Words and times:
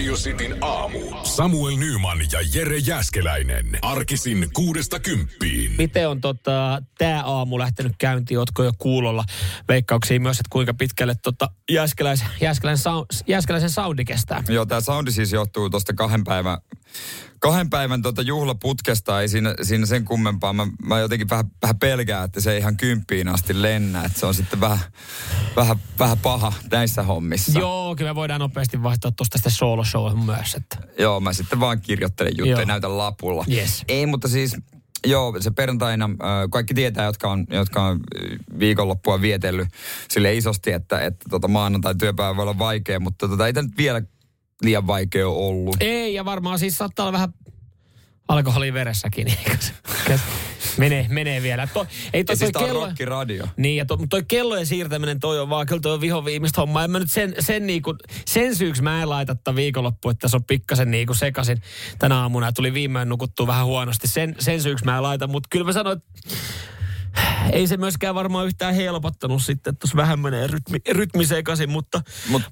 Radio 0.00 0.14
Cityn 0.14 0.56
aamu. 0.60 0.98
Samuel 1.22 1.76
Nyman 1.76 2.18
ja 2.32 2.38
Jere 2.54 2.78
Jäskeläinen. 2.78 3.78
Arkisin 3.82 4.48
kuudesta 4.52 5.00
kymppiin. 5.00 5.72
Miten 5.78 6.08
on 6.08 6.20
tota, 6.20 6.82
tämä 6.98 7.22
aamu 7.24 7.58
lähtenyt 7.58 7.92
käyntiin? 7.98 8.38
Ootko 8.38 8.64
jo 8.64 8.72
kuulolla 8.78 9.24
veikkauksia 9.68 10.20
myös, 10.20 10.40
että 10.40 10.48
kuinka 10.50 10.74
pitkälle 10.74 11.14
tota, 11.22 11.50
Jääskeläisen, 11.70 12.28
sau, 12.74 13.06
Jääskeläisen 13.26 13.70
soundi 13.70 14.04
kestää? 14.04 14.42
Joo, 14.48 14.66
tämä 14.66 14.80
soundi 14.80 15.12
siis 15.12 15.32
johtuu 15.32 15.70
tuosta 15.70 15.92
kahden 15.92 16.24
päivän, 16.24 16.58
kahden 17.40 17.70
päivän 17.70 18.02
tota 18.02 18.22
juhlaputkesta. 18.22 19.20
Ei 19.20 19.28
siinä, 19.28 19.54
siinä 19.62 19.86
sen 19.86 20.04
kummempaa. 20.04 20.52
Mä, 20.52 20.66
mä 20.82 20.98
jotenkin 20.98 21.30
vähän, 21.30 21.44
vähän 21.62 21.78
pelkään, 21.78 22.24
että 22.24 22.40
se 22.40 22.52
ei 22.52 22.58
ihan 22.58 22.76
kymppiin 22.76 23.28
asti 23.28 23.62
lennä. 23.62 24.04
Että 24.04 24.20
se 24.20 24.26
on 24.26 24.34
sitten 24.34 24.60
vähän, 24.60 24.78
vähän, 25.56 25.76
vähän 25.98 26.18
paha 26.18 26.52
näissä 26.70 27.02
hommissa. 27.02 27.58
Joo, 27.58 27.96
kyllä 27.96 28.10
me 28.10 28.14
voidaan 28.14 28.40
nopeasti 28.40 28.82
vaihtaa 28.82 29.12
tuosta 29.12 29.38
sitten 29.38 29.52
solo 29.52 29.84
show 29.84 30.18
myös. 30.24 30.54
Että. 30.54 30.76
Joo, 30.98 31.20
mä 31.20 31.32
sitten 31.32 31.60
vaan 31.60 31.80
kirjoittelen 31.80 32.32
juttuja, 32.38 32.66
näytän 32.66 32.98
lapulla. 32.98 33.44
Yes. 33.52 33.84
Ei, 33.88 34.06
mutta 34.06 34.28
siis, 34.28 34.56
joo, 35.06 35.36
se 35.40 35.50
perjantaina, 35.50 36.04
äh, 36.04 36.50
kaikki 36.50 36.74
tietää, 36.74 37.04
jotka 37.04 37.30
on, 37.30 37.46
jotka 37.50 37.84
on 37.84 38.00
viikonloppua 38.58 39.20
vietellyt 39.20 39.68
sille 40.10 40.34
isosti, 40.34 40.72
että, 40.72 41.00
että 41.00 41.28
tota 41.30 41.48
maanantai 41.48 41.94
työpäivä 41.94 42.36
voi 42.36 42.42
olla 42.42 42.58
vaikea, 42.58 43.00
mutta 43.00 43.28
tota, 43.28 43.46
ei 43.46 43.52
tämä 43.52 43.66
nyt 43.66 43.76
vielä 43.78 44.02
liian 44.62 44.86
vaikea 44.86 45.28
ole 45.28 45.46
ollut. 45.46 45.76
Ei, 45.80 46.14
ja 46.14 46.24
varmaan 46.24 46.58
siis 46.58 46.78
saattaa 46.78 47.04
olla 47.04 47.12
vähän 47.12 47.34
alkoholia 48.28 48.74
veressäkin. 48.74 49.28
eikö 49.38 49.56
se? 49.60 49.72
menee, 50.78 51.06
menee 51.08 51.42
vielä. 51.42 51.66
To, 51.66 51.86
ei 52.12 52.24
toi, 52.24 52.32
Ja 52.32 52.36
siis 52.36 52.50
toi 52.50 52.52
tää 52.52 52.62
on 52.62 52.68
kello... 52.68 52.86
rockiradio. 52.86 53.46
Niin, 53.56 53.76
ja 53.76 53.84
to, 53.84 53.98
toi 54.10 54.22
kellojen 54.28 54.66
siirtäminen 54.66 55.20
toi 55.20 55.40
on 55.40 55.50
vaan, 55.50 55.66
kyllä 55.66 55.80
toi 55.80 55.92
on 55.92 56.00
viho 56.00 56.24
viimeistä 56.24 56.60
hommaa. 56.60 56.84
En 56.84 56.90
mä 56.90 56.98
nyt 56.98 57.10
sen, 57.10 57.34
sen, 57.38 57.66
niinku, 57.66 57.96
sen 58.26 58.56
syyksi 58.56 58.82
mä 58.82 59.02
en 59.02 59.10
laita 59.10 59.34
tätä 59.34 59.54
viikonloppu, 59.54 60.10
että 60.10 60.28
se 60.28 60.36
on 60.36 60.44
pikkasen 60.44 60.90
niinku 60.90 61.14
sekasin 61.14 61.62
tänä 61.98 62.16
aamuna. 62.16 62.46
Ja 62.46 62.52
tuli 62.52 62.74
viimein 62.74 63.08
nukuttua 63.08 63.46
vähän 63.46 63.66
huonosti. 63.66 64.08
Sen, 64.08 64.34
sen 64.38 64.62
syyksi 64.62 64.84
mä 64.84 64.96
en 64.96 65.02
laita, 65.02 65.26
mutta 65.26 65.48
kyllä 65.52 65.64
mä 65.64 65.72
sanoin, 65.72 65.98
että 65.98 66.30
ei 67.52 67.66
se 67.66 67.76
myöskään 67.76 68.14
varmaan 68.14 68.46
yhtään 68.46 68.74
helpottanut 68.74 69.42
sitten, 69.42 69.70
että 69.70 69.80
tuossa 69.80 69.96
vähän 69.96 70.20
menee 70.20 70.46
rytmi, 70.46 70.78
rytmi 70.90 71.26
sekaisin, 71.26 71.70
mutta 71.70 72.02
Mut 72.28 72.42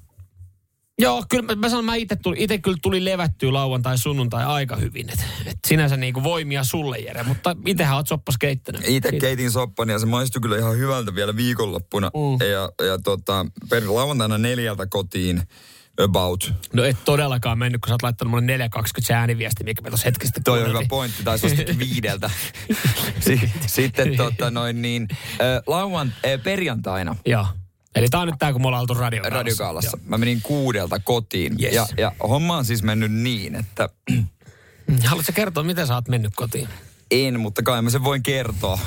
Joo, 0.98 1.24
kyllä 1.28 1.42
mä, 1.42 1.54
mä 1.54 1.68
sanon, 1.68 1.84
mä 1.84 1.94
itse 1.94 2.16
tuli, 2.16 2.36
ite 2.38 2.58
kyllä 2.58 2.76
tuli 2.82 3.04
levättyä 3.04 3.52
lauantai 3.52 3.98
sunnuntai 3.98 4.44
aika 4.44 4.76
hyvin. 4.76 5.10
Et, 5.10 5.24
et 5.46 5.58
sinänsä 5.66 5.96
niinku 5.96 6.22
voimia 6.22 6.64
sulle, 6.64 6.98
Jere, 6.98 7.22
mutta 7.22 7.56
itsehän 7.66 7.96
oot 7.96 8.08
soppas 8.08 8.38
keittänyt. 8.38 8.82
itse 8.86 9.12
keitin 9.12 9.50
soppani 9.50 9.92
ja 9.92 9.98
se 9.98 10.06
maistui 10.06 10.40
kyllä 10.40 10.58
ihan 10.58 10.78
hyvältä 10.78 11.14
vielä 11.14 11.36
viikonloppuna. 11.36 12.10
Mm. 12.14 12.46
Ja, 12.46 12.86
ja 12.86 12.98
tota, 13.04 13.46
per 13.70 13.82
lauantaina 13.86 14.38
neljältä 14.38 14.86
kotiin 14.86 15.42
about. 16.00 16.52
No 16.72 16.84
et 16.84 16.96
todellakaan 17.04 17.58
mennyt, 17.58 17.80
kun 17.80 17.88
sä 17.88 17.94
oot 17.94 18.02
laittanut 18.02 18.30
mulle 18.30 18.56
4.20 18.56 18.82
se 19.00 19.14
ääniviesti, 19.14 19.64
mikä 19.64 19.82
me 19.82 19.88
tuossa 19.88 20.04
hetkestä 20.08 20.40
Toi 20.44 20.62
on 20.62 20.68
hyvä 20.68 20.82
pointti, 20.88 21.22
tai 21.24 21.38
suosikin 21.38 21.78
viideltä. 21.78 22.30
si- 23.26 23.52
sitten 23.66 24.16
tota 24.16 24.50
noin 24.50 24.82
niin, 24.82 25.08
äh, 25.12 25.62
lauan, 25.66 26.12
äh, 26.26 26.42
perjantaina 26.42 27.16
Joo. 27.26 27.46
Eli 27.94 28.08
tää 28.08 28.20
on 28.20 28.26
nyt 28.26 28.38
tää, 28.38 28.52
kun 28.52 28.62
me 28.62 28.66
ollaan 28.66 28.80
oltu 28.80 28.94
radiokaalassa. 28.94 29.38
radiokaalassa. 29.38 29.98
Mä 30.04 30.18
menin 30.18 30.42
kuudelta 30.42 31.00
kotiin. 31.04 31.56
Yes. 31.62 31.74
Ja, 31.74 31.86
ja 31.96 32.12
homma 32.28 32.56
on 32.56 32.64
siis 32.64 32.82
mennyt 32.82 33.12
niin, 33.12 33.54
että. 33.54 33.88
Haluatko 35.04 35.32
kertoa, 35.34 35.62
miten 35.64 35.86
sä 35.86 35.94
oot 35.94 36.08
mennyt 36.08 36.32
kotiin? 36.36 36.68
en, 37.10 37.40
mutta 37.40 37.62
kai 37.62 37.82
mä 37.82 37.90
sen 37.90 38.04
voin 38.04 38.22
kertoa. 38.22 38.78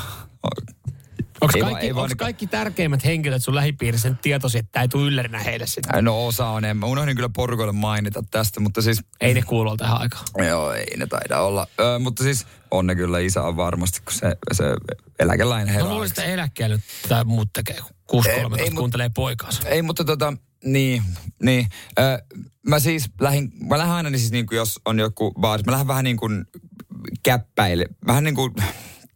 Onko 1.42 1.60
kaikki, 1.62 1.86
ei 1.86 1.92
onks 1.92 2.10
niinku- 2.10 2.24
kaikki 2.24 2.48
tärkeimmät 2.48 3.06
henkilöt 3.06 3.44
sun 3.44 3.56
lähipiirissä 3.56 4.14
tietoisia, 4.22 4.60
että 4.60 4.82
ei 4.82 4.88
tule 4.88 5.08
yllärinä 5.08 5.40
heille 5.40 5.68
sitten? 5.68 6.06
No 6.06 6.28
osa 6.28 6.48
on, 6.48 6.66
en. 6.66 6.78
Mä 6.78 6.86
unohdin 6.86 7.16
kyllä 7.16 7.30
porukoille 7.36 7.74
mainita 7.74 8.24
tästä, 8.32 8.60
mutta 8.60 8.82
siis 8.82 9.02
Ei 9.22 9.34
ne 9.34 9.42
kuulu 9.42 9.78
tähän 9.78 9.98
aikaan. 10.02 10.26
Joo, 10.48 10.72
ei 10.74 10.98
ne 10.98 11.08
taida 11.08 11.40
olla. 11.42 11.68
Ö, 11.80 12.00
mutta 12.00 12.24
siis 12.24 12.46
on 12.72 12.88
ne 12.88 12.96
kyllä 12.96 13.20
isä 13.20 13.44
on 13.44 13.58
varmasti, 13.58 14.00
kun 14.06 14.14
se, 14.14 14.36
se 14.54 14.64
eläkeläinen 15.20 15.68
No 15.68 15.74
herää. 15.74 15.94
luulisin, 15.94 16.12
että 16.20 16.34
eläkkeellä 16.34 16.80
tai 17.10 17.24
muut 17.24 17.50
tekee, 17.54 17.78
kun 18.08 18.24
6.13 18.26 18.30
Ei, 18.30 18.64
ei, 18.64 18.70
mut- 18.70 18.78
kuuntelee 18.80 19.10
poikaansa. 19.16 19.70
Ei, 19.70 19.82
mutta 19.82 20.04
tota, 20.06 20.34
niin, 20.64 21.04
niin. 21.44 21.68
Ö, 22.00 22.24
mä 22.68 22.80
siis 22.80 23.10
lähdin, 23.22 23.52
mä 23.70 23.78
lähden 23.78 23.94
aina 23.96 24.10
niin 24.10 24.20
siis 24.20 24.32
niin 24.32 24.46
kuin 24.48 24.58
jos 24.58 24.80
on 24.86 25.00
joku 25.00 25.32
baari, 25.40 25.64
mä 25.66 25.72
lähden 25.72 25.88
vähän 25.88 26.04
niin 26.04 26.18
kuin 26.18 26.46
käppäile, 27.24 27.86
vähän 28.08 28.24
niin 28.24 28.36
kuin 28.36 28.54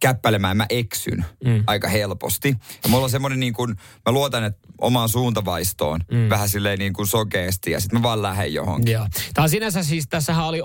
käppäilemään, 0.06 0.58
mä 0.58 0.66
eksyn 0.70 1.26
mm. 1.46 1.64
aika 1.68 1.88
helposti. 1.88 2.56
Ja 2.84 2.90
mulla 2.90 3.04
on 3.04 3.10
semmoinen 3.10 3.40
niin 3.40 3.54
kuin, 3.54 3.76
mä 4.06 4.12
luotan 4.12 4.44
että 4.44 4.68
omaan 4.82 5.10
suuntavaistoon 5.10 6.02
mm. 6.12 6.30
vähän 6.30 6.50
silleen 6.50 6.80
niin 6.80 6.94
kuin 6.94 7.08
sokeasti 7.08 7.72
ja 7.72 7.80
sitten 7.80 8.00
mä 8.00 8.04
vaan 8.04 8.22
lähden 8.22 8.54
johonkin. 8.54 8.94
Joo. 8.94 9.08
Tämä 9.34 9.44
on 9.44 9.50
sinänsä 9.50 9.84
siis, 9.84 10.08
tässähän 10.08 10.46
oli, 10.46 10.62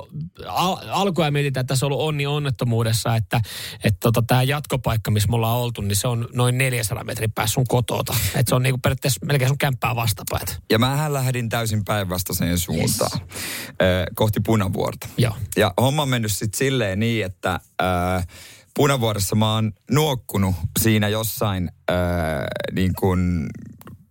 al, 0.47 0.77
alkua 0.89 1.31
mietitään, 1.31 1.63
että 1.63 1.73
tässä 1.73 1.87
on 1.87 1.93
ollut 1.93 2.07
onni 2.07 2.27
onnettomuudessa, 2.27 3.17
että, 3.17 3.41
että 3.85 3.99
tota, 4.01 4.23
tämä 4.27 4.43
jatkopaikka, 4.43 5.11
missä 5.11 5.29
me 5.29 5.37
ollaan 5.37 5.59
oltu, 5.59 5.81
niin 5.81 5.97
se 5.97 6.09
on 6.09 6.29
noin 6.33 6.59
400 6.59 7.05
metrin 7.05 7.33
päässä 7.33 7.55
sun 7.55 7.67
kotota. 7.69 8.15
Että 8.35 8.51
se 8.51 8.55
on 8.55 8.63
niinku 8.63 8.79
periaatteessa 8.79 9.27
melkein 9.27 9.49
sun 9.49 9.59
kämppää 9.59 9.97
vastapäätä. 9.97 10.53
Ja 10.71 10.79
mähän 10.79 11.13
lähdin 11.13 11.49
täysin 11.49 11.85
päinvastaiseen 11.85 12.59
suuntaan, 12.59 13.21
yes. 13.21 14.07
kohti 14.15 14.41
punavuorta. 14.41 15.09
Joo. 15.19 15.37
Ja 15.57 15.75
homma 15.81 16.03
on 16.03 16.09
mennyt 16.09 16.33
sitten 16.33 16.59
silleen 16.59 17.01
niin, 17.01 17.25
että 17.25 17.61
ö, 17.83 17.85
punavuoressa 18.75 19.37
mä 19.37 19.55
oon 19.55 19.73
nuokkunut 19.91 20.55
siinä 20.79 21.09
jossain 21.09 21.71
ö, 21.91 21.95
niin 22.73 22.93
kuin, 22.99 23.47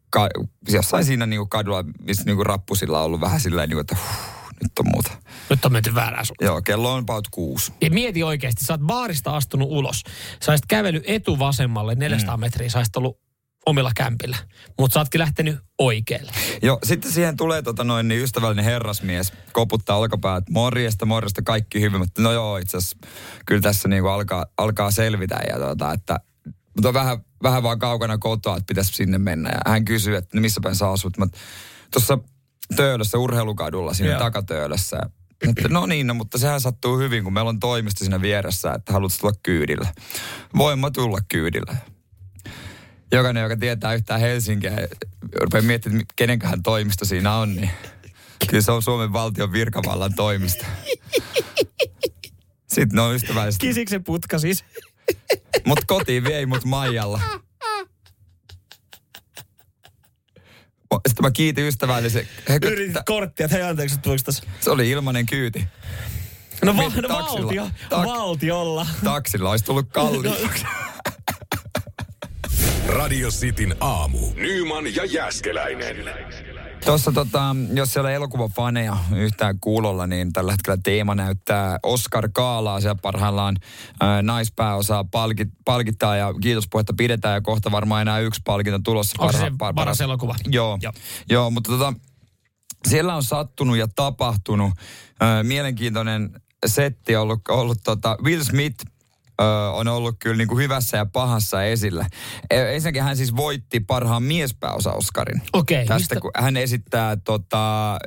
ka, 0.10 0.30
jossain 0.70 1.06
siinä 1.06 1.26
niin 1.26 1.40
kuin 1.40 1.50
kadulla, 1.50 1.84
missä 2.02 2.24
niin 2.26 2.36
kuin 2.36 2.46
rappusilla 2.46 3.00
on 3.00 3.06
ollut 3.06 3.22
vähän 3.22 3.40
silleen, 3.40 3.70
niin 3.70 3.76
kuin, 3.76 3.82
että 3.82 3.96
huh, 3.96 4.40
nyt 4.64 4.80
on 4.80 4.86
muuta. 4.94 5.12
Nyt 5.50 5.66
on 5.66 5.72
menty 5.72 5.96
väärään 5.96 6.26
suuntaan. 6.26 6.46
Joo, 6.46 6.62
kello 6.62 6.94
on 6.94 7.00
about 7.00 7.28
kuusi. 7.32 7.74
Ja 7.82 7.90
mieti 7.90 8.24
oikeasti, 8.24 8.66
sä 8.66 8.74
oot 8.74 8.82
baarista 8.82 9.36
astunut 9.36 9.68
ulos. 9.72 10.04
Sä 10.44 10.52
olisit 10.52 10.66
kävellyt 10.66 11.04
etuvasemmalle 11.08 11.96
400 11.96 12.38
mm. 12.38 12.42
metriä, 12.42 12.70
sä 12.70 12.80
olisit 12.80 12.98
ollut 12.98 13.29
omilla 13.66 13.92
kämpillä. 13.96 14.38
Mutta 14.80 14.94
sä 14.94 15.00
ootkin 15.00 15.20
lähtenyt 15.20 15.60
oikealle. 15.78 16.32
Joo, 16.62 16.80
sitten 16.84 17.12
siihen 17.12 17.38
tulee 17.38 17.62
tota 17.62 17.84
noin 17.84 18.08
niin 18.08 18.24
ystävällinen 18.24 18.66
herrasmies, 18.66 19.34
koputtaa 19.52 19.98
olkapäät, 19.98 20.44
morjesta, 20.50 21.06
morjesta, 21.06 21.42
kaikki 21.42 21.82
hyvin. 21.82 22.00
Mutta 22.00 22.22
no 22.22 22.32
joo, 22.32 22.58
itse 22.58 22.78
asiassa 22.78 22.98
kyllä 23.46 23.62
tässä 23.62 23.88
niinku 23.88 24.10
alkaa, 24.10 24.46
alkaa 24.58 24.92
selvitä. 24.92 25.40
Ja 25.50 25.60
tota, 25.60 25.94
että, 25.94 26.20
mutta 26.76 26.88
on 26.88 26.94
vähän, 26.94 27.18
vähän 27.44 27.64
vaan 27.64 27.80
kaukana 27.80 28.18
kotoa, 28.18 28.58
että 28.58 28.68
pitäisi 28.68 28.94
sinne 28.94 29.18
mennä. 29.18 29.50
Ja 29.50 29.72
hän 29.72 29.86
kysyy, 29.86 30.16
että 30.16 30.38
no 30.38 30.42
missä 30.42 30.62
päin 30.64 30.76
sä 30.76 30.90
asut. 30.90 31.18
Mä, 31.18 31.28
tuossa 31.92 32.18
Töölössä, 32.76 33.18
urheilukadulla, 33.18 33.94
siinä 33.94 34.12
Joo. 34.12 34.20
takatöölössä. 34.20 35.00
Että 35.48 35.68
no 35.70 35.86
niin, 35.86 36.08
no, 36.08 36.14
mutta 36.14 36.38
sehän 36.38 36.62
sattuu 36.62 36.98
hyvin, 36.98 37.24
kun 37.24 37.34
meillä 37.34 37.50
on 37.50 37.60
toimisto 37.60 38.00
siinä 38.00 38.22
vieressä, 38.22 38.74
että 38.74 38.94
haluat 38.94 39.12
tulla 39.20 39.34
kyydillä. 39.44 39.94
Voin 40.58 40.80
mä 40.80 40.92
tulla 40.92 41.18
kyydillä. 41.28 41.76
Jokainen, 43.12 43.44
joka 43.44 43.58
tietää 43.58 43.94
yhtään 43.94 44.20
Helsinkiä, 44.20 44.72
rupeaa 45.42 45.62
miettimään, 45.62 46.02
että 46.02 46.14
kenenköhän 46.16 46.64
toimisto 46.64 47.06
siinä 47.06 47.36
on, 47.36 47.56
niin 47.56 47.70
kyllä 48.48 48.62
se 48.62 48.72
on 48.72 48.82
Suomen 48.84 49.14
valtion 49.14 49.52
virkavallan 49.52 50.14
toimisto. 50.16 50.66
Sitten 52.68 52.96
ne 52.96 53.02
on 53.02 53.16
ystävällisesti. 53.16 53.68
Kisiksen 53.68 54.04
putka 54.04 54.40
siis. 54.40 54.64
Mut 55.66 55.80
kotiin 55.88 56.24
vei 56.24 56.46
mut 56.46 56.66
Maijalla. 56.66 57.22
Sitten 61.08 61.22
mä 61.26 61.32
kiitin 61.32 61.68
ystävällisen. 61.68 62.28
He, 62.50 62.60
Yritit 62.64 62.96
korttia, 63.06 63.46
että 63.46 63.58
hei 63.58 63.66
anteeksi, 63.68 63.96
että 63.96 64.04
tuliko 64.04 64.24
tässä. 64.26 64.44
se 64.60 64.70
oli 64.72 64.90
ilmainen 64.90 65.26
kyyti. 65.26 65.68
No, 66.66 66.78
va- 66.78 66.84
no 66.84 67.08
taksilla. 67.08 67.42
valtio, 67.42 67.70
Tak- 67.90 68.06
valtiolla. 68.06 68.88
Taksilla 69.04 69.50
olisi 69.50 69.66
tullut 69.66 69.90
kalliimmaksi. 69.92 70.66
Radio 72.96 73.30
Cityn 73.30 73.76
aamu. 73.80 74.18
Nyman 74.36 74.96
ja 74.96 75.06
Jäskeläinen. 75.06 75.96
Tuossa 76.86 77.12
tota, 77.12 77.56
jos 77.74 77.94
siellä 77.94 78.08
on 78.08 78.14
elokuvafaneja 78.14 78.98
yhtään 79.16 79.60
kuulolla, 79.62 80.08
niin 80.08 80.34
tällä 80.34 80.52
hetkellä 80.52 80.78
teema 80.84 81.16
näyttää 81.16 81.80
Oscar 81.84 82.30
Kaalaa. 82.34 82.82
Siellä 82.82 83.00
parhaillaan 83.02 83.56
ää, 84.00 84.22
naispääosaa 84.22 85.04
palkit, 85.04 85.48
palkittaa 85.66 86.16
ja 86.16 86.34
kiitospuhetta 86.42 86.94
pidetään 86.98 87.34
ja 87.34 87.42
kohta 87.42 87.72
varmaan 87.72 88.02
enää 88.02 88.20
yksi 88.20 88.42
palkinto 88.46 88.80
tulossa. 88.84 89.16
Onko 89.20 89.32
se 89.34 89.38
Parha- 89.40 89.50
se 89.50 89.50
par- 89.50 89.74
paras 89.76 90.02
elokuva? 90.02 90.36
Joo, 90.48 90.68
Joo. 90.68 90.78
joo. 90.82 90.94
joo 91.30 91.50
mutta 91.52 91.72
tota, 91.72 91.94
siellä 92.88 93.16
on 93.16 93.24
sattunut 93.24 93.78
ja 93.78 93.88
tapahtunut 93.96 94.72
ää, 95.20 95.44
mielenkiintoinen 95.44 96.42
setti 96.66 97.16
ollut, 97.16 97.42
ollut 97.50 97.78
tota, 97.84 98.18
Will 98.24 98.44
Smith 98.44 98.86
ö, 99.42 99.44
on 99.72 99.88
ollut 99.88 100.16
kyllä 100.20 100.36
niin 100.36 100.48
kuin 100.48 100.64
hyvässä 100.64 100.98
ja 100.98 101.06
pahassa 101.06 101.64
esillä. 101.64 102.06
E- 102.50 102.74
Ensinnäkin 102.76 103.04
hän 103.04 103.18
siis 103.18 103.36
voitti 103.36 103.80
parhaan 103.80 104.24
miespääosa 104.24 104.92
Oscarin. 104.94 105.42
Okei, 105.54 105.78
Tästä 105.86 105.96
mistä- 105.96 106.20
kun 106.20 106.32
hän 106.38 106.58
esittää 106.58 107.16
tota, 107.16 107.98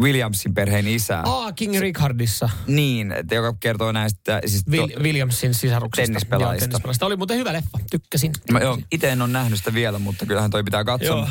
Williamsin 0.00 0.54
perheen 0.54 0.88
isää. 0.88 1.22
Aa, 1.26 1.52
King 1.52 1.78
Richardissa. 1.80 2.48
Niin, 2.66 3.12
että 3.12 3.34
joka 3.34 3.56
kertoo 3.60 3.92
näistä... 3.92 4.40
Siis 4.46 4.64
to- 4.64 4.70
Will, 4.70 4.88
Williamsin 5.02 5.54
sisaruksesta. 5.54 6.06
Tennispelaajista. 6.06 6.64
Joo, 6.64 6.68
tennispelaajista. 6.68 7.06
Oli 7.06 7.16
muuten 7.16 7.36
hyvä 7.38 7.52
leffa. 7.52 7.78
Tykkäsin. 7.90 8.32
Mä 8.52 8.58
joo, 8.58 8.78
itse 8.92 9.10
en 9.10 9.22
ole 9.22 9.30
nähnyt 9.30 9.58
sitä 9.58 9.74
vielä, 9.74 9.98
mutta 9.98 10.26
kyllähän 10.26 10.50
toi 10.50 10.64
pitää 10.64 10.84
katsoa. 10.84 11.16
Joo. 11.16 11.28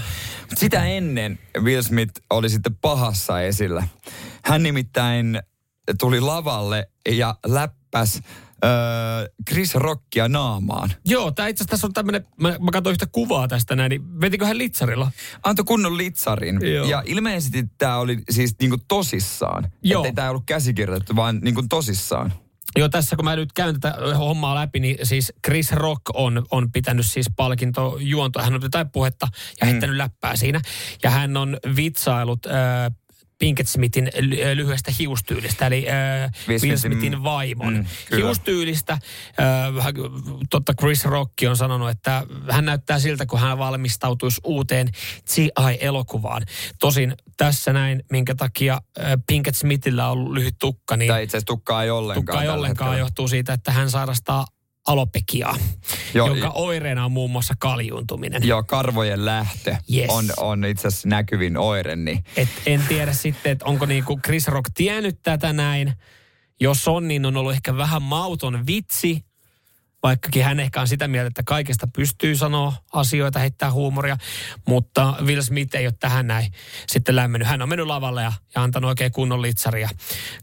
Sitä 0.55 0.85
ennen 0.85 1.39
Will 1.59 1.81
Smith 1.81 2.13
oli 2.29 2.49
sitten 2.49 2.75
pahassa 2.75 3.41
esillä. 3.41 3.87
Hän 4.45 4.63
nimittäin 4.63 5.39
tuli 5.99 6.19
lavalle 6.21 6.89
ja 7.09 7.35
läppäs 7.45 8.21
öö, 8.65 8.71
Chris 9.49 9.75
Rockia 9.75 10.27
naamaan. 10.27 10.93
Joo, 11.05 11.31
tää 11.31 11.47
itse 11.47 11.61
asiassa 11.61 11.71
tässä 11.71 11.87
on 11.87 11.93
tämmönen, 11.93 12.27
mä, 12.41 12.49
mä 12.49 12.71
katsoin 12.71 12.91
yhtä 12.91 13.05
kuvaa 13.05 13.47
tästä 13.47 13.75
näin, 13.75 13.89
niin 13.89 14.21
vetikö 14.21 14.45
hän 14.45 14.57
litsarilla? 14.57 15.11
Antoi 15.43 15.65
kunnon 15.65 15.97
litsarin. 15.97 16.59
Joo. 16.73 16.87
Ja 16.87 17.03
ilmeisesti 17.05 17.65
tämä 17.77 17.97
oli 17.97 18.17
siis 18.29 18.55
niinku 18.61 18.77
tosissaan. 18.87 19.71
Joo. 19.83 20.03
Että 20.05 20.15
tämä 20.15 20.25
ei 20.25 20.29
ollut 20.29 20.43
käsikirjoitettu, 20.45 21.15
vaan 21.15 21.39
niinku 21.41 21.63
tosissaan. 21.69 22.33
Joo, 22.75 22.89
tässä 22.89 23.15
kun 23.15 23.25
mä 23.25 23.35
nyt 23.35 23.53
käyn 23.53 23.79
tätä 23.79 23.97
hommaa 24.17 24.55
läpi, 24.55 24.79
niin 24.79 24.97
siis 25.03 25.33
Chris 25.45 25.71
Rock 25.71 26.01
on, 26.13 26.45
on 26.51 26.71
pitänyt 26.71 27.05
siis 27.05 27.29
palkintojuontoa. 27.35 28.43
Hän 28.43 28.53
on 28.55 28.61
jotain 28.61 28.89
puhetta 28.89 29.27
ja 29.61 29.65
Mm. 29.65 29.71
heittänyt 29.71 29.95
läppää 29.97 30.35
siinä. 30.35 30.61
Ja 31.03 31.09
hän 31.09 31.37
on 31.37 31.57
vitsailut 31.75 32.45
äh, 32.45 32.53
Pinkett 33.39 33.69
Smithin 33.69 34.07
ly- 34.19 34.55
lyhyestä 34.55 34.91
hiustyylistä, 34.99 35.67
eli 35.67 35.85
äh, 35.89 36.31
Will 36.47 36.59
Smithin- 36.59 36.77
Smithin 36.77 37.23
vaimon 37.23 37.73
Mm, 37.73 37.85
kyllä. 38.09 38.25
hiustyylistä. 38.25 38.93
Äh, 38.93 38.99
totta 40.49 40.73
Chris 40.73 41.05
Rock 41.05 41.31
on 41.49 41.57
sanonut, 41.57 41.89
että 41.89 42.23
hän 42.51 42.65
näyttää 42.65 42.99
siltä, 42.99 43.25
kun 43.25 43.39
hän 43.39 43.57
valmistautuisi 43.57 44.41
uuteen 44.43 44.87
CI-elokuvaan. 45.29 46.41
Tosin 46.79 47.15
tässä 47.37 47.73
näin, 47.73 48.03
minkä 48.11 48.35
takia 48.35 48.81
äh, 48.99 49.11
Pinkett 49.27 49.57
Smithillä 49.57 50.05
on 50.05 50.11
ollut 50.11 50.33
lyhyt 50.33 50.55
tukka, 50.59 50.97
niin 50.97 51.07
Tai 51.07 51.23
itse 51.23 51.37
asiassa 51.37 51.45
tukkaa 51.47 51.83
ei 51.83 51.89
ollenkaan. 51.89 52.25
tukka 52.25 52.41
ei 52.43 52.49
ollenkaan 52.49 52.89
hetkellä. 52.89 53.05
johtuu 53.07 53.27
siitä, 53.27 53.53
että 53.53 53.71
hän 53.71 53.89
sairastaa 53.89 54.45
alopekiaa, 54.87 55.57
Joo, 56.13 56.27
jonka 56.27 56.49
oireena 56.49 57.05
on 57.05 57.11
muun 57.11 57.31
muassa 57.31 57.53
kaljuuntuminen. 57.59 58.47
Joo, 58.47 58.63
karvojen 58.63 59.25
lähtö 59.25 59.75
Yes. 59.93 60.05
on, 60.09 60.25
on 60.37 60.65
itse 60.65 60.87
asiassa 60.87 61.09
näkyvin 61.09 61.57
oire. 61.57 61.95
Niin 61.95 62.23
Et 62.37 62.49
en 62.65 62.83
tiedä 62.87 63.13
sitten, 63.13 63.51
että 63.51 63.65
onko 63.65 63.85
niinku 63.85 64.19
Chris 64.25 64.47
Rock 64.47 64.71
tiennyt 64.73 65.19
tätä 65.23 65.53
näin. 65.53 65.93
Jos 66.59 66.87
on, 66.87 67.07
niin 67.07 67.25
on 67.25 67.37
ollut 67.37 67.53
ehkä 67.53 67.77
vähän 67.77 68.01
mauton 68.01 68.67
vitsi, 68.67 69.25
vaikkakin 70.03 70.43
hän 70.43 70.59
ehkä 70.59 70.81
on 70.81 70.87
sitä 70.87 71.07
mieltä, 71.07 71.27
että 71.27 71.43
kaikesta 71.45 71.87
pystyy 71.95 72.35
sanoa 72.35 72.73
asioita, 72.93 73.39
heittää 73.39 73.71
huumoria, 73.71 74.17
mutta 74.67 75.13
Will 75.21 75.41
Smith 75.41 75.75
ei 75.75 75.85
ole 75.87 75.93
tähän 75.99 76.27
näin 76.27 76.51
sitten 76.87 77.15
lämmennyt. 77.15 77.47
Hän 77.47 77.61
on 77.61 77.69
mennyt 77.69 77.87
lavalle 77.87 78.21
ja, 78.21 78.33
ja 78.55 78.63
antanut 78.63 78.89
oikein 78.89 79.11
kunnon 79.11 79.41
litsaria. 79.41 79.89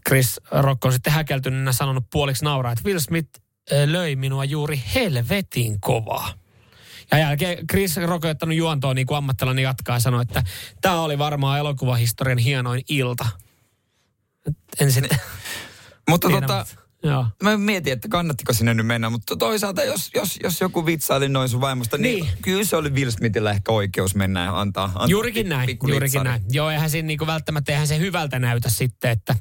Chris 0.09 0.41
Rock 0.51 0.85
on 0.85 0.93
sitten 0.93 1.13
häkeltyneenä 1.13 1.73
sanonut 1.73 2.05
puoliksi 2.13 2.45
nauraa, 2.45 2.73
että 2.73 2.85
Will 2.85 2.99
Smith 2.99 3.31
löi 3.87 4.17
minua 4.17 4.45
juuri 4.45 4.83
helvetin 4.95 5.81
kovaa. 5.81 6.33
Ja 7.11 7.19
jälkeen 7.19 7.67
Chris 7.67 7.97
Rock 7.97 8.25
ottanut 8.25 8.57
juontoon 8.57 8.97
niin 8.97 9.07
kuin 9.07 9.19
ammattilainen 9.19 9.63
jatkaa 9.63 9.97
ja 9.97 10.01
sanoi, 10.01 10.23
että 10.23 10.43
tämä 10.81 11.01
oli 11.01 11.19
varmaan 11.19 11.59
elokuvahistorian 11.59 12.39
hienoin 12.39 12.83
ilta. 12.89 13.27
Et 14.47 14.57
En 14.81 14.93
sitten 14.93 15.19
Mutta 16.11 16.29
tiedä, 16.29 16.41
tota, 16.41 16.67
Joo. 17.05 17.27
mä 17.43 17.57
mietin, 17.57 17.93
että 17.93 18.09
kannattiko 18.09 18.53
sinne 18.53 18.75
nyt 18.75 18.87
mennä, 18.87 19.11
mutta 19.11 19.37
toisaalta 19.37 19.83
jos, 19.83 20.11
jos, 20.15 20.39
jos 20.43 20.61
joku 20.61 20.87
vitsaili 20.87 21.29
noin 21.29 21.49
sun 21.49 21.61
vaimosta, 21.61 21.99
niin, 21.99 22.25
Niin. 22.25 22.37
kyllä 22.43 22.65
se 22.65 22.77
oli 22.77 22.91
Will 22.91 23.11
Smithillä 23.11 23.51
ehkä 23.51 23.73
oikeus 23.73 24.15
mennä 24.15 24.45
ja 24.45 24.61
antaa, 24.61 24.85
antaa 24.85 25.07
Juurikin 25.07 25.49
näin, 25.49 25.79
juurikin 25.89 26.23
näin. 26.25 26.43
Joo, 26.51 26.71
eihän 26.71 26.91
siinä 26.91 27.07
niinku 27.07 27.27
välttämättä, 27.27 27.73
eihän 27.73 27.87
se 27.89 27.99
hyvältä 27.99 28.39
näytä 28.39 28.71
sitten, 28.71 29.11
että, 29.11 29.37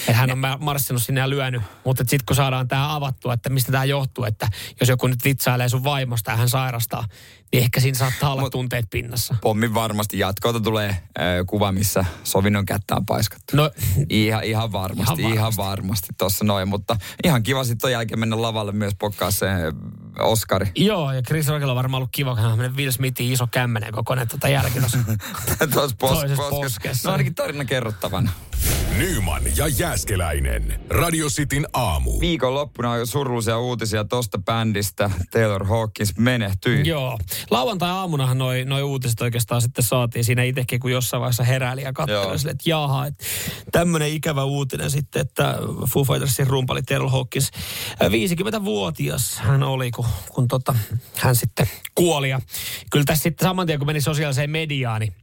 että 0.00 0.12
hän 0.12 0.30
on 0.30 0.38
marssinut 0.60 1.02
sinne 1.02 1.20
ja 1.20 1.30
lyönyt. 1.30 1.62
Mutta 1.84 2.00
sitten 2.00 2.26
kun 2.26 2.36
saadaan 2.36 2.68
tämä 2.68 2.94
avattua, 2.94 3.34
että 3.34 3.50
mistä 3.50 3.72
tämä 3.72 3.84
johtuu, 3.84 4.24
että 4.24 4.48
jos 4.80 4.88
joku 4.88 5.06
nyt 5.06 5.24
vitsailee 5.24 5.68
sun 5.68 5.84
vaimosta 5.84 6.30
ja 6.30 6.36
hän 6.36 6.48
sairastaa, 6.48 7.04
ehkä 7.52 7.80
siinä 7.80 7.98
saattaa 7.98 8.32
olla 8.32 8.42
Mut- 8.42 8.50
tunteet 8.50 8.86
pinnassa. 8.90 9.34
Pommin 9.40 9.74
varmasti 9.74 10.18
jatkoilta 10.18 10.60
tulee 10.60 10.88
äh, 10.88 11.00
kuva, 11.46 11.72
missä 11.72 12.04
sovinnon 12.24 12.66
kättä 12.66 12.94
on 12.96 13.06
paiskattu. 13.06 13.56
No, 13.56 13.70
Ihan, 14.10 14.44
ihan 14.44 14.72
varmasti, 14.72 15.22
Ihan 15.22 15.52
varmasti. 15.56 16.08
tossa 16.18 16.44
noin, 16.44 16.68
mutta 16.68 16.96
ihan 17.24 17.42
kiva 17.42 17.64
sitten 17.64 17.92
jälkeen 17.92 18.20
mennä 18.20 18.42
lavalle 18.42 18.72
myös 18.72 18.92
pokkaa 18.98 19.30
se 19.30 19.46
Oscari. 20.18 20.66
joo, 20.76 21.12
ja 21.12 21.22
Chris 21.22 21.48
Rockilla 21.48 21.72
on 21.72 21.76
varmaan 21.76 21.98
ollut 21.98 22.10
kiva, 22.12 22.34
kun 22.34 22.42
hän 22.42 22.52
on 22.52 22.76
Will 22.76 22.90
Smithin 22.90 23.32
iso 23.32 23.46
kämmenen 23.50 23.92
kokoinen 23.92 24.28
tota 24.28 24.48
jälki 24.48 24.78
tuossa. 24.80 24.98
Tuossa 25.72 25.96
pos, 25.98 26.18
poskessa. 26.50 27.08
No 27.08 27.12
ainakin 27.12 27.34
tarina 27.34 27.64
kerrottavana. 27.64 28.30
Nyman 28.98 29.42
ja 29.56 29.68
Jääskeläinen. 29.68 30.80
Radio 30.88 31.28
Cityn 31.28 31.66
aamu. 31.72 32.20
Viikonloppuna 32.20 32.90
on 32.90 33.06
surullisia 33.06 33.58
uutisia 33.58 34.04
tosta 34.04 34.38
bändistä. 34.38 35.10
Taylor 35.30 35.66
Hawkins 35.66 36.16
menehtyi. 36.18 36.88
Joo. 36.88 37.18
Lauantai-aamunahan 37.50 38.38
noi, 38.38 38.64
noi 38.64 38.82
uutiset 38.82 39.20
oikeastaan 39.20 39.62
sitten 39.62 39.84
saatiin 39.84 40.24
siinä 40.24 40.42
itsekin, 40.42 40.80
kun 40.80 40.90
jossain 40.90 41.20
vaiheessa 41.20 41.44
heräili 41.44 41.82
ja 41.82 41.92
katseli 41.92 42.22
Joo. 42.22 42.38
sille, 42.38 42.50
että 42.50 42.70
jaha, 42.70 43.06
että 43.06 43.24
tämmöinen 43.72 44.08
ikävä 44.08 44.44
uutinen 44.44 44.90
sitten, 44.90 45.22
että 45.22 45.58
Foo 45.92 46.04
Fightersin 46.04 46.46
rumpali 46.46 46.82
Terrell 46.82 47.08
Hawkins, 47.08 47.50
äh, 48.02 48.10
50-vuotias 48.10 49.38
hän 49.38 49.62
oli, 49.62 49.90
kun, 49.90 50.06
kun 50.34 50.48
tota, 50.48 50.74
hän 51.16 51.36
sitten 51.36 51.66
kuoli. 51.94 52.30
Ja 52.30 52.40
kyllä 52.90 53.04
tässä 53.04 53.22
sitten 53.22 53.48
saman 53.48 53.66
tien, 53.66 53.78
kun 53.78 53.86
meni 53.86 54.00
sosiaaliseen 54.00 54.50
mediaan, 54.50 55.00
niin 55.00 55.14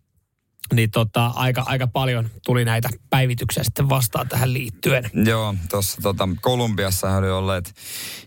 niin 0.74 0.92
tota, 0.92 1.26
aika, 1.26 1.64
aika 1.66 1.88
paljon 1.88 2.30
tuli 2.46 2.66
näitä 2.66 2.90
päivityksiä 3.10 3.64
sitten 3.64 3.90
vastaan 3.90 4.30
tähän 4.30 4.54
liittyen. 4.54 5.10
Joo, 5.26 5.56
tuossa 5.70 6.02
tota, 6.02 6.30
Kolumbiassa 6.42 7.16
oli 7.16 7.30
olleet 7.32 7.74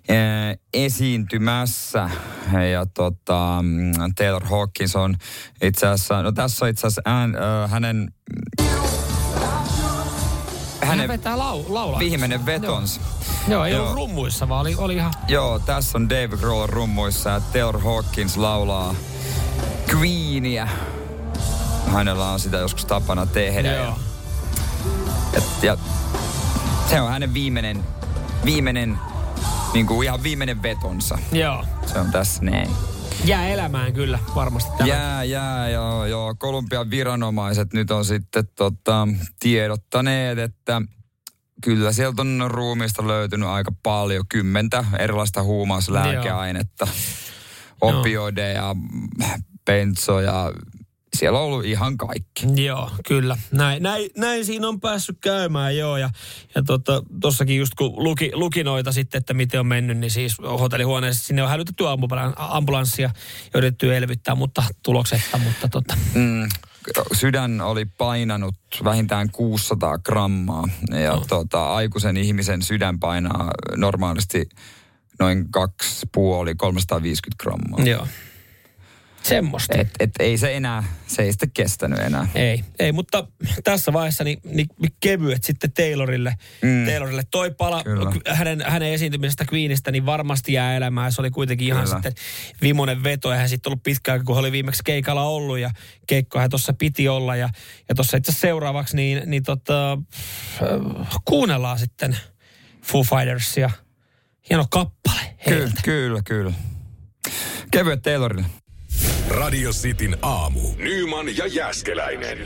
ää, 0.09 0.55
esiintymässä 0.75 2.11
ja 2.73 2.87
tota, 2.95 3.59
mm, 3.63 3.93
Taylor 4.17 4.45
Hawkins 4.45 4.97
on 4.97 5.17
itse 5.63 5.87
asiassa, 5.87 6.23
no 6.23 6.33
tässä 6.33 6.65
on 6.65 6.69
itse 6.71 6.87
asiassa 6.87 7.03
ään, 7.05 7.35
ö, 7.35 7.69
hänen, 7.69 8.13
Hän 10.81 10.89
hänen 10.99 11.09
vetää 11.09 11.39
lau, 11.39 11.65
laulaa. 11.69 11.99
viimeinen 11.99 12.47
vetons. 12.47 13.01
Joo, 13.49 13.65
ei 13.65 13.73
Joo. 13.73 13.83
ollut 13.83 13.95
rummuissa, 13.95 14.49
vaan 14.49 14.61
oli, 14.61 14.75
oli 14.79 14.95
ihan... 14.95 15.13
Joo, 15.29 15.59
tässä 15.59 15.99
on 15.99 16.09
Dave 16.09 16.37
Grohl 16.37 16.67
rummuissa 16.67 17.31
ja 17.31 17.41
Taylor 17.41 17.79
Hawkins 17.81 18.37
laulaa 18.37 18.95
Queenia. 19.95 20.69
Hänellä 21.91 22.31
on 22.31 22.41
sitä 22.41 22.57
joskus 22.57 22.85
tapana 22.85 23.27
tehdä. 23.27 23.73
Joo. 23.73 23.99
Ja, 25.35 25.43
ja 25.63 25.77
se 26.91 27.01
on 27.01 27.11
hänen 27.11 27.35
viimeinen, 27.35 27.85
viimeinen, 28.45 28.99
niin 29.75 29.87
kuin 29.87 30.05
ihan 30.05 30.23
viimeinen 30.23 30.63
vetonsa. 30.63 31.19
Joo. 31.33 31.65
Se 31.87 31.99
on 31.99 32.11
tässä 32.11 32.45
näin. 32.45 32.71
Jää 33.25 33.49
elämään 33.49 33.93
kyllä 33.93 34.19
varmasti 34.35 34.71
tämä. 34.79 34.89
Jää, 34.89 35.25
jää, 35.25 35.69
joo, 35.69 36.07
joo. 36.07 36.35
Kolumbian 36.39 36.91
viranomaiset 36.91 37.73
nyt 37.73 37.91
on 37.91 38.05
sitten 38.05 38.49
tota, 38.55 39.09
tiedottaneet, 39.41 40.39
että 40.39 40.83
kyllä 41.65 41.93
sieltä 41.93 42.23
on 42.23 42.45
ruumiista 42.49 43.07
löytynyt 43.07 43.49
aika 43.49 43.73
paljon, 43.83 44.25
kymmentä 44.29 44.85
erilaista 44.99 45.43
huumauslääkeainetta, 45.43 46.89
opioideja, 47.81 48.77
benzoja, 49.67 50.53
siellä 51.17 51.39
on 51.39 51.45
ollut 51.45 51.65
ihan 51.65 51.97
kaikki. 51.97 52.47
Joo, 52.65 52.91
kyllä. 53.09 53.37
Näin, 53.53 53.83
näin, 53.83 54.11
näin 54.17 54.45
siinä 54.47 54.69
on 54.69 54.81
päässyt 54.81 55.19
käymään, 55.21 55.77
joo. 55.77 55.97
Ja, 55.97 56.11
ja 56.55 56.63
tota, 56.63 57.03
tossakin 57.21 57.57
just 57.59 57.75
kun 57.75 58.05
luki, 58.05 58.31
luki 58.35 58.65
noita 58.65 58.93
sitten, 58.93 59.19
että 59.19 59.35
miten 59.35 59.61
on 59.61 59.67
mennyt, 59.67 59.99
niin 59.99 60.11
siis 60.11 60.37
hotellihuoneessa 60.61 61.27
sinne 61.27 61.43
on 61.43 61.49
hälytetty 61.49 61.85
ambulan- 61.85 62.35
ambulanssia 62.37 63.11
ja 63.55 63.59
yritetty 63.59 63.97
elvyttää, 63.97 64.35
mutta 64.35 64.63
tuloksetta. 64.83 65.39
Mutta 65.39 65.69
tota, 65.69 65.97
Mm, 66.15 66.49
sydän 67.13 67.61
oli 67.61 67.85
painanut 67.85 68.55
vähintään 68.85 69.31
600 69.31 69.99
grammaa 69.99 70.69
ja 71.03 71.13
Oh. 71.13 71.27
tota, 71.27 71.75
aikuisen 71.75 72.17
ihmisen 72.17 72.63
sydän 72.63 73.01
painaa 73.01 73.51
normaalisti 73.77 74.49
noin 75.21 75.47
2,5-350 75.53 77.37
grammaa. 77.39 77.85
joo. 77.85 78.07
Semmoista. 79.23 79.79
Et, 79.79 79.89
et 80.01 80.11
ei 80.19 80.39
se 80.39 80.57
enää, 80.57 80.85
se 81.07 81.23
ei 81.23 81.33
sitten 81.33 81.51
kestänyt 81.51 81.99
enää. 81.99 82.29
Ei, 82.35 82.65
ei, 82.79 82.93
mutta 82.93 83.27
tässä 83.65 83.93
vaiheessa 83.93 84.25
niin, 84.25 84.39
niin 84.45 84.69
kevyet 85.01 85.45
sitten 85.45 85.73
Taylorille. 85.73 86.35
Mm. 86.63 86.87
Taylorille 86.87 87.23
toi 87.31 87.51
pala 87.51 87.85
Kyllä. 87.85 88.13
hänen, 88.27 88.63
hänen 88.67 88.93
esiintymisestä 88.93 89.45
Queenistä 89.53 89.93
niin 89.93 90.07
varmasti 90.07 90.53
jää 90.53 90.77
elämään. 90.77 91.13
Se 91.13 91.21
oli 91.21 91.31
kuitenkin 91.31 91.67
ihan 91.67 91.85
Kyllä. 91.85 91.95
sitten 91.95 92.13
vimonen 92.63 93.03
veto. 93.03 93.33
Eihän 93.33 93.49
sitten 93.49 93.71
ollut 93.71 93.83
pitkä 93.83 94.13
aika, 94.13 94.25
kun 94.25 94.35
hän 94.35 94.41
oli 94.41 94.53
viimeksi 94.53 94.83
keikalla 94.85 95.23
ollut 95.23 95.59
ja 95.59 95.71
keikkohan 96.07 96.51
tuossa 96.51 96.73
piti 96.73 97.09
olla. 97.09 97.37
Ja, 97.37 97.49
ja 97.89 97.95
tuossa 97.95 98.17
itse 98.17 98.33
seuraavaksi 98.33 98.97
niin, 98.97 99.23
niin 99.27 99.43
tota, 99.43 99.93
äh, 99.93 101.19
kuunnellaan 101.25 101.79
sitten 101.79 102.17
Foo 102.83 103.03
Fightersia. 103.03 103.71
Hieno 104.51 104.67
kappale 104.71 105.21
Kyllä, 105.45 105.59
heiltä. 105.59 105.81
kyllä, 105.85 106.21
kyllä. 106.25 106.53
Kevyet 107.71 108.03
Taylorille. 108.03 108.45
Radio 109.31 109.71
Cityn 109.71 110.17
aamu. 110.23 110.61
Nyman 110.77 111.37
ja 111.37 111.47
Jäskeläinen. 111.47 112.39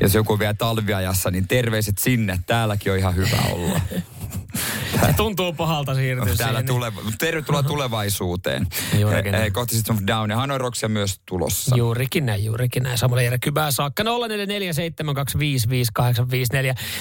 Jos 0.00 0.14
joku 0.14 0.32
on 0.32 0.38
vielä 0.38 0.54
talviajassa, 0.54 1.30
niin 1.30 1.48
terveiset 1.48 1.98
sinne. 1.98 2.40
Täälläkin 2.46 2.92
on 2.92 2.98
ihan 2.98 3.16
hyvä 3.16 3.36
olla. 3.52 3.80
Se 5.06 5.12
tuntuu 5.16 5.52
pahalta 5.52 5.94
siirtyä 5.94 6.24
Täällä 6.24 6.58
siihen. 6.60 6.66
tuleva, 6.66 7.00
tervetuloa 7.18 7.62
tulevaisuuteen. 7.72 8.66
Juurikin 8.98 9.24
Hei, 9.24 9.32
näin. 9.32 9.40
hei, 9.42 9.50
kohti 9.50 9.74
System 9.74 9.96
of 9.96 10.02
Down 10.06 10.30
ja 10.30 10.36
Hanoi 10.36 10.58
Rocksia 10.58 10.88
myös 10.88 11.20
tulossa. 11.26 11.76
Juurikin 11.76 12.26
näin, 12.26 12.44
juurikin 12.44 12.82
näin. 12.82 12.98
Samalla 12.98 13.22
Jere 13.22 13.38
Kybää 13.38 13.70
saakka. 13.70 14.02
0447255854. 14.02 14.06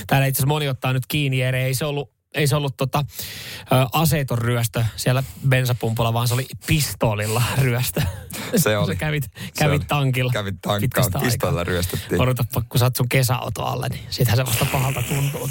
Täällä 0.08 0.28
itse 0.28 0.38
asiassa 0.38 0.48
moni 0.48 0.68
ottaa 0.68 0.94
nyt 0.94 1.04
kiinni, 1.08 1.40
Jere. 1.40 1.66
Ei 1.66 1.74
se 1.74 1.86
ollut 1.86 2.17
ei 2.36 2.48
se 2.48 2.56
ollut 2.56 2.78
tota, 2.78 3.06
aseeton 3.94 4.38
ryöstö 4.38 4.86
siellä 4.96 5.24
bensapumpulla, 5.50 6.14
vaan 6.14 6.28
se 6.28 6.34
oli 6.34 6.46
pistoolilla 6.68 7.44
ryöstö. 7.62 8.02
Se 8.56 8.78
oli. 8.78 8.94
Sä 8.94 9.00
kävit, 9.00 9.24
Se 9.24 9.52
kävit 9.60 9.82
oli. 9.82 9.88
tankilla. 9.88 10.32
Kävit 10.32 10.56
tankkaan, 10.62 11.12
pistoolilla 11.24 11.64
ryöstettiin. 11.64 12.22
Odotapa, 12.22 12.62
kun 12.70 12.80
saat 12.80 12.96
sun 12.96 13.10
kesäauto 13.10 13.64
alle, 13.64 13.90
niin 13.90 14.06
sitähän 14.10 14.38
se 14.38 14.46
vasta 14.46 14.66
pahalta 14.72 15.04
tuntuu. 15.04 15.50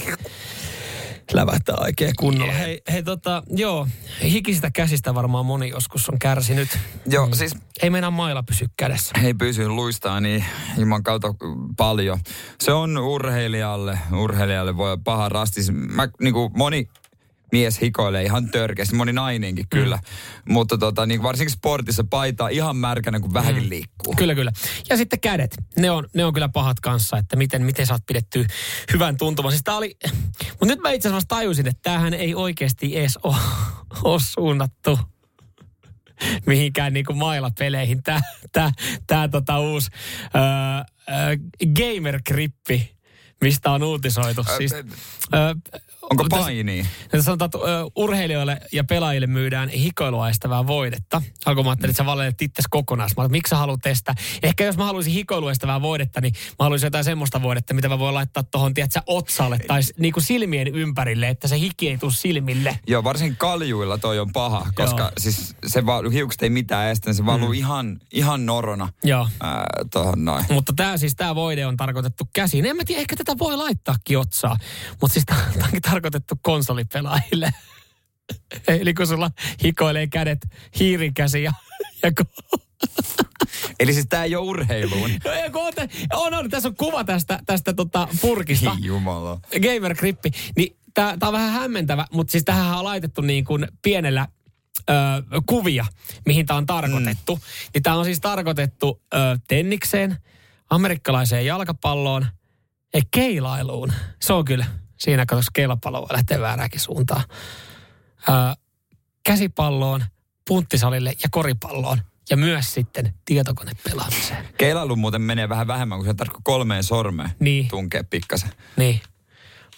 Lävähtää 1.33 1.77
oikein 1.81 2.13
kunnolla. 2.19 2.53
Hei, 2.53 2.83
hei 2.93 3.03
tota, 3.03 3.43
joo, 3.51 3.89
hikisistä 4.23 4.71
käsistä 4.71 5.15
varmaan 5.15 5.47
moni 5.47 5.69
joskus 5.69 6.09
on 6.09 6.19
kärsinyt. 6.19 6.79
Joo, 7.07 7.29
siis 7.35 7.55
Ei 7.83 7.91
meinaa 7.91 8.11
mailla 8.11 8.43
pysy 8.43 8.67
kädessä. 8.77 9.15
ei 9.25 9.35
pysy 9.35 9.69
luistaa 9.69 10.21
niin 10.21 10.45
ilman 10.79 11.03
kautta 11.03 11.35
paljon. 11.77 12.19
Se 12.61 12.73
on 12.73 12.99
urheilijalle, 12.99 13.99
urheilijalle 14.17 14.77
voi 14.77 14.99
paha 15.05 15.29
rastis. 15.29 15.71
Mä, 15.73 16.09
niin 16.21 16.35
kuin 16.35 16.53
moni 16.57 16.89
mies 17.53 17.81
hikoilee 17.81 18.23
ihan 18.23 18.51
törkeästi, 18.51 18.95
moni 18.95 19.13
nainenkin 19.13 19.67
kyllä. 19.71 19.97
Mm. 19.97 20.53
Mutta 20.53 20.79
tota, 20.79 21.07
niin 21.07 21.23
varsinkin 21.23 21.53
sportissa 21.53 22.05
paita 22.11 22.49
ihan 22.49 22.77
märkänä, 22.77 23.21
kun 23.21 23.35
vähänkin 23.35 23.65
mm. 23.65 23.71
liikkuu. 23.71 24.15
Kyllä, 24.17 24.35
kyllä. 24.35 24.53
Ja 24.89 24.97
sitten 24.97 25.21
kädet. 25.21 25.57
Ne 25.77 25.91
on, 25.91 26.09
ne 26.15 26.25
on 26.25 26.33
kyllä 26.33 26.49
pahat 26.49 26.81
kanssa, 26.81 27.19
että 27.19 27.37
miten, 27.37 27.63
miten 27.63 27.87
saat 27.87 28.07
pidetty 28.07 28.47
hyvän 28.93 29.17
tuntuman. 29.17 29.53
Siis 29.53 29.65
tää 29.65 29.77
oli, 29.77 29.97
mutta 30.51 30.67
nyt 30.67 30.81
mä 30.81 30.91
itse 30.91 31.09
asiassa 31.09 31.29
tajusin, 31.29 31.69
että 31.69 31.81
tämähän 31.83 32.15
ei 32.15 32.35
oikeasti 32.35 32.97
edes 32.97 33.19
ole, 33.23 33.37
ole 34.05 34.21
suunnattu 34.21 34.99
mihinkään 36.47 36.93
niinku 36.93 37.13
mailapeleihin. 37.13 38.03
Tää, 38.03 38.21
tää, 38.53 38.73
tää 39.07 39.29
tota 39.29 39.59
uusi 39.59 39.91
öö, 40.35 40.43
öö, 41.15 41.37
gamer-krippi, 41.79 42.97
mistä 43.41 43.71
on 43.71 43.83
uutisoitu. 43.83 44.45
Siis, 44.59 44.73
öö, 44.73 45.55
Onko 46.11 46.27
paini? 46.31 46.87
Että 47.05 47.23
sanotaan, 47.23 47.47
että 47.55 47.59
urheilijoille 47.97 48.61
ja 48.73 48.85
pelaajille 48.85 49.27
myydään 49.27 49.69
hikoilua 49.69 50.29
estävää 50.29 50.67
voidetta. 50.67 51.23
Alkoi 51.47 51.65
mä 51.65 51.71
ajattelin, 51.71 51.91
että 51.91 52.03
sä 52.03 52.07
valet 52.07 52.43
itse 52.43 52.63
kokonaan. 52.71 53.11
Mä 53.17 53.29
miksi 53.29 53.51
sä 53.51 53.57
haluat 53.57 53.81
testaa? 53.83 54.15
Ehkä 54.43 54.65
jos 54.65 54.77
mä 54.77 54.85
haluaisin 54.85 55.13
hikoilua 55.13 55.51
estävää 55.51 55.83
voidetta, 55.83 56.21
niin 56.21 56.33
mä 56.35 56.65
haluaisin 56.65 56.87
jotain 56.87 57.05
semmoista 57.05 57.43
voidetta, 57.43 57.75
mitä 57.75 57.89
mä 57.89 57.99
voin 57.99 58.15
laittaa 58.15 58.43
tuohon, 58.43 58.75
tiedätkö, 58.75 59.01
otsalle 59.07 59.59
tai 59.59 59.81
niinku 59.99 60.21
silmien 60.21 60.69
ympärille, 60.69 61.29
että 61.29 61.49
se 61.49 61.59
hiki 61.59 61.89
ei 61.89 61.99
tule 61.99 62.13
silmille. 62.13 62.79
Joo, 62.87 63.05
varsinkin 63.05 63.37
kaljuilla 63.37 63.99
toi 63.99 64.19
on 64.19 64.33
paha, 64.33 64.67
koska 64.75 65.03
Joo. 65.03 65.11
siis 65.19 65.57
se 65.67 65.87
va- 65.87 66.11
hiukset 66.13 66.43
ei 66.43 66.51
mitään 66.51 66.91
estä, 66.91 67.11
niin 67.11 67.15
se 67.15 67.27
valuu 67.27 67.49
mm. 67.49 67.55
ihan, 67.55 68.01
ihan 68.13 68.47
norona 68.47 68.89
Joo. 69.05 69.29
ää, 69.41 69.67
tohon 69.93 70.25
noin. 70.25 70.45
Mutta 70.51 70.73
tämä 70.77 70.97
siis, 70.97 71.15
tämä 71.15 71.35
voide 71.35 71.67
on 71.67 71.77
tarkoitettu 71.77 72.29
käsiin. 72.33 72.67
En 72.67 72.77
mä 72.77 72.83
tiedä, 72.85 73.01
ehkä 73.01 73.17
tätä 73.17 73.39
voi 73.39 73.57
laittaakin 73.57 74.19
otsaa. 74.19 74.57
Mutta 75.01 75.15
siis 75.15 75.25
onkin 75.65 75.83
tarkoitettu 75.97 76.35
konsolipelaajille. 76.43 77.55
Eli 78.81 78.95
kun 78.95 79.07
sulla 79.07 79.31
hikoilee 79.65 80.07
kädet 80.07 80.39
hiirikäsi 80.79 81.43
ja, 81.43 81.53
ja 82.03 82.11
ko- 82.21 82.61
Eli 83.81 83.93
siis 83.93 84.07
tää 84.09 84.25
ei 84.25 84.37
ole 84.37 84.47
urheiluun. 84.47 85.11
No 85.25 85.31
ei, 85.31 85.51
kun 85.51 85.63
on, 86.13 86.35
on, 86.35 86.51
tässä 86.51 86.69
on 86.69 86.77
kuva 86.77 87.05
tästä, 87.05 87.41
tästä 87.47 87.73
tota 87.73 88.09
purkista. 88.21 88.71
Ei 88.71 88.87
jumala. 88.87 89.41
Gamer 89.51 89.95
Grippi. 89.97 90.31
Niin 90.57 90.77
tää, 90.95 91.17
tää 91.17 91.29
on 91.29 91.33
vähän 91.33 91.53
hämmentävä, 91.53 92.07
mutta 92.13 92.31
siis 92.31 92.45
tähän 92.45 92.79
on 92.79 92.85
laitettu 92.85 93.21
niin 93.21 93.45
kuin 93.45 93.69
pienellä 93.83 94.29
ö, 94.91 94.93
kuvia, 95.47 95.87
mihin 96.27 96.47
tämä 96.47 96.59
on 96.59 96.67
tarkoitettu. 96.67 97.35
Mm. 97.35 97.43
Niin 97.75 97.83
tämä 97.83 97.97
on 97.97 98.05
siis 98.05 98.21
tarkoitettu 98.21 99.03
ö, 99.15 99.19
tennikseen, 99.49 100.17
amerikkalaiseen 100.71 101.47
jalkapalloon 101.47 102.27
ja 102.95 103.03
keilailuun. 103.11 103.93
Se 104.23 104.33
on 104.33 104.45
kyllä. 104.45 104.67
Siinä 104.99 105.27
katsotaan 105.27 105.53
keilapallo 105.53 106.01
voi 106.01 106.09
lähteä 106.13 106.41
väärääkin 106.41 106.81
suuntaan. 106.81 107.25
Ö, 108.29 108.33
käsipalloon, 109.25 110.05
punttisalille 110.49 111.11
ja 111.23 111.29
koripalloon. 111.31 111.99
Ja 112.31 112.37
myös 112.37 112.75
sitten 112.75 113.15
tietokonepelaamiseen. 113.25 114.49
Keilailu 114.59 114.97
muuten 114.97 115.23
menee 115.23 115.49
vähän 115.49 115.67
vähemmän, 115.67 115.99
kun 115.99 116.07
se 116.07 116.15
tarvitsee 116.15 116.41
kolmeen 116.45 116.85
sormeen 116.85 117.31
Niin. 117.41 117.69
tunkea 117.69 118.05
pikkasen. 118.05 118.51
Niin. 118.77 119.01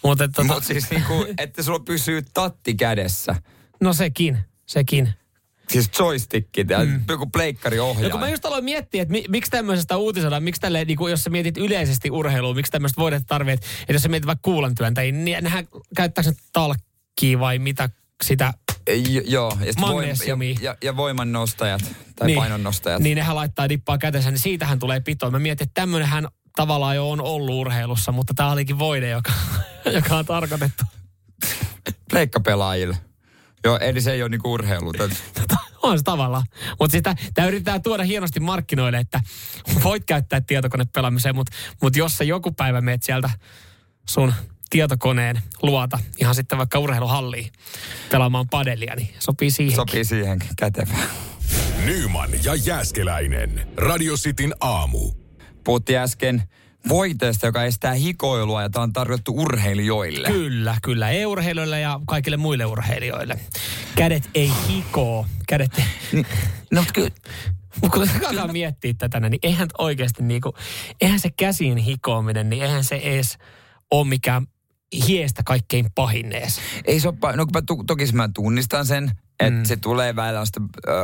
Mutta 0.03 0.29
tota, 0.29 0.45
Mutta 0.45 0.65
siis 0.65 0.91
niinku, 0.91 1.27
että 1.39 1.63
sulla 1.63 1.79
pysyy 1.81 2.23
tatti 2.35 2.75
kädessä. 2.75 3.37
no 3.81 3.93
sekin, 3.93 4.39
sekin. 4.67 5.15
Siis 5.73 5.91
joystick, 5.99 6.49
mm. 6.85 7.01
joku 7.09 7.27
pleikkari 7.27 7.77
Ja 7.77 7.85
ohjaa. 7.85 8.11
kun 8.11 8.21
mä 8.21 8.29
just 8.29 8.45
aloin 8.45 8.65
miettiä, 8.65 9.03
että 9.03 9.13
mi, 9.13 9.25
miksi 9.29 9.51
tämmöisestä 9.51 9.97
uutisoidaan, 9.97 10.43
miksi 10.43 10.61
tälle, 10.61 10.85
niin 10.85 10.97
kuin, 10.97 11.11
jos 11.11 11.25
sä 11.25 11.31
mietit 11.31 11.57
yleisesti 11.57 12.11
urheilua, 12.11 12.55
miksi 12.55 12.73
tämmöistä 12.73 13.01
voidet 13.01 13.23
tarvii, 13.27 13.55
että, 13.55 13.67
että 13.81 13.93
jos 13.93 14.03
sä 14.03 14.09
mietit 14.09 14.27
vaikka 14.27 14.43
kuulantyöntäjiä, 14.43 15.13
niin 15.13 15.45
nehän 15.45 15.69
käyttääkö 15.97 16.31
ne 16.31 16.37
talkkia 16.53 17.39
vai 17.39 17.59
mitä 17.59 17.91
sitä 18.25 18.55
Jo, 19.11 19.23
joo, 19.25 19.59
ja, 19.65 19.73
voim, 19.81 20.09
ja, 20.09 20.37
ja, 20.61 20.77
ja 20.83 20.97
voimannostajat 20.97 21.81
tai 22.17 22.27
niin, 22.27 22.39
painonnostajat. 22.39 23.03
Niin 23.03 23.17
nehän 23.17 23.37
laittaa 23.37 23.69
dippaa 23.69 23.99
kätensä, 23.99 24.31
niin 24.31 24.39
siitähän 24.39 24.79
tulee 24.79 25.01
pitoa. 25.01 25.31
Mä 25.31 25.39
mietin, 25.39 25.65
että 25.65 25.81
tämmönenhän 25.81 26.29
tavallaan 26.57 26.97
jo 26.97 27.11
on 27.11 27.21
ollut 27.21 27.55
urheilussa, 27.55 28.13
mutta 28.13 28.35
tämä 28.35 28.53
olikin 28.53 28.79
voide, 28.79 29.09
joka, 29.09 29.33
joka 29.97 30.17
on 30.17 30.27
tarkoitettu. 30.27 30.85
Pleikkapelaajille. 32.11 32.97
Joo, 33.65 33.79
eli 33.79 34.01
se 34.01 34.13
ei 34.13 34.23
ole 34.23 34.29
niinku 34.29 34.53
urheilu. 34.53 34.93
Tät- 34.93 35.57
on 35.83 35.99
se 35.99 36.05
tavallaan. 36.05 36.45
Mutta 36.81 36.93
sitä, 36.93 37.15
tämä 37.35 37.49
yritetään 37.49 37.83
tuoda 37.83 38.03
hienosti 38.03 38.41
markkinoille, 38.41 38.99
että 38.99 39.21
voit 39.85 40.05
käyttää 40.05 40.41
tietokonepelaamiseen, 40.41 41.35
mutta 41.35 41.53
mut 41.83 41.97
jos 41.97 42.17
sä 42.17 42.25
joku 42.25 42.53
päivä 42.53 42.81
meet 42.81 43.03
sieltä 43.03 43.31
sun 44.09 44.33
tietokoneen 44.71 45.43
luota 45.63 45.99
ihan 46.21 46.35
sitten 46.35 46.59
vaikka 46.59 46.79
urheiluhalliin 46.79 47.53
pelaamaan 48.11 48.49
padelia, 48.49 48.95
niin 48.97 49.15
sopii 49.19 49.51
siihen. 49.51 49.77
Sopii 49.77 50.05
siihen 50.05 50.39
kätevään. 50.57 51.09
Nyman 51.85 52.31
ja 52.45 52.55
Jääskeläinen. 52.55 53.69
Radio 53.77 54.15
Cityn 54.17 54.55
aamu. 54.61 55.13
Puhuttiin 55.65 55.99
äsken 55.99 56.43
voiteesta, 56.89 57.47
joka 57.47 57.65
estää 57.65 57.93
hikoilua 57.93 58.63
ja 58.63 58.71
tämä 58.71 58.83
on 58.83 58.93
tarjottu 58.93 59.33
urheilijoille. 59.37 60.29
Kyllä, 60.29 60.77
kyllä. 60.83 61.11
E-urheilijoille 61.11 61.81
ja 61.81 62.01
kaikille 62.07 62.37
muille 62.37 62.65
urheilijoille. 62.65 63.41
Kädet 63.95 64.31
ei 64.35 64.53
hikoo. 64.69 65.27
Kädet 65.49 65.73
ei... 65.79 65.85
No 66.73 66.85
kyllä. 66.95 67.11
Mutta 67.83 67.99
kun 67.99 68.09
alkaa 68.29 68.53
miettiä 68.53 68.95
tätä, 68.99 69.21
niin 69.21 69.39
eihän 69.43 69.69
oikeasti 69.79 70.23
niinku, 70.23 70.55
eihän 71.01 71.21
se 71.21 71.31
käsiin 71.31 71.79
hikoaminen, 71.79 72.51
niin 72.51 72.63
eihän 72.63 72.85
se 72.85 72.97
edes 72.97 73.39
ole 73.91 74.09
mikään 74.09 74.47
hiestä 75.07 75.43
kaikkein 75.47 75.87
pahin 75.95 76.33
ees. 76.33 76.61
Ei 76.85 77.01
se 77.01 77.09
ole, 77.09 77.17
pa- 77.27 77.37
no 77.37 77.47
kun 77.47 77.53
mä 77.55 77.63
tu- 77.63 77.85
toki 77.87 78.07
mä 78.13 78.29
tunnistan 78.35 78.87
sen, 78.87 79.11
että 79.41 79.61
mm. 79.61 79.65
se 79.65 79.77
tulee 79.77 80.17
välillä 80.17 80.45
sitä 80.45 80.61
äh, 80.89 80.95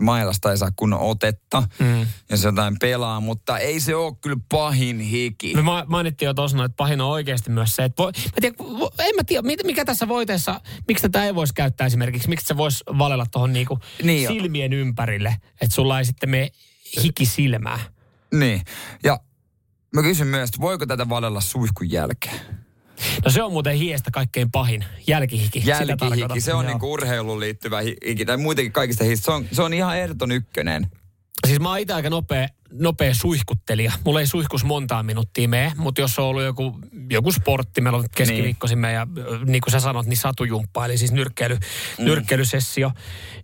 mailasta 0.00 0.50
ei 0.50 0.58
saa 0.58 0.70
kunnon 0.76 1.00
otetta, 1.00 1.62
mm. 1.78 2.06
ja 2.30 2.36
se 2.36 2.48
jotain 2.48 2.76
pelaa, 2.80 3.20
mutta 3.20 3.58
ei 3.58 3.80
se 3.80 3.94
ole 3.94 4.14
kyllä 4.20 4.36
pahin 4.50 5.00
hiki. 5.00 5.54
Me 5.54 5.62
ma- 5.62 5.84
mainittiin 5.86 6.26
jo 6.26 6.34
tuossa, 6.34 6.64
että 6.64 6.76
pahin 6.76 7.00
on 7.00 7.10
oikeasti 7.10 7.50
myös 7.50 7.76
se, 7.76 7.84
että 7.84 8.02
voi, 8.02 8.12
mä 8.16 8.40
tiedän, 8.40 8.56
vo- 8.58 8.94
en 8.98 9.16
mä 9.16 9.24
tiedä, 9.24 9.48
mikä 9.64 9.84
tässä 9.84 10.08
voiteessa, 10.08 10.60
miksi 10.88 11.02
tätä 11.02 11.24
ei 11.24 11.34
voisi 11.34 11.54
käyttää 11.54 11.86
esimerkiksi, 11.86 12.28
miksi 12.28 12.46
se 12.46 12.56
voisi 12.56 12.84
valella 12.98 13.26
tuohon 13.26 13.52
niinku 13.52 13.78
Niin 14.02 14.22
jo. 14.22 14.30
silmien 14.30 14.72
ympärille, 14.72 15.36
että 15.60 15.74
sulla 15.74 15.98
ei 15.98 16.04
sitten 16.04 16.30
mene 16.30 16.50
hiki 17.02 17.26
silmää. 17.26 17.78
Niin, 18.34 18.62
ja 19.04 19.20
mä 19.94 20.02
kysyn 20.02 20.26
myös, 20.26 20.48
että 20.50 20.60
voiko 20.60 20.86
tätä 20.86 21.08
valella 21.08 21.40
suihkun 21.40 21.90
jälkeen? 21.90 22.65
No 23.24 23.30
se 23.30 23.42
on 23.42 23.52
muuten 23.52 23.76
hiestä 23.76 24.10
kaikkein 24.10 24.50
pahin, 24.50 24.84
jälkihiki. 25.06 25.62
Jälkihiki, 25.64 26.40
se 26.40 26.54
on 26.54 26.64
Joo. 26.64 26.72
niinku 26.72 26.92
urheiluun 26.92 27.40
liittyvä 27.40 27.80
hi- 27.80 27.96
hiki, 28.06 28.24
tai 28.24 28.36
muutenkin 28.36 28.72
kaikista 28.72 29.04
histä. 29.04 29.24
Se 29.24 29.32
on, 29.32 29.46
se 29.52 29.62
on 29.62 29.74
ihan 29.74 29.98
ehdoton 29.98 30.32
ykkönen. 30.32 30.86
Siis 31.46 31.60
mä 31.60 31.68
oon 31.68 31.78
itse 31.78 31.94
aika 31.94 32.10
nopea, 32.10 32.48
nopea 32.72 33.14
suihkuttelija. 33.14 33.92
Mulla 34.04 34.20
ei 34.20 34.26
suihkus 34.26 34.64
montaa 34.64 35.02
minuuttia 35.02 35.48
mene, 35.48 35.72
mutta 35.76 36.00
jos 36.00 36.18
on 36.18 36.24
ollut 36.24 36.42
joku, 36.42 36.78
joku 37.10 37.32
sportti, 37.32 37.80
meillä 37.80 37.98
on 37.98 38.04
keskiviikkoisin 38.16 38.82
niin. 38.82 38.94
ja 38.94 39.06
niin 39.44 39.60
kuin 39.60 39.72
sä 39.72 39.80
sanot, 39.80 40.06
niin 40.06 40.16
satujumppa, 40.16 40.84
eli 40.84 40.98
siis 40.98 41.12
nyrkkeily, 41.12 41.54
mm. 41.54 42.04
nyrkkeilysessio, 42.04 42.92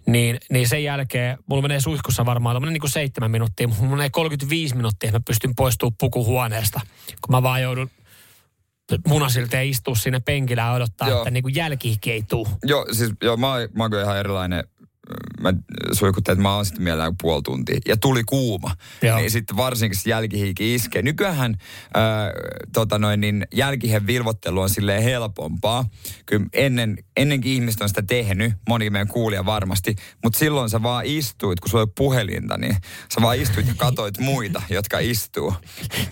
niin, 0.07 0.39
niin 0.51 0.69
sen 0.69 0.85
jälkeen 0.85 1.39
mulla 1.47 1.63
menee 1.63 1.81
suihkussa 1.81 2.27
varmaan 2.27 2.63
niin 2.63 2.81
kuin 2.81 2.91
seitsemän 2.91 3.31
minuuttia, 3.31 3.69
mutta 3.69 3.83
mulla 3.83 3.97
menee 3.97 4.11
35 4.11 4.77
minuuttia, 4.77 5.09
että 5.09 5.19
mä 5.19 5.23
pystyn 5.27 5.55
poistumaan 5.55 5.97
pukuhuoneesta, 6.01 6.81
kun 7.21 7.35
mä 7.37 7.43
vaan 7.43 7.63
joudun 7.63 7.91
munasilta 9.09 9.57
ja 9.57 9.63
istua 9.63 9.95
sinne 9.95 10.21
penkillä 10.21 10.63
ja 10.63 10.73
odottaa, 10.73 11.09
Joo. 11.09 11.19
että 11.19 11.31
niin 11.31 11.43
kuin 11.43 11.55
jälkihki 11.55 12.13
ei 12.13 12.23
tuu. 12.23 12.49
Joo, 12.65 12.87
siis 12.93 13.11
joo, 13.23 13.37
mä, 13.37 13.47
mä 13.75 13.85
oon 13.85 14.03
ihan 14.03 14.19
erilainen. 14.19 14.65
Mä 15.41 15.53
suihkuttelin, 15.93 16.39
että 16.39 16.43
mä 16.43 16.55
oon 16.55 16.65
sitten 16.65 16.83
mielellään 16.83 17.15
puoli 17.23 17.43
tuntia. 17.43 17.81
Ja 17.87 17.97
tuli 17.97 18.25
kuuma. 18.25 18.77
Joo. 19.03 19.17
Niin 19.17 19.31
sitten 19.31 19.57
varsinkin 19.57 19.99
se 19.99 20.11
jälkihiiki 20.11 20.75
iskee. 20.75 21.03
Nykyään 21.03 21.57
äh, 21.97 22.03
tota 22.73 22.99
noin, 22.99 23.21
niin 23.21 23.47
jälkihen 23.55 24.07
vilvottelu 24.07 24.61
on 24.61 24.71
silleen 24.71 25.03
helpompaa. 25.03 25.85
Kyllä 26.27 26.47
ennen, 26.53 26.99
ennenkin 27.17 27.53
ihmiset 27.53 27.81
on 27.81 27.89
sitä 27.89 28.03
tehnyt, 28.03 28.53
moni 28.69 28.91
meidän 28.91 29.09
kuulija 29.09 29.47
varmasti. 29.47 29.95
Mutta 30.25 30.39
silloin 30.39 30.71
sä 30.71 30.83
vaan 30.83 31.07
istuit, 31.07 31.61
kun 31.61 31.71
sulla 31.71 31.83
ole 31.83 31.93
puhelinta, 31.97 32.57
niin 32.59 32.77
sä 33.15 33.21
vaan 33.23 33.39
istuit 33.39 33.69
ja 33.69 33.75
katoit 33.77 34.19
muita, 34.19 34.63
jotka 34.71 34.99
istuu. 34.99 35.55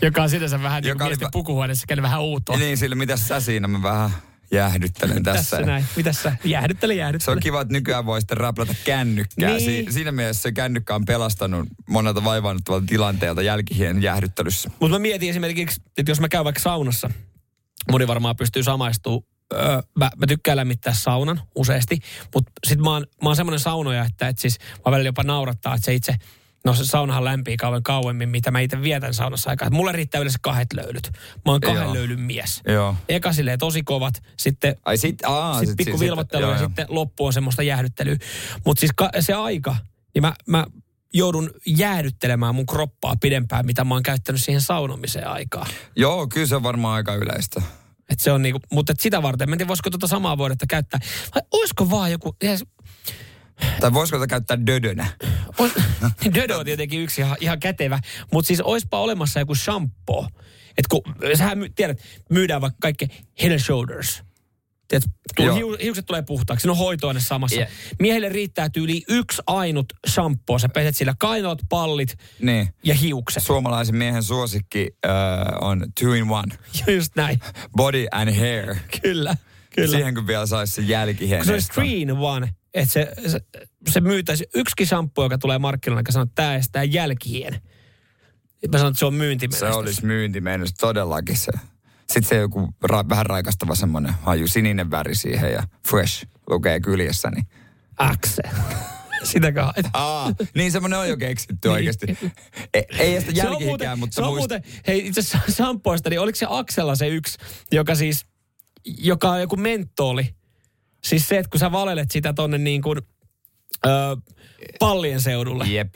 Joka 0.02 0.22
on 0.22 0.30
sinänsä 0.30 0.62
vähän 0.62 0.82
niin 0.82 0.98
kuin 0.98 1.06
oli 1.06 1.16
pukuhuoneessa 1.32 2.02
vähän 2.02 2.20
outoa. 2.20 2.56
Niin 2.56 2.76
sille, 2.76 2.94
mitä 2.94 3.16
sä 3.16 3.40
siinä, 3.40 3.68
mä 3.68 3.82
vähän 3.82 4.10
jäähdyttelen 4.52 5.22
tässä. 5.22 5.56
Tässä 5.56 5.66
näin. 5.66 5.84
Mitäs 5.96 6.22
sä? 6.22 6.36
Jäähdyttele, 6.44 6.94
jäähdyttele. 6.94 7.24
Se 7.24 7.30
on 7.30 7.40
kiva, 7.40 7.60
että 7.60 7.72
nykyään 7.72 8.06
voi 8.06 8.20
sitten 8.20 8.36
räplätä 8.36 8.74
kännykkää. 8.84 9.50
Niin. 9.50 9.86
Si- 9.86 9.92
siinä 9.92 10.12
mielessä 10.12 10.42
se 10.42 10.52
kännykkä 10.52 10.94
on 10.94 11.04
pelastanut 11.04 11.68
monelta 11.88 12.24
vaivaannuttavalta 12.24 12.86
tilanteelta 12.86 13.42
jälkihien 13.42 14.02
jäähdyttelyssä. 14.02 14.70
Mutta 14.80 14.94
mä 14.94 14.98
mietin 14.98 15.30
esimerkiksi, 15.30 15.82
että 15.98 16.10
jos 16.10 16.20
mä 16.20 16.28
käyn 16.28 16.44
vaikka 16.44 16.60
saunassa, 16.62 17.10
moni 17.90 18.06
varmaan 18.06 18.36
pystyy 18.36 18.62
samaistumaan. 18.62 19.22
Öö, 19.52 19.82
mä, 19.98 20.10
mä 20.16 20.26
tykkään 20.26 20.56
lämmittää 20.56 20.92
saunan 20.92 21.40
useasti, 21.54 21.98
mutta 22.34 22.52
sit 22.66 22.78
mä 22.78 22.90
oon, 22.90 23.06
mä 23.22 23.28
oon 23.28 23.36
semmoinen 23.36 23.60
saunoja, 23.60 24.04
että 24.04 24.28
et 24.28 24.38
siis 24.38 24.58
mä 24.86 24.92
välillä 24.92 25.08
jopa 25.08 25.22
naurattaa, 25.22 25.74
että 25.74 25.84
se 25.84 25.94
itse, 25.94 26.14
no 26.64 26.74
se 26.74 26.84
saunahan 26.84 27.24
lämpii 27.24 27.56
kauan 27.56 27.82
kauemmin, 27.82 28.28
mitä 28.28 28.50
mä 28.50 28.60
itse 28.60 28.82
vietän 28.82 29.14
saunassa 29.14 29.50
aikaa. 29.50 29.70
Mulle 29.70 29.92
riittää 29.92 30.20
yleensä 30.20 30.38
kahdet 30.42 30.72
löylyt. 30.74 31.10
Mä 31.44 31.52
oon 31.52 31.60
kahden 31.60 31.82
Joo. 31.82 31.94
löylyn 31.94 32.20
mies. 32.20 32.60
Joo. 32.68 32.94
Eka 33.08 33.32
silleen 33.32 33.58
tosi 33.58 33.82
kovat, 33.82 34.22
sitten 34.36 34.76
Ai 34.84 34.96
sit, 34.96 35.24
aa, 35.24 35.58
sitten 35.58 35.76
pikku 35.76 35.98
sit- 35.98 36.06
vilvottelu 36.06 36.42
joo, 36.42 36.50
ja 36.52 36.58
joo. 36.58 36.66
sitten 36.68 36.86
loppu 36.88 37.26
on 37.26 37.32
semmoista 37.32 37.62
jäähdyttelyä. 37.62 38.16
Mutta 38.66 38.80
siis 38.80 38.92
ka- 38.96 39.10
se 39.20 39.32
aika, 39.34 39.76
niin 40.14 40.22
mä, 40.22 40.34
mä 40.46 40.66
joudun 41.14 41.50
jäähdyttelemään 41.66 42.54
mun 42.54 42.66
kroppaa 42.66 43.14
pidempään, 43.20 43.66
mitä 43.66 43.84
mä 43.84 43.94
oon 43.94 44.02
käyttänyt 44.02 44.42
siihen 44.42 44.60
saunomiseen 44.60 45.28
aikaa. 45.28 45.66
Joo, 45.96 46.26
kyllä 46.26 46.46
se 46.46 46.56
on 46.56 46.62
varmaan 46.62 46.94
aika 46.94 47.14
yleistä. 47.14 47.62
Et 48.10 48.20
se 48.20 48.32
on 48.32 48.42
niinku, 48.42 48.60
mutta 48.72 48.92
et 48.92 49.00
sitä 49.00 49.22
varten, 49.22 49.48
mä 49.50 49.54
en 49.54 49.58
tiedä, 49.58 49.68
voisiko 49.68 49.90
tuota 49.90 50.06
samaa 50.06 50.38
vuodetta 50.38 50.66
käyttää. 50.68 51.00
Vai 51.34 51.42
olisiko 51.52 51.90
vaan 51.90 52.10
joku, 52.10 52.36
Tai 53.80 53.92
voisiko 53.92 54.18
tätä 54.18 54.26
käyttää 54.26 54.66
dödönä? 54.66 55.06
Ois, 55.58 55.72
Dödo 56.34 56.58
on 56.58 56.64
tietenkin 56.64 57.00
yksi 57.00 57.20
ihan, 57.20 57.36
ihan 57.40 57.60
kätevä, 57.60 58.00
mutta 58.32 58.46
siis 58.48 58.60
oispa 58.60 58.98
olemassa 58.98 59.40
joku 59.40 59.54
shampoo. 59.54 60.28
Et 60.78 60.86
kun, 60.86 61.02
sähän 61.34 61.58
my, 61.58 61.70
tiedät, 61.70 62.00
myydään 62.30 62.60
vaikka 62.60 62.78
kaikki 62.80 63.08
head 63.42 63.52
and 63.52 63.60
shoulders. 63.60 64.22
Tiedät, 64.88 65.04
tuu, 65.36 65.54
hiu, 65.54 65.76
hiukset 65.82 66.06
tulee 66.06 66.22
puhtaaksi, 66.22 66.62
siinä 66.62 66.72
on 66.72 66.78
hoitoaine 66.78 67.20
samassa. 67.20 67.56
Yeah. 67.56 67.70
Miehelle 67.98 68.28
riittää 68.28 68.68
tyyli 68.68 69.02
yksi 69.08 69.42
ainut 69.46 69.86
shampoo. 70.08 70.58
Sä 70.58 70.68
peset 70.68 70.96
sillä 70.96 71.14
kainalot, 71.18 71.58
pallit 71.68 72.16
Niin. 72.42 72.68
ja 72.84 72.94
hiukset. 72.94 73.42
Suomalaisen 73.42 73.96
miehen 73.96 74.22
suosikki 74.22 74.88
äh, 75.06 75.12
on 75.60 75.86
two 76.00 76.12
in 76.12 76.30
one. 76.30 76.54
Just 76.96 77.12
näin. 77.16 77.40
Body 77.76 78.06
and 78.12 78.34
hair. 78.34 78.76
Kyllä, 79.02 79.36
kyllä. 79.74 79.96
Siihen 79.96 80.14
kun 80.14 80.26
vielä 80.26 80.46
saisi 80.46 80.72
se 80.72 80.82
jälkihien. 80.82 81.38
kun 81.38 81.46
se 81.46 81.52
olisi 81.52 81.72
three 81.72 81.96
in 81.96 82.10
one, 82.12 82.54
että 82.74 82.92
se, 82.92 83.12
se, 83.26 83.40
se 83.88 84.00
myytäisi 84.00 84.44
yksikin 84.54 84.86
shampoo, 84.86 85.24
joka 85.24 85.38
tulee 85.38 85.58
markkinoille, 85.58 86.00
joka 86.00 86.12
sanoo, 86.12 86.22
että 86.24 86.34
tämä 86.42 86.54
estää 86.54 86.84
jälkihien. 86.84 87.52
Mä 88.72 88.78
sanon, 88.78 88.90
että 88.90 88.98
se 88.98 89.06
on 89.06 89.12
Se 89.12 89.18
myyntimenestys. 89.18 89.76
olisi 89.76 90.06
myyntimennys 90.06 90.74
todellakin 90.74 91.36
se. 91.36 91.52
Sitten 91.98 92.28
se 92.28 92.36
joku 92.36 92.68
ra- 92.92 93.08
vähän 93.08 93.26
raikastava 93.26 93.74
semmoinen 93.74 94.14
haju, 94.22 94.48
sininen 94.48 94.90
väri 94.90 95.14
siihen 95.14 95.52
ja 95.52 95.62
fresh 95.88 96.26
lukee 96.50 96.80
kyljessä. 96.80 97.30
Niin. 97.30 97.46
Akse. 97.96 98.42
Sitäkö 99.22 99.62
haet? 99.62 99.86
Aa, 99.92 100.32
niin 100.54 100.72
semmoinen 100.72 100.98
on 100.98 101.08
jo 101.08 101.16
keksitty 101.16 101.68
oikeasti. 101.68 102.06
Ei, 102.74 102.84
ei 102.98 103.20
Se 103.20 103.28
on 103.28 103.36
jälkihikään, 103.36 103.58
muuten, 103.68 103.98
mutta 103.98 104.14
se 104.14 104.22
on 104.22 104.26
muist... 104.28 104.38
muuten, 104.40 104.62
hei 104.86 105.06
itse 105.06 105.20
asiassa 105.20 105.52
shampoista, 105.56 106.10
niin 106.10 106.20
oliko 106.20 106.36
se 106.36 106.46
Aksella 106.48 106.94
se 106.94 107.08
yksi, 107.08 107.38
joka 107.72 107.94
siis, 107.94 108.26
joka 108.84 109.30
on 109.30 109.40
joku 109.40 109.56
mentoli. 109.56 110.34
Siis 111.04 111.28
se, 111.28 111.38
että 111.38 111.50
kun 111.50 111.60
sä 111.60 111.72
valelet 111.72 112.10
sitä 112.10 112.32
tonne 112.32 112.58
niin 112.58 112.82
kuin, 112.82 112.98
ö, 113.86 113.90
pallien 114.78 115.20
seudulle. 115.20 115.64
Jep. 115.68 115.94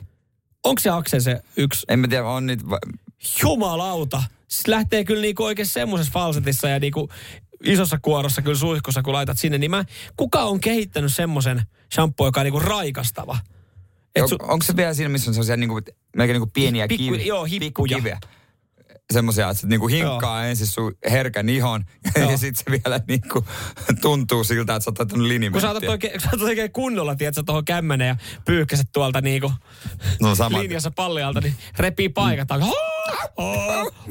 Onko 0.64 0.80
se 0.80 0.90
Akse 0.90 1.20
se 1.20 1.40
yksi? 1.56 1.86
En 1.88 1.98
mä 1.98 2.08
tiedä, 2.08 2.24
on 2.24 2.46
niitä... 2.46 2.68
Va- 2.70 2.78
Jumalauta. 3.42 4.22
Siis 4.48 4.66
lähtee 4.68 5.04
kyllä 5.04 5.22
niinku 5.22 5.44
oikein 5.44 5.66
semmoisessa 5.66 6.12
falsetissa 6.12 6.68
ja 6.68 6.80
niinku 6.80 7.08
isossa 7.64 7.98
kuorossa 8.02 8.42
kyllä 8.42 8.58
suihkussa, 8.58 9.02
kun 9.02 9.12
laitat 9.12 9.38
sinne, 9.38 9.58
niin 9.58 9.70
mä, 9.70 9.84
kuka 10.16 10.42
on 10.42 10.60
kehittänyt 10.60 11.14
semmoisen 11.14 11.62
shampoo, 11.94 12.26
joka 12.26 12.40
on 12.40 12.44
niinku 12.44 12.60
raikastava? 12.60 13.38
Et 14.14 14.22
on, 14.22 14.28
su- 14.28 14.36
onko 14.52 14.62
se 14.64 14.76
vielä 14.76 14.94
siinä, 14.94 15.08
missä 15.08 15.30
on 15.30 15.34
sellaisia 15.34 15.56
niinku, 15.56 15.80
melkein 16.16 16.34
niinku 16.34 16.50
pieniä 16.54 16.86
Pikku- 16.88 17.04
kiviä? 17.12 17.26
joo, 17.26 17.44
hippuja. 17.44 17.68
Pikkukiviä. 17.68 18.18
Semmoisia, 19.12 19.50
että 19.50 19.66
niinku 19.66 19.88
hinkkaa 19.88 20.44
ensin 20.46 20.66
sun 20.66 20.94
herkän 21.10 21.48
ihon 21.48 21.84
Joo. 22.16 22.30
ja 22.30 22.38
sitten 22.38 22.64
se 22.64 22.82
vielä 22.84 23.00
niinku 23.08 23.44
tuntuu 24.02 24.44
siltä, 24.44 24.74
että 24.74 24.84
sä 24.84 24.90
oot 24.90 25.00
ottanut 25.00 25.20
kun 25.22 25.28
linimenttiä. 25.28 25.60
sä 25.60 25.70
otat 25.70 25.84
oikein, 25.88 26.20
sä 26.20 26.28
otat 26.32 26.42
oikein 26.48 26.72
kunnolla, 26.72 27.14
tiedätkö, 27.14 27.42
tuohon 27.46 27.64
kämmenen 27.64 28.08
ja 28.08 28.16
pyyhkäset 28.44 28.86
tuolta 28.92 29.20
niinku 29.20 29.52
No 30.20 30.34
sama. 30.34 30.58
linjassa 30.62 30.90
pallialta, 30.90 31.40
niin 31.40 31.54
repii 31.78 32.08
paikat. 32.08 32.48
Mm. 32.50 32.64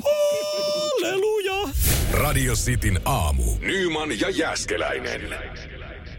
Halleluja! 0.03 1.69
Radio 2.11 2.53
Cityn 2.55 2.99
aamu. 3.05 3.43
Nyman 3.59 4.19
ja 4.19 4.29
Jäskeläinen. 4.29 5.21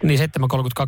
Niin 0.02 0.20
7.32 0.20 0.26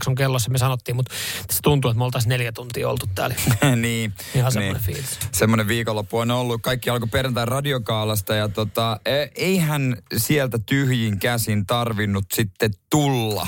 on 0.06 0.14
kellossa, 0.14 0.50
me 0.50 0.58
sanottiin, 0.58 0.96
mutta 0.96 1.14
tässä 1.46 1.60
tuntuu, 1.62 1.90
että 1.90 1.98
me 1.98 2.04
oltaisiin 2.04 2.30
neljä 2.30 2.52
tuntia 2.52 2.88
oltu 2.88 3.06
täällä. 3.14 3.36
niin. 3.76 4.12
Ihan 4.34 4.52
semmoinen 4.52 4.82
fiilis. 4.82 5.18
Semmoinen 5.32 5.68
viikonloppu 5.68 6.18
on 6.18 6.30
ollut. 6.30 6.62
Kaikki 6.62 6.90
alkoi 6.90 7.08
perjantai 7.08 7.46
radiokaalasta 7.46 8.34
ja 8.34 8.48
tota, 8.48 9.00
e- 9.06 9.26
eihän 9.34 9.96
sieltä 10.16 10.58
tyhjin 10.66 11.18
käsin 11.18 11.66
tarvinnut 11.66 12.24
sitten 12.34 12.70
tulla. 12.90 13.46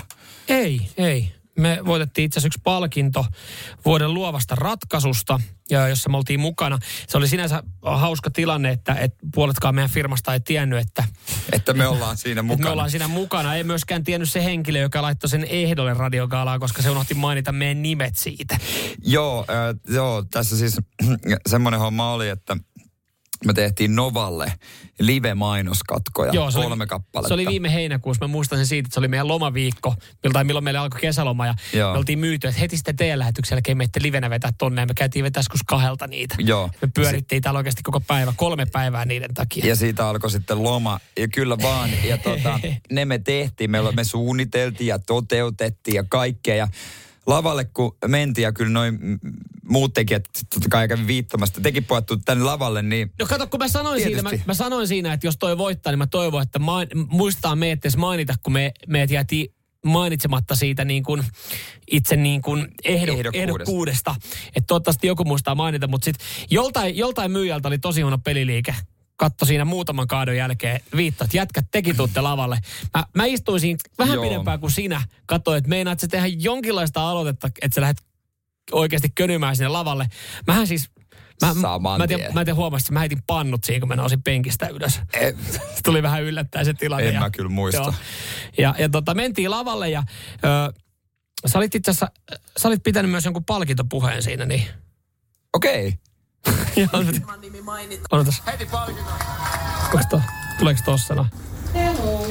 Ei, 0.49 0.81
ei. 0.97 1.38
Me 1.59 1.79
voitettiin 1.87 2.27
itse 2.27 2.39
asiassa 2.39 2.47
yksi 2.47 2.61
palkinto 2.65 3.27
vuoden 3.85 4.15
luovasta 4.15 4.55
ratkaisusta, 4.55 5.41
ja 5.71 5.89
jossa 5.89 6.11
me 6.11 6.17
oltiin 6.17 6.41
mukana. 6.41 6.79
Se 7.09 7.19
oli 7.19 7.29
sinänsä 7.29 7.63
hauska 7.83 8.31
tilanne, 8.31 8.71
että, 8.71 8.95
että 8.95 9.19
puoletkaan 9.35 9.75
meidän 9.75 9.91
firmasta 9.91 10.33
ei 10.35 10.41
tiennyt, 10.41 10.79
että, 10.79 11.05
Että 11.53 11.73
me 11.75 11.87
ollaan 11.87 12.17
siinä 12.17 12.43
mukana. 12.49 12.65
me 12.69 12.73
ollaan 12.73 12.91
siinä 12.91 13.09
mukana. 13.09 13.55
Ei 13.55 13.65
myöskään 13.65 14.05
tiennyt 14.05 14.29
se 14.31 14.45
henkilö, 14.45 14.79
joka 14.79 15.03
laittoi 15.03 15.31
sen 15.31 15.45
ehdolle 15.45 15.95
radiokaalaan, 15.95 16.61
koska 16.61 16.83
se 16.83 16.91
unohti 16.91 17.15
mainita 17.15 17.53
meidän 17.53 17.83
nimet 17.83 18.17
siitä. 18.17 18.59
Joo, 19.05 19.45
äh, 19.51 19.95
joo, 19.95 20.23
tässä 20.23 20.57
siis 20.57 20.77
semmoinen 21.49 21.81
homma 21.81 22.13
oli, 22.13 22.29
että 22.29 22.57
me 23.47 23.53
tehtiin 23.53 23.97
Novalle 23.97 24.53
live-mainoskatkoja, 24.99 26.33
Joo, 26.33 26.51
se 26.51 26.59
kolme 26.59 26.83
oli, 26.83 26.87
kappaletta. 26.87 27.29
Se 27.29 27.35
oli 27.35 27.47
viime 27.47 27.75
heinäkuussa. 27.75 28.25
Mä 28.25 28.33
muistan 28.33 28.59
sen 28.59 28.67
siitä, 28.67 28.87
että 28.87 28.95
se 28.95 29.01
oli 29.01 29.09
meidän 29.09 29.29
lomaviikko, 29.29 29.95
milloin, 30.25 30.47
milloin 30.47 30.65
meillä 30.65 30.81
alkoi 30.81 31.01
kesäloma. 31.01 31.47
Ja 31.47 31.55
Joo. 31.73 31.93
me 31.93 31.99
oltiin 31.99 32.19
myyty, 32.19 32.49
että 32.49 32.61
heti 32.61 32.77
sitten 32.77 32.97
teidän 32.97 33.19
lähetyksen 33.19 33.57
jälkeen 33.57 33.77
meitte 33.79 34.03
livenä 34.03 34.31
vetää 34.31 34.53
tonne. 34.59 34.83
Ja 34.83 34.87
me 34.87 34.95
käytiin 34.95 35.25
vetää 35.25 35.39
joskus 35.39 35.61
kahdelta 35.67 36.07
niitä. 36.07 36.35
Joo. 36.39 36.71
Me 36.83 36.89
pyörittiin 36.95 37.43
täällä 37.43 37.59
oikeasti 37.59 37.83
koko 37.83 38.01
päivä, 38.01 38.33
kolme 38.37 38.67
päivää 38.67 39.05
niiden 39.05 39.35
takia. 39.35 39.67
Ja 39.67 39.77
siitä 39.77 40.09
alkoi 40.09 40.31
sitten 40.31 40.63
loma. 40.63 41.01
Ja 41.19 41.29
kyllä 41.29 41.59
vaan. 41.63 41.91
Ja 42.05 42.19
tota, 42.19 42.61
ne 42.93 43.05
me 43.05 43.19
tehtiin. 43.19 43.71
Me, 43.71 43.79
me 43.93 44.05
suunniteltiin 44.05 44.89
ja 44.89 44.99
toteutettiin 44.99 45.95
ja 45.95 46.05
kaikkea. 46.09 46.55
Ja 46.55 46.69
lavalle 47.29 47.65
kun 47.65 47.97
mentiin 48.07 48.43
ja 48.43 48.53
kyllä 48.53 48.71
noin 48.71 48.99
muut 49.69 49.95
tekijät 49.95 50.25
totta 50.55 50.69
kai 50.71 50.89
kävi 50.89 51.07
viittomasta. 51.07 51.61
Tekin 51.61 51.85
tulitte 51.85 52.17
tänne 52.25 52.45
lavalle, 52.45 52.83
niin 52.83 53.13
No 53.19 53.27
kato, 53.27 53.47
kun 53.47 53.61
mä 53.61 53.69
sanoin, 53.69 54.03
siinä, 54.03 54.23
mä, 54.23 54.31
mä 54.47 54.55
sanoin 54.55 54.89
siinä, 54.89 55.13
että 55.13 55.27
jos 55.27 55.37
toi 55.39 55.59
voittaa, 55.59 55.93
niin 55.93 55.99
mä 55.99 56.07
toivon, 56.07 56.43
että 56.43 56.59
ma, 56.59 56.79
muistaa 57.09 57.57
meidät 57.57 57.85
edes 57.85 57.97
mainita, 57.97 58.35
kun 58.43 58.53
me, 58.53 58.73
meidät 58.87 59.11
jäätiin 59.11 59.55
mainitsematta 59.87 60.55
siitä 60.57 60.85
niin 60.85 61.03
kuin 61.03 61.25
itse 61.91 62.17
niin 62.17 62.43
kuin 62.43 62.69
ehdo, 62.85 63.13
Ehdokkuudesta. 63.13 63.39
ehdokkuudesta. 63.43 64.15
Että 64.57 64.67
toivottavasti 64.67 65.07
joku 65.07 65.25
muistaa 65.25 65.55
mainita, 65.55 65.89
mutta 65.89 66.05
sitten 66.05 66.27
joltain, 66.51 66.97
joltain 66.97 67.31
myyjältä 67.31 67.69
oli 67.69 67.79
tosi 67.79 68.01
huono 68.03 68.19
peliliike. 68.19 68.75
Katto 69.19 69.45
siinä 69.45 69.65
muutaman 69.65 70.07
kaadon 70.07 70.37
jälkeen 70.37 70.81
viitto, 70.97 71.25
että 71.25 71.37
jätkät 71.37 71.67
teki 71.71 71.95
tuutte 71.95 72.21
lavalle. 72.21 72.59
Mä, 72.97 73.05
mä 73.15 73.25
istuin 73.25 73.61
siinä 73.61 73.79
vähän 73.99 74.15
Joo. 74.15 74.25
pidempään 74.25 74.61
kuin 74.61 74.71
sinä. 74.71 75.03
Katsoin, 75.27 75.59
että 75.59 75.69
meinaat 75.69 76.01
sä 76.01 76.09
tehdä 76.09 76.27
jonkinlaista 76.27 77.11
aloitetta, 77.11 77.49
että 77.63 77.75
sä 77.75 77.81
lähdet 77.81 78.03
oikeasti 78.73 79.09
könymään 79.15 79.57
sinne 79.57 79.69
lavalle. 79.69 80.09
Mähän 80.47 80.67
siis... 80.67 80.91
Mä, 81.43 81.55
Saman 81.61 81.99
mä, 81.99 82.05
en 82.05 82.09
tiedä, 82.09 82.31
mä 82.33 82.41
en 82.41 82.47
tiedä 82.47 82.55
huomasit, 82.55 82.87
että 82.87 82.93
mä 82.93 83.01
heitin 83.01 83.23
pannut 83.27 83.65
siinä, 83.65 83.81
kun 83.81 83.89
mä 83.89 83.97
nousin 83.97 84.23
penkistä 84.23 84.69
ylös. 84.69 85.01
Se 85.75 85.83
tuli 85.85 86.03
vähän 86.03 86.23
yllättäen 86.23 86.65
se 86.65 86.75
tilanne. 86.75 87.09
En 87.09 87.15
ja, 87.15 87.21
mä 87.21 87.31
kyllä 87.31 87.51
muista. 87.51 87.83
Joo. 87.83 87.95
Ja, 88.59 88.75
ja 88.79 88.89
tota, 88.89 89.15
mentiin 89.15 89.51
lavalle 89.51 89.91
ja 89.91 90.03
ö, 90.45 90.73
sä 91.47 91.59
olit 91.59 91.75
itse 91.75 91.91
asiassa, 91.91 92.11
sä 92.57 92.69
olit 92.69 92.83
pitänyt 92.83 93.11
myös 93.11 93.25
jonkun 93.25 93.45
palkintopuheen 93.45 94.23
siinä, 94.23 94.45
niin... 94.45 94.63
okei. 95.53 95.99
Joo, 96.77 96.89
Odotas. 98.11 98.43
Heti 98.47 98.67
palkinto. 98.67 99.11
Tuleeko 99.91 100.09
to, 100.11 100.21
tuleeko 100.59 100.81
tossa 100.85 101.15
no? 101.15 101.27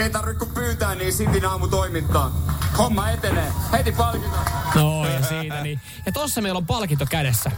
Ei 0.04 0.10
tarvitse 0.10 0.46
kun 0.46 0.54
pyytää, 0.54 0.96
niin 0.96 1.14
Sitin 1.14 1.46
aamu 1.46 1.68
toimittaa. 1.68 2.42
Homma 2.78 3.10
etenee. 3.10 3.52
Heti 3.72 3.92
palkinto. 3.92 4.38
No 4.76 5.06
ja 5.08 5.22
siitä 5.26 5.64
niin. 5.64 5.80
Ja 6.06 6.12
tossa 6.12 6.42
meillä 6.42 6.58
on 6.58 6.66
palkinto 6.66 7.06
kädessä. 7.10 7.52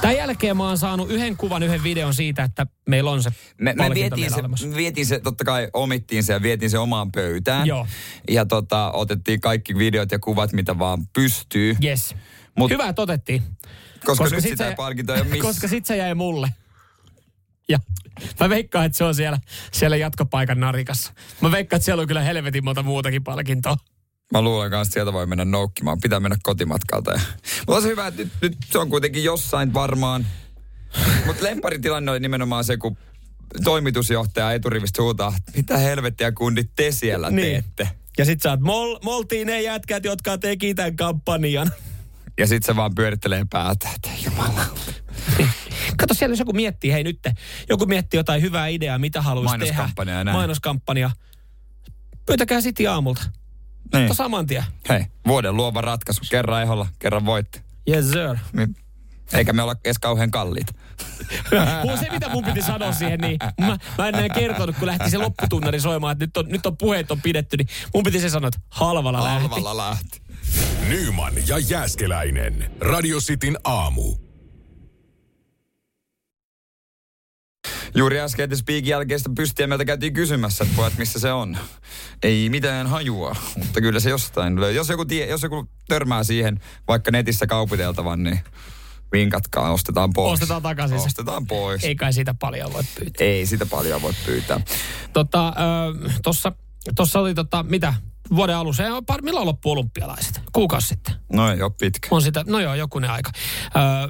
Tämän 0.00 0.16
jälkeen 0.16 0.56
mä 0.56 0.64
oon 0.64 0.78
saanut 0.78 1.10
yhden 1.10 1.36
kuvan, 1.36 1.62
yhden 1.62 1.82
videon 1.82 2.14
siitä, 2.14 2.44
että 2.44 2.66
meillä 2.88 3.10
on 3.10 3.22
se 3.22 3.30
Me, 3.58 3.74
me 3.78 3.90
vietiin, 3.94 4.30
se, 4.30 4.40
olemassa. 4.40 4.66
vietiin 4.76 5.06
se, 5.06 5.18
totta 5.20 5.44
kai 5.44 5.68
omittiin 5.72 6.24
se 6.24 6.32
ja 6.32 6.42
vietiin 6.42 6.70
se 6.70 6.78
omaan 6.78 7.12
pöytään. 7.12 7.66
Joo. 7.66 7.86
Ja 8.30 8.46
tota, 8.46 8.90
otettiin 8.90 9.40
kaikki 9.40 9.78
videot 9.78 10.12
ja 10.12 10.18
kuvat, 10.18 10.52
mitä 10.52 10.78
vaan 10.78 11.06
pystyy. 11.12 11.76
Yes. 11.84 12.14
Mut- 12.60 12.70
Hyvä, 12.70 12.88
että 12.88 13.02
otettiin. 13.02 13.42
Koska, 14.04 14.24
nyt 14.24 14.32
sit 14.42 14.50
sitä 14.50 14.68
se- 14.70 14.74
palkintoa 14.76 15.16
ei 15.16 15.20
ole 15.22 15.28
missään. 15.30 15.54
Koska 15.54 15.68
sit 15.68 15.86
se 15.86 15.96
jäi 15.96 16.14
mulle. 16.14 16.48
Ja 17.68 17.78
mä 18.40 18.48
veikkaan, 18.48 18.86
että 18.86 18.98
se 18.98 19.04
on 19.04 19.14
siellä, 19.14 19.38
siellä 19.72 19.96
jatkopaikan 19.96 20.60
narikassa. 20.60 21.12
Mä 21.40 21.50
veikkaan, 21.50 21.76
että 21.78 21.84
siellä 21.84 22.00
on 22.00 22.08
kyllä 22.08 22.22
helvetin 22.22 22.64
monta 22.64 22.82
muutakin 22.82 23.24
palkintoa. 23.24 23.76
Mä 24.32 24.42
luulen 24.42 24.70
kanssa, 24.70 24.88
että 24.90 24.92
sieltä 24.94 25.12
voi 25.12 25.26
mennä 25.26 25.44
noukkimaan. 25.44 25.98
Pitää 26.00 26.20
mennä 26.20 26.36
kotimatkalta. 26.42 27.10
Mutta 27.58 27.72
on 27.76 27.82
se 27.82 27.88
hyvä, 27.88 28.06
että 28.06 28.22
nyt, 28.22 28.32
nyt 28.42 28.56
se 28.70 28.78
on 28.78 28.90
kuitenkin 28.90 29.24
jossain 29.24 29.74
varmaan. 29.74 30.26
Mutta 31.26 31.44
lempparitilanne 31.44 32.10
oli 32.10 32.20
nimenomaan 32.20 32.64
se, 32.64 32.76
kun 32.76 32.96
toimitusjohtaja 33.64 34.52
eturivistä 34.52 35.02
huutaa, 35.02 35.34
mitä 35.56 35.78
helvettiä 35.78 36.32
kundit 36.32 36.70
te 36.76 36.90
siellä 36.92 37.30
Niin. 37.30 37.52
teette. 37.52 37.88
Ja 38.18 38.24
sit 38.24 38.42
sä 38.42 38.50
oot, 38.50 38.60
mol, 38.60 38.98
moltiin 39.04 39.46
ne 39.46 39.62
jätkät, 39.62 40.04
jotka 40.04 40.38
teki 40.38 40.74
tämän 40.74 40.96
kampanjan. 40.96 41.70
Ja 42.38 42.46
sit 42.46 42.62
se 42.62 42.76
vaan 42.76 42.94
pyörittelee 42.94 43.46
päätä, 43.50 43.88
että 43.94 44.08
jumala. 44.24 44.64
Kato 45.96 46.14
siellä, 46.14 46.32
jos 46.32 46.38
joku 46.38 46.52
miettii, 46.52 46.92
hei 46.92 47.04
nyt, 47.04 47.18
joku 47.68 47.86
miettii 47.86 48.18
jotain 48.18 48.42
hyvää 48.42 48.66
ideaa, 48.66 48.98
mitä 48.98 49.22
haluaisi 49.22 49.58
tehdä. 49.58 49.72
Mainoskampanja 49.72 50.24
näin. 50.24 50.36
Mainoskampanja. 50.36 51.10
Pyytäkää 52.26 52.60
City 52.60 52.86
aamulta. 52.86 53.22
Niin. 53.92 54.04
Niin. 54.04 54.14
saman 54.14 54.46
tien. 54.46 54.64
Hei, 54.88 55.06
vuoden 55.26 55.56
luova 55.56 55.80
ratkaisu. 55.80 56.20
Kerran 56.30 56.62
eholla, 56.62 56.86
kerran 56.98 57.26
voitte. 57.26 57.62
Yes 57.88 58.10
sir. 58.10 58.36
Eikä 59.32 59.52
me 59.52 59.62
olla 59.62 59.74
edes 59.84 59.98
kauhean 59.98 60.30
kalliita. 60.30 60.72
Mun 61.84 61.98
se, 61.98 62.08
mitä 62.10 62.28
mun 62.28 62.44
piti 62.44 62.62
sanoa 62.62 62.92
siihen, 62.92 63.20
niin 63.20 63.38
mä, 63.60 63.78
mä 63.98 64.08
en 64.08 64.14
näin 64.14 64.32
kertonut, 64.32 64.76
kun 64.76 64.86
lähti 64.86 65.10
se 65.10 65.18
lopputunnari 65.18 65.80
soimaan, 65.80 66.12
että 66.12 66.24
nyt 66.24 66.36
on, 66.36 66.48
nyt 66.48 66.66
on 66.66 66.76
puheet 66.76 67.10
on 67.10 67.20
pidetty, 67.20 67.56
niin 67.56 67.68
mun 67.94 68.04
piti 68.04 68.20
se 68.20 68.28
sanoa, 68.28 68.48
että 68.48 68.60
halvalla, 68.70 69.24
lähti. 69.24 69.48
Halvalla 69.48 69.76
lähti. 69.76 70.21
Nyman 70.88 71.32
ja 71.46 71.58
Jääskeläinen. 71.58 72.70
Radio 72.80 73.18
Cityn 73.18 73.56
aamu. 73.64 74.14
Juuri 77.94 78.20
äsken 78.20 78.44
että 78.44 78.56
Speakin 78.56 78.86
jälkeistä 78.86 79.30
pystiä 79.36 79.66
meiltä 79.66 79.84
käytiin 79.84 80.14
kysymässä, 80.14 80.64
että 80.64 80.76
pojat, 80.76 80.98
missä 80.98 81.18
se 81.18 81.32
on. 81.32 81.56
Ei 82.22 82.48
mitään 82.48 82.86
hajua, 82.86 83.36
mutta 83.56 83.80
kyllä 83.80 84.00
se 84.00 84.10
jostain 84.10 84.60
löytyy. 84.60 84.76
Jos 84.76 84.88
joku, 84.88 85.04
tie, 85.04 85.26
jos 85.26 85.42
joku 85.42 85.68
törmää 85.88 86.24
siihen 86.24 86.60
vaikka 86.88 87.10
netissä 87.10 87.46
kaupiteltavan, 87.46 88.22
niin 88.22 88.40
vinkatkaa, 89.12 89.72
ostetaan 89.72 90.12
pois. 90.12 90.32
Ostetaan 90.32 90.62
takaisin. 90.62 90.96
Ostetaan 90.96 91.46
pois. 91.46 91.84
Ei. 91.84 91.94
Kai 91.96 92.12
siitä 92.12 92.34
paljon 92.34 92.72
voi 92.72 92.82
pyytää. 92.98 93.26
Ei 93.26 93.46
sitä 93.46 93.66
paljon 93.66 94.02
voi 94.02 94.12
pyytää. 94.26 94.60
Tota, 95.12 95.48
ö, 95.48 96.10
tossa, 96.22 96.52
tossa 96.96 97.20
oli 97.20 97.34
tota, 97.34 97.62
mitä, 97.62 97.94
vuoden 98.36 98.56
alussa, 98.56 98.82
ja 98.82 99.02
par- 99.12 99.22
milloin 99.22 99.46
loppu 99.46 99.70
olympialaiset? 99.70 100.40
Kuukausi 100.52 100.88
sitten. 100.88 101.14
No 101.32 101.50
ei 101.50 101.62
ole 101.62 101.72
pitkä. 101.80 102.08
On 102.10 102.22
sitä, 102.22 102.44
no 102.46 102.60
joo, 102.60 102.74
jokunen 102.74 103.10
aika. 103.10 103.30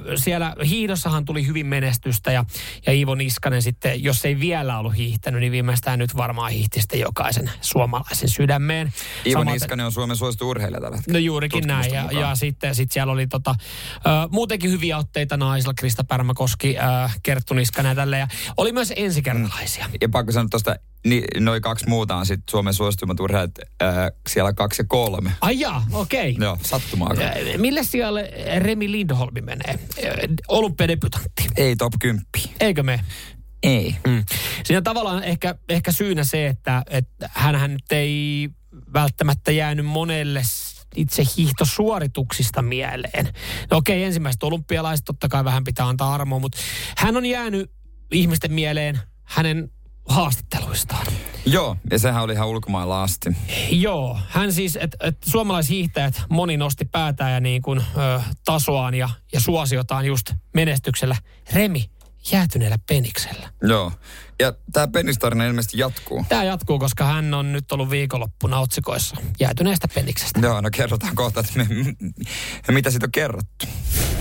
Ö, 0.07 0.17
siellä 0.17 0.55
hiidossahan 0.65 1.25
tuli 1.25 1.47
hyvin 1.47 1.65
menestystä 1.65 2.31
ja, 2.31 2.45
ja 2.85 2.93
Iivo 2.93 3.15
Niskanen 3.15 3.61
sitten, 3.61 4.03
jos 4.03 4.25
ei 4.25 4.39
vielä 4.39 4.79
ollut 4.79 4.97
hiihtänyt, 4.97 5.39
niin 5.41 5.51
viimeistään 5.51 5.99
nyt 5.99 6.17
varmaan 6.17 6.51
hiihti 6.51 6.81
sitten 6.81 6.99
jokaisen 6.99 7.51
suomalaisen 7.61 8.29
sydämeen. 8.29 8.93
Iivo 9.25 9.39
Samaten- 9.39 9.53
Niskanen 9.53 9.85
on 9.85 9.91
Suomen 9.91 10.17
suosittu 10.17 10.49
urheilija 10.49 10.81
tällä 10.81 10.97
hetkellä. 10.97 11.19
No 11.19 11.23
juurikin 11.23 11.67
näin. 11.67 11.93
Ja, 11.93 12.01
mukaan. 12.01 12.21
ja 12.21 12.35
sitten 12.35 12.75
sit 12.75 12.91
siellä 12.91 13.13
oli 13.13 13.27
tota, 13.27 13.55
ö, 13.95 13.99
muutenkin 14.31 14.71
hyviä 14.71 14.97
otteita 14.97 15.37
naisilla, 15.37 15.73
Krista 15.73 16.03
Pärmäkoski, 16.03 16.77
ö, 16.77 17.09
Kerttu 17.23 17.53
Niskanen 17.53 17.89
ja 17.89 17.95
tälleen. 17.95 18.19
Ja 18.19 18.27
oli 18.57 18.71
myös 18.71 18.93
ensikertalaisia. 18.95 19.85
Ja 20.01 20.09
pakko 20.09 20.31
sanoa 20.31 20.47
tuosta, 20.49 20.75
niin, 21.05 21.23
noin 21.39 21.61
kaksi 21.61 21.89
muuta 21.89 22.15
on 22.15 22.25
sitten 22.25 22.51
Suomen 22.51 22.73
suosituimmat 22.73 23.19
urheilijat 23.19 23.51
äh, 23.81 24.02
siellä 24.29 24.53
kaksi 24.53 24.81
ja 24.81 24.85
kolme. 24.87 25.31
Ai 25.41 25.59
jaa, 25.59 25.85
okei. 25.91 26.31
Okay. 26.31 26.45
Joo, 26.45 26.57
sattumaa. 26.61 27.11
Ö, 27.53 27.57
Mille 27.57 27.83
sijalle 27.83 28.31
Remi 28.59 28.91
Lindholmi 28.91 29.41
menee? 29.41 29.79
Ö, 30.03 30.27
Olympiadebutantti. 30.47 31.47
Ei 31.57 31.75
top 31.75 31.93
10. 31.99 32.25
Eikö 32.59 32.83
me? 32.83 32.99
Ei. 33.63 33.95
Mm. 34.07 34.23
Siinä 34.63 34.77
on 34.77 34.83
tavallaan 34.83 35.23
ehkä, 35.23 35.55
ehkä 35.69 35.91
syynä 35.91 36.23
se, 36.23 36.47
että, 36.47 36.83
että 36.89 37.29
hänhän 37.33 37.71
nyt 37.71 37.91
ei 37.91 38.49
välttämättä 38.93 39.51
jäänyt 39.51 39.85
monelle 39.85 40.41
itse 40.95 41.23
hiihtosuorituksista 41.37 42.61
mieleen. 42.61 43.33
No 43.71 43.77
okei, 43.77 44.03
ensimmäiset 44.03 44.43
olympialaiset 44.43 45.05
totta 45.05 45.27
kai 45.27 45.45
vähän 45.45 45.63
pitää 45.63 45.87
antaa 45.87 46.13
armoa, 46.13 46.39
mutta 46.39 46.57
hän 46.97 47.17
on 47.17 47.25
jäänyt 47.25 47.71
ihmisten 48.11 48.53
mieleen 48.53 48.99
hänen 49.23 49.69
haastatteluistaan. 50.05 51.07
Joo, 51.45 51.77
ja 51.91 51.99
sehän 51.99 52.23
oli 52.23 52.33
ihan 52.33 52.47
ulkomailla 52.47 53.03
asti. 53.03 53.29
Joo, 53.69 54.19
hän 54.27 54.53
siis, 54.53 54.77
että 54.81 54.97
et 55.07 55.17
suomalaishiihtäjät 55.25 56.21
moni 56.29 56.57
nosti 56.57 56.85
päätään 56.85 57.31
ja 57.31 57.39
niin 57.39 57.61
kuin, 57.61 57.79
ö, 57.79 58.21
tasoaan 58.45 58.93
ja, 58.93 59.09
ja 59.33 59.39
suosiotaan 59.39 60.05
just 60.05 60.33
menestyksellä. 60.53 61.15
Remi 61.53 61.89
jäätyneellä 62.31 62.77
peniksellä. 62.87 63.49
Joo. 63.61 63.91
Ja 64.39 64.53
tämä 64.73 64.87
penistarina 64.87 65.45
ilmeisesti 65.45 65.77
jatkuu. 65.77 66.25
Tämä 66.29 66.43
jatkuu, 66.43 66.79
koska 66.79 67.05
hän 67.05 67.33
on 67.33 67.51
nyt 67.51 67.71
ollut 67.71 67.89
viikonloppuna 67.89 68.59
otsikoissa 68.59 69.15
jäätyneestä 69.39 69.87
peniksestä. 69.87 70.39
Joo, 70.39 70.61
no 70.61 70.69
kerrotaan 70.75 71.15
kohta, 71.15 71.39
että 71.39 71.53
me, 71.55 71.67
mitä 72.71 72.91
siitä 72.91 73.05
on 73.05 73.11
kerrottu. 73.11 73.65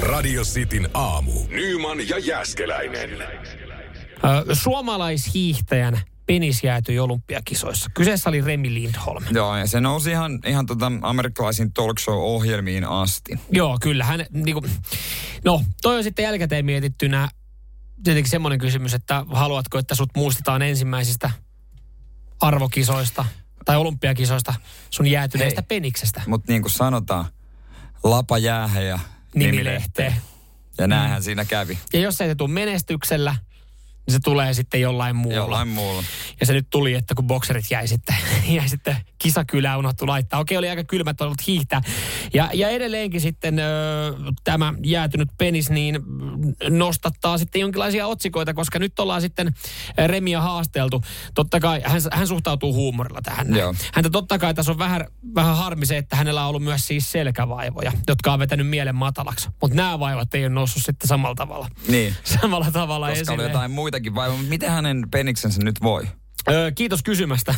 Radio 0.00 0.42
Cityn 0.42 0.88
aamu. 0.94 1.32
Nyman 1.48 2.08
ja 2.08 2.18
Jääskeläinen. 2.18 3.10
Ö, 3.20 4.54
suomalaishiihtäjän 4.54 6.00
penis 6.26 6.64
jäätyi 6.64 6.98
olympiakisoissa. 6.98 7.90
Kyseessä 7.94 8.30
oli 8.30 8.40
Remi 8.40 8.74
Lindholm. 8.74 9.24
Joo, 9.30 9.56
ja 9.56 9.66
se 9.66 9.80
nousi 9.80 10.10
ihan, 10.10 10.38
ihan 10.46 10.66
tota 10.66 10.92
amerikkalaisiin 11.02 11.72
talk 11.72 11.98
show-ohjelmiin 11.98 12.84
asti. 12.84 13.40
Joo, 13.50 13.78
kyllä. 13.82 14.04
Hän, 14.04 14.26
niin 14.30 14.54
kuin, 14.54 14.70
no, 15.44 15.64
toi 15.82 15.96
on 15.96 16.04
sitten 16.04 16.22
jälkikäteen 16.22 16.64
mietittynä 16.64 17.28
tietenkin 18.04 18.30
semmoinen 18.30 18.58
kysymys, 18.58 18.94
että 18.94 19.24
haluatko, 19.28 19.78
että 19.78 19.94
sut 19.94 20.10
muistetaan 20.16 20.62
ensimmäisistä 20.62 21.30
arvokisoista 22.40 23.24
tai 23.64 23.76
olympiakisoista 23.76 24.54
sun 24.90 25.06
jäätyneestä 25.06 25.60
Hei. 25.60 25.66
peniksestä 25.68 26.22
Mutta 26.26 26.52
niin 26.52 26.62
kuin 26.62 26.72
sanotaan, 26.72 27.24
lapa 28.04 28.38
jäähän 28.38 28.86
ja 28.86 28.98
nimilehteen. 29.34 30.14
Ja 30.78 30.86
näinhän 30.86 31.22
siinä 31.22 31.44
kävi. 31.44 31.78
Ja 31.92 32.00
jos 32.00 32.20
ei 32.20 32.28
se 32.28 32.34
tule 32.34 32.50
menestyksellä, 32.50 33.36
niin 34.06 34.12
se 34.12 34.18
tulee 34.24 34.54
sitten 34.54 34.80
jollain 34.80 35.16
muulla. 35.16 35.36
Jollain 35.36 35.68
muulla. 35.68 36.02
Ja 36.40 36.46
se 36.46 36.52
nyt 36.52 36.66
tuli, 36.70 36.94
että 36.94 37.14
kun 37.14 37.26
bokserit 37.26 37.70
jäi 37.70 37.88
sitten, 37.88 38.16
jäi 38.56 38.68
sitten 38.68 38.96
kisakylään 39.18 39.78
unohtu 39.78 40.06
laittaa. 40.06 40.40
Okei, 40.40 40.56
oli 40.56 40.68
aika 40.68 40.84
kylmät 40.84 41.20
ollut 41.20 41.46
hiihtää. 41.46 41.80
Ja, 42.34 42.50
ja 42.54 42.68
edelleenkin 42.68 43.20
sitten 43.20 43.58
ö, 43.58 43.62
tämä 44.44 44.74
jäätynyt 44.84 45.28
penis 45.38 45.70
niin 45.70 45.98
nostattaa 46.70 47.38
sitten 47.38 47.60
jonkinlaisia 47.60 48.06
otsikoita, 48.06 48.54
koska 48.54 48.78
nyt 48.78 48.98
ollaan 48.98 49.20
sitten 49.20 49.54
Remia 50.06 50.40
haasteltu. 50.40 51.02
Totta 51.34 51.60
kai 51.60 51.82
hän, 51.84 52.00
hän 52.12 52.26
suhtautuu 52.26 52.74
huumorilla 52.74 53.22
tähän. 53.22 53.56
Joo. 53.56 53.74
Häntä 53.94 54.10
totta 54.10 54.38
kai 54.38 54.54
tässä 54.54 54.72
on 54.72 54.78
vähän, 54.78 55.06
vähän 55.34 55.56
harmi 55.56 55.86
se, 55.86 55.96
että 55.96 56.16
hänellä 56.16 56.42
on 56.42 56.48
ollut 56.48 56.62
myös 56.62 56.86
siis 56.86 57.12
selkävaivoja, 57.12 57.92
jotka 58.08 58.32
on 58.32 58.38
vetänyt 58.38 58.68
mielen 58.68 58.94
matalaksi. 58.94 59.48
Mutta 59.60 59.76
nämä 59.76 59.98
vaivat 59.98 60.34
ei 60.34 60.42
ole 60.42 60.48
noussut 60.48 60.82
sitten 60.82 61.08
samalla 61.08 61.34
tavalla. 61.34 61.68
Niin. 61.88 62.14
Samalla 62.40 62.70
tavalla 62.70 63.08
Koska 63.08 63.32
oli 63.32 63.42
esille. 63.42 63.42
jotain 63.42 63.70
muitakin 63.70 63.91
vaivoja. 64.14 64.36
Mutta 64.36 64.50
miten 64.50 64.70
hänen 64.70 65.06
peniksensä 65.10 65.62
nyt 65.62 65.82
voi? 65.82 66.08
Öö, 66.50 66.72
kiitos 66.72 67.02
kysymästä. 67.02 67.54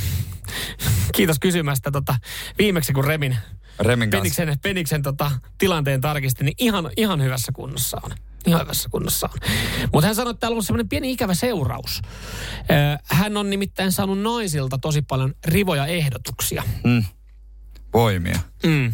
kiitos 1.17 1.39
kysymästä. 1.39 1.91
Tota, 1.91 2.17
viimeksi 2.59 2.93
kun 2.93 3.05
Remin 3.05 3.37
Remin 3.81 4.11
kanssa. 4.11 4.43
Peniksen, 4.43 4.59
Peniksen 4.63 5.03
tota, 5.03 5.31
tilanteen 5.59 6.01
tarkistin, 6.01 6.45
niin 6.45 6.55
ihan, 6.59 6.91
ihan 6.97 7.23
hyvässä 7.23 7.53
kunnossa 7.53 8.01
on. 8.03 8.11
Ihan 8.47 8.61
hyvässä 8.61 8.89
kunnossa 8.89 9.29
on. 9.33 9.39
Mutta 9.93 10.07
hän 10.07 10.15
sanoi, 10.15 10.31
että 10.31 10.41
täällä 10.41 10.57
on 10.57 10.63
semmoinen 10.63 10.89
pieni 10.89 11.13
ikävä 11.13 11.35
seuraus. 11.35 12.03
Öö, 12.71 12.97
hän 13.05 13.37
on 13.37 13.51
nimittäin 13.51 13.93
saanut 13.93 14.19
naisilta 14.19 14.79
tosi 14.79 15.03
paljon 15.03 15.35
rivoja 15.45 15.87
ehdotuksia. 15.87 16.63
Mm. 16.85 17.05
Voimia. 17.93 18.39
Mm. 18.67 18.93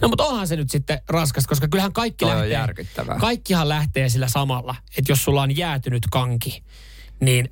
No 0.00 0.08
mutta 0.08 0.24
onhan 0.24 0.48
se 0.48 0.56
nyt 0.56 0.70
sitten 0.70 1.00
raskas, 1.08 1.46
koska 1.46 1.68
kyllähän 1.68 1.92
kaikki 1.92 2.24
Toi 2.24 2.30
on 2.32 2.36
lähtee, 2.38 2.52
järkyttävää. 2.52 3.18
kaikkihan 3.18 3.68
lähtee 3.68 4.08
sillä 4.08 4.28
samalla, 4.28 4.74
että 4.98 5.12
jos 5.12 5.24
sulla 5.24 5.42
on 5.42 5.56
jäätynyt 5.56 6.02
kanki, 6.10 6.62
niin 7.20 7.48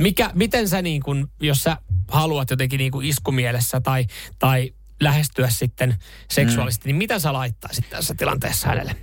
mikä, 0.00 0.30
miten 0.34 0.68
sä 0.68 0.82
niin 0.82 1.02
kun, 1.02 1.30
jos 1.40 1.62
sä 1.62 1.76
haluat 2.08 2.50
jotenkin 2.50 2.78
niin 2.78 2.92
iskumielessä 3.02 3.80
tai, 3.80 4.06
tai 4.38 4.74
lähestyä 5.00 5.50
sitten 5.50 5.96
seksuaalisesti, 6.30 6.84
mm. 6.84 6.88
niin 6.88 6.96
mitä 6.96 7.18
sä 7.18 7.32
laittaisit 7.32 7.90
tässä 7.90 8.14
tilanteessa 8.14 8.68
hänelle? 8.68 8.96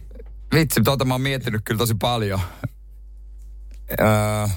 Vitsi, 0.53 0.81
tuota 0.83 1.05
mä 1.05 1.13
oon 1.13 1.21
miettinyt 1.21 1.61
kyllä 1.65 1.77
tosi 1.77 1.95
paljon. 1.95 2.39
Öö, 4.01 4.47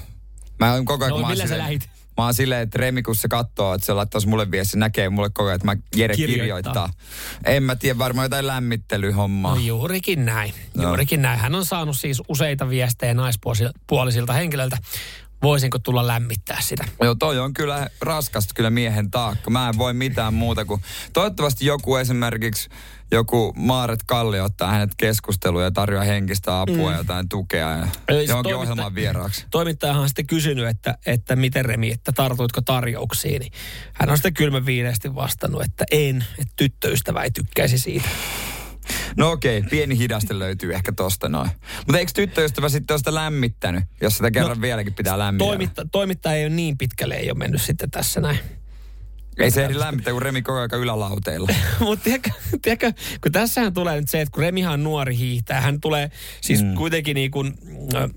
mä 0.59 0.73
oon 0.73 0.85
koko 0.85 1.03
ajan, 1.03 1.09
No, 1.09 1.15
kun 1.15 1.21
mä 1.21 1.29
millä 1.29 1.43
sä 1.43 1.47
silleen- 1.47 1.63
lähit? 1.63 1.89
Mä 2.17 2.23
oon 2.23 2.33
silleen, 2.33 2.61
että 2.61 2.77
Remi, 2.77 3.03
kun 3.03 3.15
se 3.15 3.27
katsoo, 3.27 3.73
että 3.73 3.85
se 3.85 3.93
laittaisi 3.93 4.27
mulle 4.27 4.51
viesti, 4.51 4.77
näkee 4.77 5.09
mulle 5.09 5.29
koko 5.29 5.43
ajan, 5.43 5.55
että 5.55 5.65
mä 5.65 5.75
Jere 5.95 6.15
Kirjoittaa. 6.15 6.43
kirjoittaa. 6.43 6.89
En 7.45 7.63
mä 7.63 7.75
tiedä, 7.75 7.97
varmaan 7.97 8.25
jotain 8.25 8.47
lämmittelyhommaa. 8.47 9.55
No 9.55 9.61
juurikin 9.61 10.25
näin. 10.25 10.53
No. 10.73 10.83
Juurikin 10.83 11.21
näin. 11.21 11.39
Hän 11.39 11.55
on 11.55 11.65
saanut 11.65 11.97
siis 11.97 12.21
useita 12.27 12.69
viestejä 12.69 13.13
naispuolisilta 13.13 14.33
henkilöiltä. 14.33 14.77
Voisinko 15.43 15.79
tulla 15.79 16.07
lämmittää 16.07 16.61
sitä? 16.61 16.85
Joo, 17.01 17.15
toi 17.15 17.39
on 17.39 17.53
kyllä 17.53 17.89
raskasta 18.01 18.53
kyllä 18.53 18.69
miehen 18.69 19.11
taakka. 19.11 19.49
Mä 19.49 19.69
en 19.69 19.77
voi 19.77 19.93
mitään 19.93 20.33
muuta 20.33 20.65
kuin... 20.65 20.81
Toivottavasti 21.13 21.65
joku 21.65 21.95
esimerkiksi, 21.95 22.69
joku 23.11 23.53
Maaret 23.55 23.99
Kalli 24.05 24.39
ottaa 24.39 24.71
hänet 24.71 24.91
keskusteluun 24.97 25.63
ja 25.63 25.71
tarjoaa 25.71 26.03
henkistä 26.03 26.61
apua 26.61 26.75
mm. 26.75 26.91
ja 26.91 26.97
jotain 26.97 27.29
tukea 27.29 27.71
ja 27.71 27.87
Ei, 28.07 28.27
se 28.27 28.31
johonkin 28.31 28.53
toimitta- 28.53 28.57
ohjelman 28.57 28.95
vieraaksi. 28.95 29.45
Toimittajahan 29.51 30.01
on 30.01 30.09
sitten 30.09 30.27
kysynyt, 30.27 30.67
että, 30.67 30.97
että 31.05 31.35
miten 31.35 31.65
Remi, 31.65 31.91
että 31.91 32.11
tartuitko 32.11 32.61
tarjouksiin. 32.61 33.39
Niin 33.39 33.51
hän 33.93 34.09
on 34.09 34.17
sitten 34.17 34.33
kylmän 34.33 34.65
viileästi 34.65 35.15
vastannut, 35.15 35.61
että 35.61 35.85
en, 35.91 36.25
että 36.39 36.53
tyttöystävä 36.55 37.23
ei 37.23 37.31
tykkäisi 37.31 37.79
siitä. 37.79 38.09
No 39.17 39.31
okei, 39.31 39.61
pieni 39.61 39.97
hidaste 39.97 40.39
löytyy 40.39 40.73
ehkä 40.73 40.91
tosta 40.91 41.29
noin. 41.29 41.49
Mutta 41.77 41.99
eikö 41.99 42.11
tyttöystävä 42.15 42.69
sitten 42.69 42.93
ole 42.93 42.97
sitä 42.97 43.13
lämmittänyt, 43.13 43.83
jos 44.01 44.17
sitä 44.17 44.31
kerran 44.31 44.57
no, 44.57 44.61
vieläkin 44.61 44.93
pitää 44.93 45.17
lämmittää? 45.17 45.47
Toimitta, 45.47 45.87
toimittaja 45.91 46.35
ei 46.35 46.45
ole 46.45 46.53
niin 46.53 46.77
pitkälle, 46.77 47.15
ei 47.15 47.31
ole 47.31 47.37
mennyt 47.37 47.61
sitten 47.61 47.91
tässä 47.91 48.21
näin. 48.21 48.39
Ei 49.37 49.51
se 49.51 49.63
ehdi 49.63 49.79
lämmittää, 49.79 50.13
kun 50.13 50.21
Remi 50.21 50.41
koko 50.41 50.57
ajan 50.57 50.69
ylälauteilla. 50.73 51.49
Mutta 51.79 52.03
tiedätkö, 52.03 52.29
tiedätkö, 52.61 52.93
kun 53.23 53.31
tässähän 53.31 53.73
tulee 53.73 53.95
nyt 53.99 54.09
se, 54.09 54.21
että 54.21 54.31
kun 54.31 54.43
Remihan 54.43 54.73
on 54.73 54.83
nuori 54.83 55.17
hiihtää, 55.17 55.61
hän 55.61 55.81
tulee 55.81 56.11
siis 56.41 56.63
mm. 56.63 56.75
kuitenkin 56.75 57.15
niin 57.15 57.31
kuin, 57.31 57.53
ö, 57.95 58.09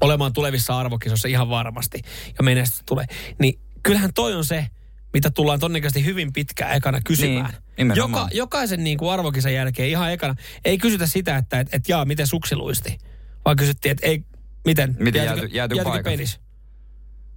olemaan 0.00 0.32
tulevissa 0.32 0.78
arvokisoissa 0.78 1.28
ihan 1.28 1.48
varmasti 1.48 2.02
ja 2.38 2.42
menestys 2.44 2.82
tulee. 2.86 3.04
Niin 3.38 3.58
kyllähän 3.82 4.10
toi 4.14 4.34
on 4.34 4.44
se, 4.44 4.66
mitä 5.12 5.30
tullaan 5.30 5.60
todennäköisesti 5.60 6.04
hyvin 6.04 6.32
pitkään 6.32 6.76
ekana 6.76 7.00
kysymään. 7.04 7.54
Niin. 7.76 7.96
Joka, 7.96 8.28
jokaisen 8.32 8.84
niin 8.84 8.98
kuin 8.98 9.12
arvokisan 9.12 9.54
jälkeen 9.54 9.88
ihan 9.88 10.12
ekana, 10.12 10.34
ei 10.64 10.78
kysytä 10.78 11.06
sitä, 11.06 11.36
että 11.36 11.60
et, 11.60 11.68
et 11.72 11.88
jaa, 11.88 12.04
miten 12.04 12.26
suksi 12.26 12.56
luisti, 12.56 12.98
vaan 13.44 13.56
kysyttiin, 13.56 13.90
että 13.92 14.06
ei, 14.06 14.24
miten, 14.66 14.96
Miten 14.98 15.24
jäätykö- 15.24 15.48
jääty- 15.52 15.74
jääty 15.74 16.02
penis? 16.04 16.40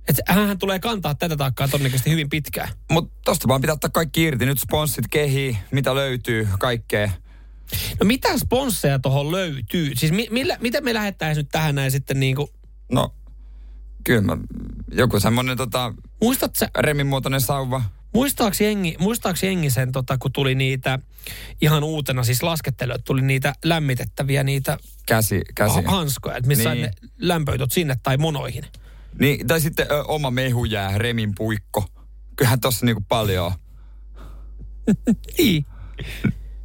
Että 0.07 0.33
hän 0.33 0.57
tulee 0.59 0.79
kantaa 0.79 1.15
tätä 1.15 1.35
taakkaa 1.37 1.67
todennäköisesti 1.67 2.11
hyvin 2.11 2.29
pitkään. 2.29 2.69
Mutta 2.91 3.15
tosta 3.25 3.47
vaan 3.47 3.61
pitää 3.61 3.73
ottaa 3.73 3.89
kaikki 3.89 4.23
irti. 4.23 4.45
Nyt 4.45 4.59
sponssit 4.59 5.05
kehii, 5.11 5.57
mitä 5.71 5.95
löytyy, 5.95 6.47
kaikkea. 6.59 7.11
No 7.99 8.05
mitä 8.05 8.37
sponsseja 8.37 8.99
tuohon 8.99 9.31
löytyy? 9.31 9.91
Siis 9.95 10.11
mi- 10.11 10.27
millä, 10.31 10.57
miten 10.61 10.83
me 10.83 10.93
lähettäisiin 10.93 11.43
nyt 11.43 11.51
tähän 11.51 11.75
näin 11.75 11.91
sitten 11.91 12.19
niin 12.19 12.35
kuin, 12.35 12.47
No, 12.91 13.13
kyllä 14.03 14.21
mä, 14.21 14.37
joku 14.91 15.19
semmonen 15.19 15.57
tota, 15.57 15.93
muistat 16.21 16.55
sä, 16.55 16.69
Remin 16.79 17.07
muotoinen 17.07 17.41
sauva. 17.41 17.81
muistaaks 18.13 18.61
jengi, 18.61 18.95
muistaaks 18.99 19.43
jengi 19.43 19.69
sen, 19.69 19.91
tota, 19.91 20.17
kun 20.17 20.31
tuli 20.33 20.55
niitä 20.55 20.99
ihan 21.61 21.83
uutena, 21.83 22.23
siis 22.23 22.43
laskettelu, 22.43 22.91
että 22.91 23.05
tuli 23.05 23.21
niitä 23.21 23.53
lämmitettäviä 23.65 24.43
niitä 24.43 24.77
Käsi, 25.05 25.41
käsi. 25.55 25.75
ha- 25.75 25.91
hanskoja, 25.91 26.37
että 26.37 26.47
missä 26.47 26.73
Niin. 26.73 26.81
ne 26.81 26.91
lämpöityt 27.17 27.71
sinne 27.71 27.95
tai 28.03 28.17
monoihin. 28.17 28.65
Niin, 29.19 29.47
tai 29.47 29.61
sitten 29.61 29.87
ö, 29.91 30.03
oma 30.03 30.31
mehujää, 30.31 30.97
Remin 30.97 31.33
puikko. 31.37 31.85
Kyllähän 32.35 32.59
tossa 32.59 32.85
niinku 32.85 33.03
paljon 33.07 33.45
on. 33.45 33.51
Niin. 35.37 35.65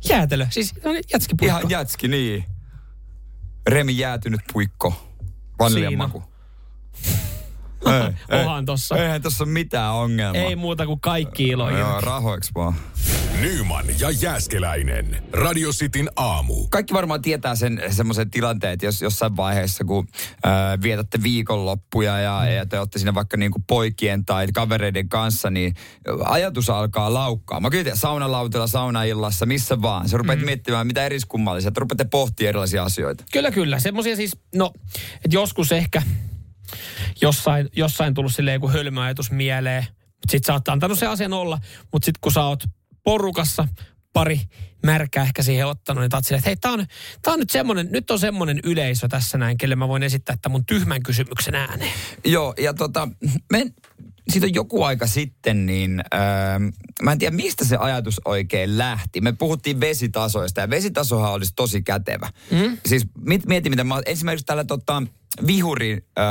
Jäätelö, 0.09 0.47
siis 0.51 0.75
no, 0.85 0.93
niin, 0.93 1.05
jätskipuikko. 1.13 1.59
Ihan 1.59 1.71
jätski, 1.71 2.09
niin. 2.09 2.45
Remi 3.69 3.99
jäätynyt 3.99 4.41
puikko. 4.53 5.15
Vaniljan 5.59 5.97
maku. 5.97 6.23
Ei, 8.31 8.41
Onhan 8.41 8.65
tossa. 8.65 8.97
Eihän 8.97 9.23
tossa 9.23 9.45
ole 9.45 9.53
mitään 9.53 9.95
ongelmaa. 9.95 10.43
Ei 10.43 10.57
muuta 10.57 10.87
kuin 10.87 11.01
kaikki 11.01 11.49
ilo. 11.49 11.71
Joo, 11.71 12.01
rahoiksi 12.01 12.51
vaan. 12.55 12.75
Nyman 13.41 13.85
ja 13.99 14.11
Jääskeläinen. 14.11 15.23
Radio 15.33 15.71
Cityn 15.71 16.11
aamu. 16.17 16.67
Kaikki 16.71 16.95
varmaan 16.95 17.23
tietää 17.23 17.55
sen 17.55 17.83
semmoisen 17.91 18.31
tilanteen, 18.31 18.73
että 18.73 18.87
jos 18.87 19.03
jossain 19.03 19.37
vaiheessa, 19.37 19.85
kun 19.85 20.09
ää, 20.45 20.83
vietätte 20.83 21.23
viikonloppuja 21.23 22.19
ja, 22.19 22.51
ja 22.51 22.67
te 22.67 22.79
olette 22.79 22.99
siinä 22.99 23.15
vaikka 23.15 23.37
niinku 23.37 23.63
poikien 23.67 24.25
tai 24.25 24.47
kavereiden 24.55 25.09
kanssa, 25.09 25.51
niin 25.51 25.75
ajatus 26.25 26.71
alkaa 26.71 27.15
laukkaa. 27.15 27.61
Mä 27.61 27.71
kyllä 27.71 27.95
saunalautilla, 27.95 28.67
saunaillassa, 28.67 29.47
missä 29.47 29.83
vaan. 29.83 30.09
Sä 30.09 30.17
rupeat 30.17 30.39
mm. 30.39 30.45
miettimään 30.45 30.87
mitä 30.87 31.07
eriskummallisia, 31.07 31.69
että 31.69 31.81
rupeatte 31.81 32.05
pohtimaan 32.05 32.49
erilaisia 32.49 32.85
asioita. 32.85 33.25
Kyllä, 33.33 33.51
kyllä. 33.51 33.81
Semmoisia 33.81 34.17
siis, 34.17 34.37
no, 34.55 34.73
että 35.15 35.37
joskus 35.37 35.73
ehkä 35.73 36.03
jossain, 37.21 37.69
jossain 37.77 38.15
tullut 38.15 38.35
silleen 38.35 38.55
joku 38.55 38.69
hölmöajatus 38.69 39.31
mieleen. 39.31 39.87
Mutta 40.05 40.31
sit 40.31 40.45
sä 40.45 40.53
oot 40.53 40.69
antanut 40.69 40.99
se 40.99 41.07
asian 41.07 41.33
olla, 41.33 41.59
mutta 41.93 42.07
sit 42.07 42.19
kun 42.21 42.33
sä 42.33 42.45
oot 42.45 42.65
porukassa, 43.05 43.69
pari 44.13 44.41
märkää 44.87 45.25
ehkä 45.25 45.43
siihen 45.43 45.67
ottanut, 45.67 46.03
niin 46.03 46.11
taat 46.11 46.25
silleen, 46.25 46.39
että 46.39 46.49
hei, 46.49 46.57
tää 46.57 46.73
on, 46.73 46.87
tää 47.23 47.33
on 47.35 47.41
nyt 47.41 47.51
semmonen, 47.51 47.89
nyt 47.91 48.11
on 48.11 48.19
semmonen 48.19 48.61
yleisö 48.65 49.09
tässä 49.09 49.39
näin, 49.39 49.59
kelle 49.59 49.77
mä 49.77 49.89
voin 49.89 50.03
esittää 50.03 50.37
tämän 50.43 50.53
mun 50.53 50.65
tyhmän 50.67 51.03
kysymyksen 51.03 51.55
ääneen. 51.55 51.93
Joo, 52.25 52.55
ja 52.59 52.75
tota, 52.75 53.09
me, 53.53 53.67
siitä 54.33 54.47
on 54.47 54.55
joku 54.55 54.83
aika 54.83 55.07
sitten, 55.07 55.67
niin 55.67 56.01
öö, 56.15 56.21
mä 57.03 57.13
en 57.13 57.19
tiedä 57.19 57.37
mistä 57.37 57.65
se 57.65 57.77
ajatus 57.77 58.21
oikein 58.25 58.79
lähti. 58.79 59.21
Me 59.21 59.33
puhuttiin 59.33 59.81
vesitasoista 59.81 60.61
ja 60.61 60.71
vesitasohan 60.71 61.33
olisi 61.33 61.53
tosi 61.57 61.83
kätevä. 61.83 62.31
Mm. 62.51 62.79
Siis 62.87 63.07
mit, 63.21 63.47
mieti, 63.47 63.71
miten 63.71 63.87
mä 63.87 64.01
esimerkiksi 64.07 64.47
tällä 64.47 64.65
tota, 64.65 65.03
vihuri, 65.47 66.07
öö, 66.19 66.25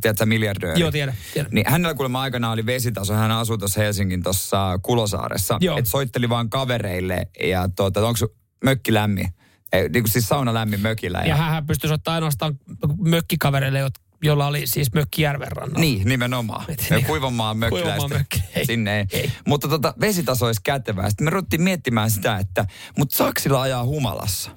tiedätkö, 0.00 0.26
miljardööri. 0.26 0.80
Joo, 0.80 0.90
tiedän, 0.90 1.14
tiedän. 1.34 1.52
Niin 1.52 1.70
hänellä 1.70 1.94
kuulemma 1.94 2.20
aikana 2.20 2.50
oli 2.50 2.66
vesitaso, 2.66 3.14
hän 3.14 3.30
asui 3.30 3.58
tuossa 3.58 3.80
Helsingin 3.80 4.22
tuossa 4.22 4.78
Kulosaaressa. 4.82 5.58
Joo. 5.60 5.78
Että 5.78 5.90
soitteli 5.90 6.28
vaan 6.28 6.50
kavereille 6.50 7.26
ja 7.44 7.68
tota, 7.76 8.06
onko 8.06 8.18
mökki 8.64 8.94
lämmin? 8.94 9.28
Ei, 9.72 9.88
niin 9.88 10.02
kuin 10.02 10.12
siis 10.12 10.28
sauna 10.28 10.54
lämmin 10.54 10.80
mökillä. 10.80 11.22
Ja 11.26 11.36
hän 11.36 11.66
pystyisi 11.66 11.94
ottaa 11.94 12.14
ainoastaan 12.14 12.58
mökkikavereille, 12.98 13.88
jot- 13.88 14.07
jolla 14.22 14.46
oli 14.46 14.66
siis 14.66 14.92
mökki 14.92 15.22
järven 15.22 15.52
rannalla. 15.52 15.80
Niin, 15.80 16.08
nimenomaan. 16.08 16.64
Et 16.68 16.86
niin. 16.90 17.04
Kuivanmaan 17.04 17.56
mökkiläistä. 17.56 17.90
Kuivanmaan 17.96 18.20
mökki, 18.20 18.42
ei. 18.54 18.66
Sinne 18.66 18.98
ei. 18.98 19.06
Ei. 19.12 19.32
Mutta 19.46 19.68
tota, 19.68 19.94
vesitaso 20.00 20.46
olisi 20.46 20.60
kätevää. 20.64 21.10
Sitten 21.10 21.24
me 21.24 21.30
ruvettiin 21.30 21.62
miettimään 21.62 22.10
sitä, 22.10 22.36
että 22.36 22.66
mutta 22.98 23.16
saako 23.16 23.40
sillä 23.40 23.60
ajaa 23.60 23.84
humalassa? 23.84 24.50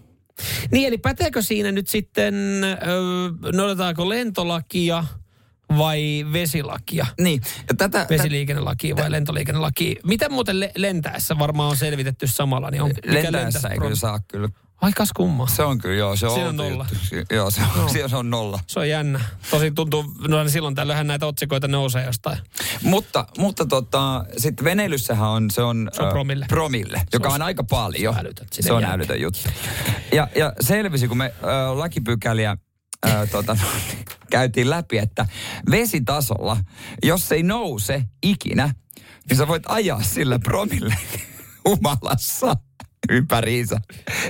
Niin, 0.72 0.88
eli 0.88 0.98
päteekö 0.98 1.42
siinä 1.42 1.72
nyt 1.72 1.88
sitten, 1.88 2.34
öö, 2.64 3.52
noudataanko 3.54 4.10
lentolakia 4.10 5.04
vai 5.78 6.26
vesilakia? 6.34 7.06
Niin, 7.20 7.42
ja 7.70 7.76
tätä... 7.78 8.06
Vesiliikennelaki 8.10 8.96
vai 8.96 9.12
lentoliikennelaki? 9.12 9.96
Miten 10.04 10.34
muuten 10.34 10.60
le- 10.60 10.72
lentäessä 10.76 11.40
varmaan 11.40 11.70
on 11.70 11.78
selvitetty 11.78 12.28
samalla? 12.28 12.72
Niin 12.72 12.82
on, 12.82 12.92
tä- 12.94 13.02
lentäessä 13.14 13.70
ei 13.70 13.80
kyllä 13.80 13.96
saa 13.96 14.20
kyllä. 14.28 14.50
Ai 14.82 14.92
kas 14.92 15.10
kumma. 15.16 15.48
Se 15.48 15.64
on 15.64 15.78
kyllä, 15.78 15.96
joo, 15.96 16.16
se 16.16 16.28
on 16.28 16.34
Siinä 16.34 16.50
on 16.50 16.56
nolla. 16.58 16.86
juttu. 16.92 17.06
Si- 17.06 17.36
Joo, 17.36 17.52
se 17.52 17.62
on, 17.62 17.90
Joo. 18.00 18.08
se 18.10 18.16
on 18.16 18.30
nolla. 18.30 18.60
Se 18.68 18.80
on 18.80 18.90
jännä. 18.90 19.22
Tosi 19.52 19.72
tuntuu, 19.72 20.04
no 20.28 20.50
silloin 20.50 20.76
tällöinhän 20.76 21.08
näitä 21.08 21.26
otsikoita 21.26 21.68
nousee 21.68 22.06
jostain. 22.06 22.38
Mutta, 22.84 23.26
mutta 23.38 23.66
tota, 23.66 24.26
sitten 24.38 24.66
veneilyssähän 24.66 25.30
on, 25.30 25.52
se 25.52 25.62
on... 25.62 25.90
Se 25.94 26.04
on 26.04 26.10
promille. 26.12 26.46
promille, 26.50 27.02
joka 27.14 27.30
on- 27.30 27.36
on 27.36 27.42
aika 27.42 27.64
paljon. 27.64 28.14
se 28.14 28.20
on 28.20 28.26
älytön, 28.26 28.48
Se 28.52 28.74
on 28.74 28.84
älytön 28.84 29.22
juttu. 29.22 29.50
Ja, 30.14 30.28
ja 30.36 30.54
selvisi, 30.62 31.08
kun 31.08 31.18
me 31.18 31.34
ö, 31.44 31.78
lakipykäliä 31.80 32.58
ö, 33.06 33.28
tota, 33.32 33.54
no, 33.54 33.68
käytiin 34.30 34.70
läpi, 34.70 34.98
että 34.98 35.26
vesitasolla, 35.72 36.58
jos 37.04 37.32
ei 37.32 37.44
nouse 37.44 38.04
ikinä, 38.24 38.74
niin 39.30 39.38
sä 39.38 39.48
voit 39.48 39.64
ajaa 39.68 40.04
sillä 40.04 40.40
promille 40.40 40.96
humalassa 41.68 42.56
ympäriinsä. 43.10 43.82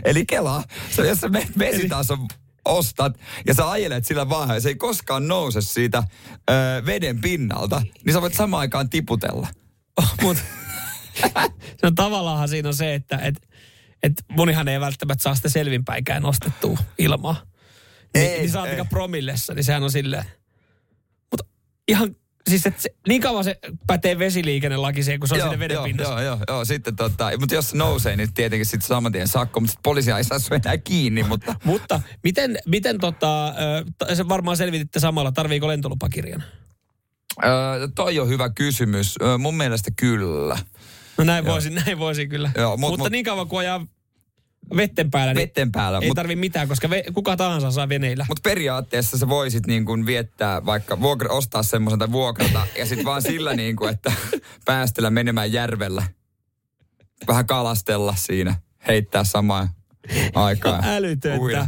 Eli 0.06 0.26
kelaa, 0.26 0.64
sä, 0.96 1.02
jos 1.06 1.20
sä 1.20 1.30
menet 1.30 1.58
vesitason 1.58 2.28
ostat 2.66 3.20
ja 3.48 3.54
sä 3.54 3.70
ajelet 3.70 4.06
sillä 4.06 4.30
vaan 4.30 4.50
ja 4.50 4.60
se 4.60 4.70
ei 4.70 4.76
koskaan 4.76 5.28
nouse 5.28 5.62
siitä 5.62 6.04
ö, 6.50 6.54
veden 6.86 7.22
pinnalta, 7.22 7.82
niin 8.06 8.14
sä 8.14 8.22
voit 8.22 8.34
samaan 8.34 8.62
aikaan 8.62 8.90
tiputella. 8.90 9.48
Mutta 10.22 10.44
no 11.84 11.92
tavallaan 11.96 12.50
siinä 12.50 12.70
on 12.70 12.76
se, 12.76 12.94
että 12.94 13.18
et, 13.18 13.48
et 14.04 14.14
monihan 14.30 14.68
ei 14.68 14.80
välttämättä 14.80 15.24
saa 15.24 15.36
sitä 15.36 15.50
selvinpäikään 15.50 16.22
nostettua 16.22 16.78
ilmaa. 16.98 17.42
Niin, 18.14 18.32
Ei, 18.32 18.40
niin 18.40 18.52
saatika 18.52 18.82
ei. 18.82 18.88
promillessa, 18.90 19.54
niin 19.54 19.64
sehän 19.64 19.84
on 19.84 19.92
silleen. 19.92 20.26
Mutta 21.32 21.46
ihan, 21.88 22.16
siis 22.50 22.66
että 22.66 22.82
se, 22.82 22.90
niin 23.08 23.22
kauan 23.22 23.44
se 23.44 23.60
pätee 23.88 24.20
vesiliikennelaki 24.20 25.04
siihen, 25.04 25.20
kun 25.20 25.30
se 25.30 25.36
on 25.36 25.42
siinä 25.42 25.60
veden 25.60 25.76
joo, 25.76 25.84
pinnassa. 25.84 26.12
joo, 26.14 26.22
joo, 26.22 26.38
joo, 26.48 26.66
sitten 26.66 26.96
tota, 26.96 27.32
mutta 27.40 27.56
jos 27.56 27.70
se 27.70 27.78
nousee, 27.78 28.16
niin 28.16 28.34
tietenkin 28.34 28.66
sitten 28.66 28.88
saman 28.88 29.12
tien 29.12 29.28
sakko, 29.28 29.60
mutta 29.60 29.76
poliisia 29.84 30.18
ei 30.18 30.24
saa 30.24 30.38
enää 30.66 30.78
kiinni, 30.78 31.24
mutta 31.24 31.56
Mutta 31.64 32.02
miten, 32.24 32.58
miten 32.66 32.98
tota, 33.00 33.54
se 34.14 34.28
varmaan 34.30 34.58
selvititte 34.58 35.00
samalla, 35.00 35.32
tarviiko 35.32 35.68
lentolupakirjan? 35.68 36.44
öö, 37.46 37.88
toi 37.96 38.20
on 38.20 38.28
hyvä 38.30 38.50
kysymys. 38.50 39.16
Öö, 39.22 39.38
mun 39.38 39.58
mielestä 39.58 39.92
kyllä. 39.96 40.58
No 41.18 41.24
näin 41.24 41.46
voisin, 41.46 41.76
näin 41.76 42.00
voisin 42.00 42.30
kyllä. 42.30 42.52
Joo, 42.58 42.78
mut- 42.78 42.90
Mutta 42.90 43.04
mut- 43.06 43.12
niin 43.12 43.26
kauan 43.26 43.48
kuin 43.48 43.60
ajaa 43.60 43.86
vetten 44.78 45.12
päällä, 45.12 45.34
niin 45.34 45.42
vetten 45.42 45.72
päällä. 45.72 46.00
ei 46.02 46.10
Mut- 46.10 46.16
tarvi 46.16 46.36
mitään, 46.36 46.68
koska 46.68 46.90
ve, 46.90 47.04
kuka 47.14 47.38
tahansa 47.38 47.72
saa 47.72 47.90
veneillä. 47.90 48.26
Mutta 48.30 48.50
periaatteessa 48.50 49.18
sä 49.18 49.30
voisit 49.30 49.68
niin 49.68 49.86
kuin 49.86 50.06
viettää 50.06 50.66
vaikka 50.66 51.02
vuokra, 51.02 51.34
ostaa 51.34 51.64
semmoisen 51.64 52.00
tai 52.00 52.12
vuokrata 52.12 52.68
ja 52.78 52.86
sitten 52.86 53.06
vaan 53.06 53.22
sillä 53.22 53.54
niin 53.54 53.76
kuin, 53.76 53.94
että 53.94 54.14
päästellä 54.66 55.10
menemään 55.10 55.54
järvellä. 55.54 56.04
Vähän 57.28 57.46
kalastella 57.48 58.16
siinä, 58.18 58.56
heittää 58.88 59.24
samaan 59.24 59.70
aikaan. 60.34 60.84
Älytöntä. 60.96 61.42
Uida. 61.42 61.68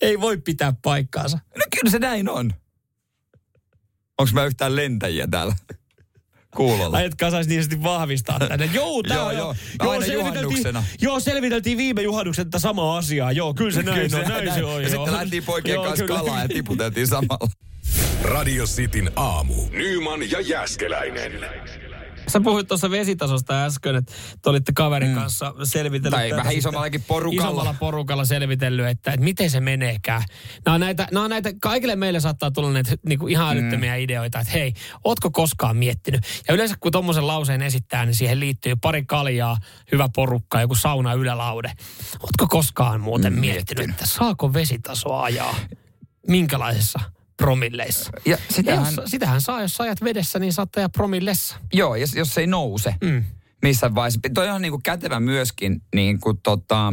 Ei 0.00 0.20
voi 0.20 0.38
pitää 0.38 0.72
paikkaansa. 0.82 1.38
No 1.56 1.62
kyllä 1.70 1.90
se 1.90 1.98
näin 1.98 2.28
on. 2.28 2.52
Onko 4.18 4.30
mä 4.32 4.44
yhtään 4.44 4.76
lentäjiä 4.76 5.26
täällä 5.30 5.54
kuulolla? 6.56 6.96
Ai, 6.96 7.04
etkä 7.04 7.30
saisi 7.30 7.50
niin 7.50 7.62
sanotusti 7.62 7.84
vahvistaa 7.84 8.38
tänne. 8.38 8.70
Joo, 8.72 9.02
tää 9.02 9.16
Joo, 9.16 9.26
on 9.26 9.36
joo. 9.36 9.54
joo 9.82 9.90
Aina 9.90 10.06
selviteltiin, 10.06 10.64
joo, 11.00 11.20
selviteltiin 11.20 11.78
viime 11.78 12.02
juhannuksen 12.02 12.46
tätä 12.46 12.58
samaa 12.58 12.96
asiaa. 12.96 13.32
Joo, 13.32 13.54
kyllä 13.54 13.70
se 13.70 13.82
näin 13.82 14.14
on, 14.14 14.28
näin 14.28 14.54
se 14.54 14.64
on. 14.64 14.82
Ja 14.82 14.88
joo. 14.88 14.96
sitten 15.06 15.12
lähtiin 15.12 15.44
poikien 15.44 15.74
Joo, 15.74 15.84
kanssa 15.84 16.04
kyllä. 16.04 16.20
kalaa 16.20 16.42
ja 16.42 16.48
tiputeltiin 16.48 17.06
samalla. 17.06 17.48
Radio 18.22 18.64
Cityn 18.64 19.10
aamu. 19.16 19.54
Nyman 19.70 20.30
ja 20.30 20.40
Jäskeläinen. 20.40 21.32
Sä 22.32 22.40
puhuit 22.40 22.68
tuossa 22.68 22.90
vesitasosta 22.90 23.64
äsken, 23.64 23.96
että 23.96 24.12
te 24.42 24.50
olitte 24.50 24.72
kaverin 24.72 25.14
kanssa 25.14 25.54
selvitellyt. 25.64 26.18
Tai 26.18 26.30
vähän 26.30 26.52
isommallakin 26.52 27.02
porukalla. 27.02 27.44
Isommalla 27.44 27.74
porukalla 27.80 28.24
selvitellyt, 28.24 28.86
että, 28.86 29.10
että 29.12 29.24
miten 29.24 29.50
se 29.50 29.60
meneekään. 29.60 30.22
Nämä 30.66 30.74
on 30.74 30.80
näitä, 30.80 31.08
nämä 31.12 31.24
on 31.24 31.30
näitä, 31.30 31.52
kaikille 31.62 31.96
meille 31.96 32.20
saattaa 32.20 32.50
tulla 32.50 32.72
näitä 32.72 32.96
niin 33.06 33.18
kuin 33.18 33.32
ihan 33.32 33.56
älyttömiä 33.56 33.94
mm. 33.96 34.00
ideoita, 34.00 34.40
että 34.40 34.52
hei, 34.52 34.72
ootko 35.04 35.30
koskaan 35.30 35.76
miettinyt? 35.76 36.20
Ja 36.48 36.54
yleensä 36.54 36.74
kun 36.80 36.92
tuommoisen 36.92 37.26
lauseen 37.26 37.62
esittää, 37.62 38.06
niin 38.06 38.14
siihen 38.14 38.40
liittyy 38.40 38.76
pari 38.76 39.04
kaljaa, 39.04 39.56
hyvä 39.92 40.08
porukka, 40.14 40.60
joku 40.60 40.74
sauna 40.74 41.14
ylälaude. 41.14 41.72
Ootko 42.20 42.46
koskaan 42.48 43.00
muuten 43.00 43.32
Mm, 43.32 43.40
miettinyt, 43.40 43.90
että 43.90 44.06
saako 44.06 44.52
vesitasoa 44.52 45.22
ajaa? 45.22 45.54
Minkälaisissa 46.28 47.00
promilleissa? 47.40 48.10
Ja 48.26 48.30
Ja 48.30 48.38
sitähän, 48.50 48.94
jos, 48.96 49.10
sitähän 49.10 49.40
saa, 49.40 49.62
jos 49.62 49.80
ajat 49.80 50.04
vedessä, 50.04 50.38
niin 50.38 50.52
saat 50.52 50.76
ajaa 50.76 50.88
promillessa. 50.88 51.56
joo, 51.72 51.94
jos, 51.96 52.14
jos 52.14 52.34
se 52.34 52.40
ei 52.40 52.46
nouse 52.46 52.94
Mm. 53.04 53.24
missään 53.62 53.94
vaiheessa. 53.94 54.20
Toi 54.34 54.48
on 54.50 54.62
niinku 54.62 54.80
kätevä 54.84 55.20
myöskin, 55.20 55.82
niin 55.94 56.20
kuin 56.20 56.38
tota, 56.42 56.92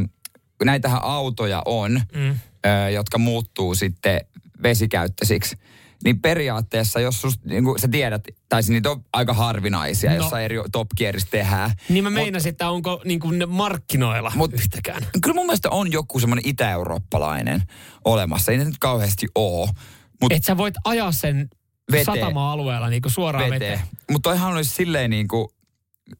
näitähän 0.65 1.03
autoja 1.03 1.61
on, 1.65 2.01
Mm. 2.15 2.29
ö, 2.65 2.89
jotka 2.89 3.17
muuttuu 3.17 3.75
sitten 3.75 4.21
vesikäyttöisiksi. 4.63 5.57
Niin 6.03 6.21
periaatteessa, 6.21 6.99
jos 6.99 7.21
sus, 7.21 7.43
niin 7.45 7.63
kuin 7.63 7.79
sä 7.79 7.87
tiedät, 7.87 8.23
tai 8.49 8.63
siis 8.63 8.69
niitä 8.73 8.91
on 8.91 9.03
aika 9.13 9.33
harvinaisia, 9.33 10.09
No. 10.09 10.15
jossain 10.15 10.45
eri 10.45 10.57
Top 10.71 10.87
Gearissa 10.97 11.27
tehdään. 11.31 11.71
Niin 11.89 12.03
mä 12.03 12.09
meinasin, 12.09 12.49
että 12.49 12.69
onko 12.69 13.01
niin 13.05 13.19
kuin 13.19 13.39
ne 13.39 13.45
markkinoilla 13.45 14.31
Mut- 14.35 14.53
yhtäkään. 14.53 15.03
Kyllä 15.21 15.35
mun 15.35 15.45
mielestä 15.45 15.69
on 15.69 15.91
joku 15.91 16.19
semmoinen 16.19 16.47
itä-eurooppalainen 16.47 17.63
olemassa. 18.05 18.51
Ei 18.51 18.57
ne 18.57 18.63
nyt 18.65 18.77
kauheasti 18.79 19.27
oo. 19.35 19.69
Mutta 20.21 20.35
Että 20.35 20.47
sä 20.47 20.57
voit 20.57 20.75
ajaa 20.83 21.11
sen 21.11 21.49
Veteen. 21.91 22.05
satama-alueella 22.05 22.89
niin 22.89 23.01
kuin 23.01 23.11
suoraan 23.11 23.49
veteen. 23.49 23.71
veteen. 23.71 23.87
Mutta 24.11 24.29
toihan 24.29 24.53
olisi 24.53 24.71
silleen 24.75 25.09
niin 25.09 25.27
kuin, 25.27 25.47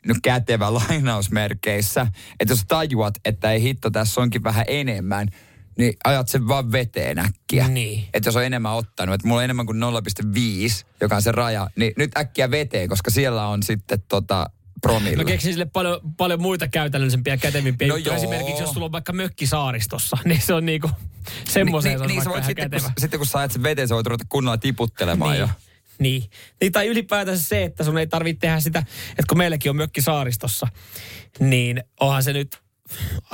no 0.06 0.16
kätevä 0.24 0.74
lainausmerkeissä, 1.34 2.08
että 2.40 2.52
jos 2.52 2.64
tajuat, 2.68 3.14
että 3.26 3.52
ei 3.52 3.62
hitto, 3.62 3.90
tässä 3.90 4.22
onkin 4.22 4.44
vähän 4.44 4.66
enemmän, 4.68 5.28
niin 5.78 5.94
ajat 6.04 6.28
sen 6.28 6.48
vaan 6.48 6.72
veteen 6.72 7.20
äkkiä. 7.20 7.68
Niin. 7.68 8.06
Että 8.14 8.28
jos 8.28 8.36
on 8.36 8.44
enemmän 8.44 8.74
ottanut, 8.74 9.16
että 9.16 9.28
mulla 9.28 9.40
on 9.40 9.44
enemmän 9.44 9.66
kuin 9.66 9.80
0,5, 9.84 10.86
joka 11.02 11.16
on 11.16 11.22
se 11.22 11.32
raja, 11.32 11.70
niin 11.76 11.94
nyt 11.98 12.18
äkkiä 12.18 12.52
veteen, 12.52 12.90
koska 12.90 13.12
siellä 13.12 13.48
on 13.48 13.64
sitten 13.64 14.04
tota 14.10 14.50
promille. 14.82 15.24
Mä 15.24 15.24
keksin 15.24 15.54
sille 15.54 15.66
paljon, 15.66 16.02
paljon 16.18 16.42
muita 16.42 16.68
käytännöllisempiä 16.68 17.34
ja 17.34 17.38
kätevimpiä 17.38 17.88
No 17.88 17.96
juttuja. 17.96 18.16
Esimerkiksi 18.16 18.64
jos 18.64 18.72
sulla 18.72 18.86
on 18.86 18.92
vaikka 18.92 19.14
mökki 19.14 19.48
saaristossa, 19.48 20.18
niin 20.26 20.42
se 20.42 20.54
on 20.54 20.66
niinku 20.66 20.90
semmoiseen 21.50 21.92
niin, 21.92 22.00
se 22.00 22.04
on 22.04 22.08
niin, 22.08 22.26
vaikka 22.26 22.48
sitten, 22.48 22.72
kätevä. 22.72 22.82
kun, 22.82 23.02
sitten 23.02 23.20
kun 23.20 23.28
sä 23.28 23.40
ajat 23.40 23.52
sen 23.52 23.64
veteen, 23.64 23.88
sä 23.88 23.96
voit 23.96 24.08
ruveta 24.08 24.26
kunnolla 24.30 24.58
tiputtelemaan 24.58 25.32
Niin. 25.32 25.40
jo. 25.40 25.50
Niin. 26.00 26.24
niin. 26.62 26.72
Tai 26.72 26.88
ylipäätänsä 26.88 27.44
se, 27.44 27.64
että 27.64 27.84
sun 27.84 27.98
ei 27.98 28.08
tarvitse 28.08 28.40
tehdä 28.40 28.60
sitä, 28.60 28.80
että 29.10 29.24
kun 29.30 29.38
meilläkin 29.38 29.70
on 29.70 29.76
mökki 29.76 30.02
saaristossa, 30.02 30.68
niin 31.40 31.84
onhan 32.00 32.24
se 32.24 32.34
nyt, 32.34 32.58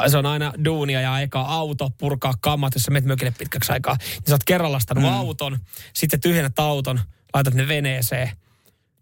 se 0.07 0.17
on 0.17 0.25
aina 0.25 0.53
duunia 0.65 1.01
ja 1.01 1.13
aikaa 1.13 1.53
auto, 1.53 1.89
purkaa 1.97 2.33
kammat, 2.41 2.75
jos 2.75 2.83
sä 2.83 2.91
menet 2.91 3.07
mökille 3.07 3.33
pitkäksi 3.37 3.71
aikaa. 3.71 3.95
Niin 3.99 4.27
sä 4.27 4.33
oot 4.33 4.43
kerran 4.45 4.71
lastanut 4.71 5.03
mm. 5.03 5.09
auton, 5.09 5.59
sitten 5.93 6.21
tyhjennät 6.21 6.59
auton, 6.59 6.99
laitat 7.33 7.53
ne 7.53 7.67
veneeseen, 7.67 8.31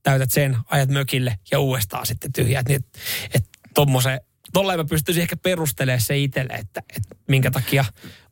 täytät 0.03 0.31
sen, 0.31 0.57
ajat 0.65 0.89
mökille 0.89 1.39
ja 1.51 1.59
uudestaan 1.59 2.05
sitten 2.05 2.33
tyhjät. 2.33 2.67
Niin, 2.67 2.75
että 2.75 2.99
et 3.33 3.45
tolleen 4.53 4.79
mä 4.79 4.85
pystyisin 4.85 5.21
ehkä 5.21 5.37
perustelemaan 5.37 6.01
se 6.01 6.17
itselle, 6.17 6.53
että, 6.53 6.81
että 6.95 7.15
minkä 7.27 7.51
takia 7.51 7.85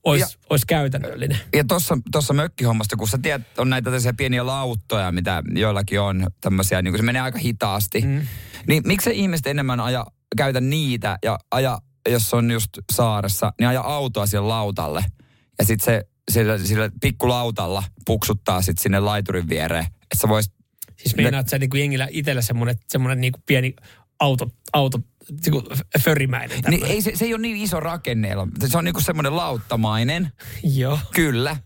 olisi, 0.04 0.38
olisi 0.50 0.66
käytännöllinen. 0.68 1.40
Ja 1.54 1.64
tuossa 1.64 1.98
tossa 2.12 2.34
mökkihommasta, 2.34 2.98
kun 2.98 3.08
sä 3.08 3.18
tiedät, 3.22 3.60
on 3.60 3.70
näitä 3.70 3.86
tällaisia 3.86 4.14
pieniä 4.14 4.46
lauttoja, 4.46 5.12
mitä 5.12 5.44
joillakin 5.56 6.02
on 6.02 6.28
tämmöisiä, 6.42 6.82
niin 6.82 6.92
kuin 6.92 7.00
se 7.00 7.06
menee 7.06 7.22
aika 7.22 7.40
hitaasti. 7.40 8.02
Mm. 8.02 8.28
Niin 8.68 8.84
miksi 8.86 9.10
ihmiset 9.14 9.48
enemmän 9.48 9.80
aja, 9.80 10.06
käytä 10.38 10.62
niitä 10.62 11.20
ja 11.24 11.40
aja, 11.52 11.80
jos 12.10 12.34
on 12.34 12.52
just 12.52 12.70
saaressa, 12.94 13.54
niin 13.60 13.68
aja 13.68 13.82
autoa 13.82 14.26
siihen 14.26 14.48
lautalle. 14.48 15.06
Ja 15.60 15.66
sitten 15.66 15.86
se 15.86 16.08
sillä, 16.32 16.58
sillä 16.58 16.92
pikkulautalla 17.02 17.84
puksuttaa 18.06 18.62
sitten 18.62 18.84
sinne 18.84 19.00
laiturin 19.00 19.50
viereen. 19.50 19.86
Että 19.86 20.18
sä 20.22 20.30
vois, 20.30 20.52
Siis 21.00 21.16
meinaat 21.16 21.48
sä 21.48 21.60
niin 21.60 21.70
kuin 21.70 21.80
jengillä 21.80 22.08
itsellä 22.12 22.42
semmoinen, 22.42 22.76
semmoinen 22.88 23.22
niin 23.22 23.32
kuin 23.32 23.44
pieni 23.46 23.76
auto, 24.20 24.52
auto 24.74 25.00
niin 25.46 25.64
förimäinen 26.04 26.60
niin 26.70 26.86
ei, 26.86 27.02
se, 27.02 27.12
se 27.16 27.26
ei 27.26 27.34
ole 27.34 27.42
niin 27.42 27.58
iso 27.58 27.80
rakenneella. 27.80 28.48
Se 28.68 28.78
on 28.78 28.86
niinku 28.86 29.02
semmoinen 29.02 29.36
lauttamainen, 29.36 30.32
Joo, 30.64 31.00
kyllä. 31.14 31.58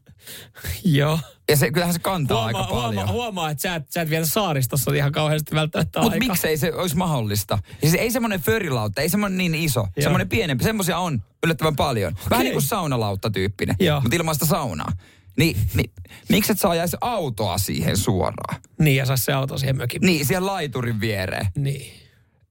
joo. 0.85 1.19
Ja 1.49 1.57
se, 1.57 1.71
kyllähän 1.71 1.93
se 1.93 1.99
kantaa 1.99 2.37
Huomaa, 2.43 2.61
aika 2.61 2.73
paljon. 2.73 2.95
huomaa, 2.95 3.13
huomaa, 3.13 3.49
että 3.49 3.61
sä 3.61 3.75
et, 3.75 3.91
sä 3.91 4.01
et 4.01 4.09
vielä 4.09 4.25
saaristossa 4.25 4.93
ihan 4.93 5.11
kauheasti 5.11 5.55
välttämättä 5.55 6.01
Mutta 6.01 6.19
miksei 6.19 6.57
se 6.57 6.73
olisi 6.73 6.95
mahdollista? 6.95 7.59
Ja 7.81 7.89
se 7.89 7.97
ei 7.97 8.11
semmoinen 8.11 8.41
förilautta, 8.41 9.01
ei 9.01 9.09
semmoinen 9.09 9.37
niin 9.37 9.55
iso. 9.55 9.87
Semmoinen 9.99 10.29
pienempi. 10.29 10.63
Semmoisia 10.63 10.97
on 10.97 11.23
yllättävän 11.43 11.75
paljon. 11.75 12.13
Vähän 12.13 12.25
Okei. 12.31 12.43
niin 12.43 12.53
kuin 12.53 12.61
saunalautta 12.61 13.29
tyyppinen, 13.29 13.75
Joo. 13.79 14.01
mutta 14.01 14.15
ilman 14.15 14.35
sitä 14.35 14.45
saunaa. 14.45 14.91
Niin 15.37 15.57
mi, 15.73 15.83
miksi 16.29 16.51
et 16.51 16.59
sä 16.59 16.69
ajaisi 16.69 16.97
autoa 17.01 17.57
siihen 17.57 17.97
suoraan? 17.97 18.61
Niin, 18.79 18.95
ja 18.95 19.05
saisi 19.05 19.23
se 19.23 19.33
auto 19.33 19.57
siihen 19.57 19.77
mökin. 19.77 20.01
Niin, 20.01 20.25
siihen 20.25 20.45
laiturin 20.45 20.99
viereen. 20.99 21.47
Niin. 21.55 21.91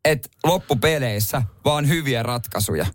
Et 0.05 0.31
loppupeleissä 0.45 1.42
vaan 1.64 1.88
hyviä 1.88 2.23
ratkaisuja. 2.23 2.87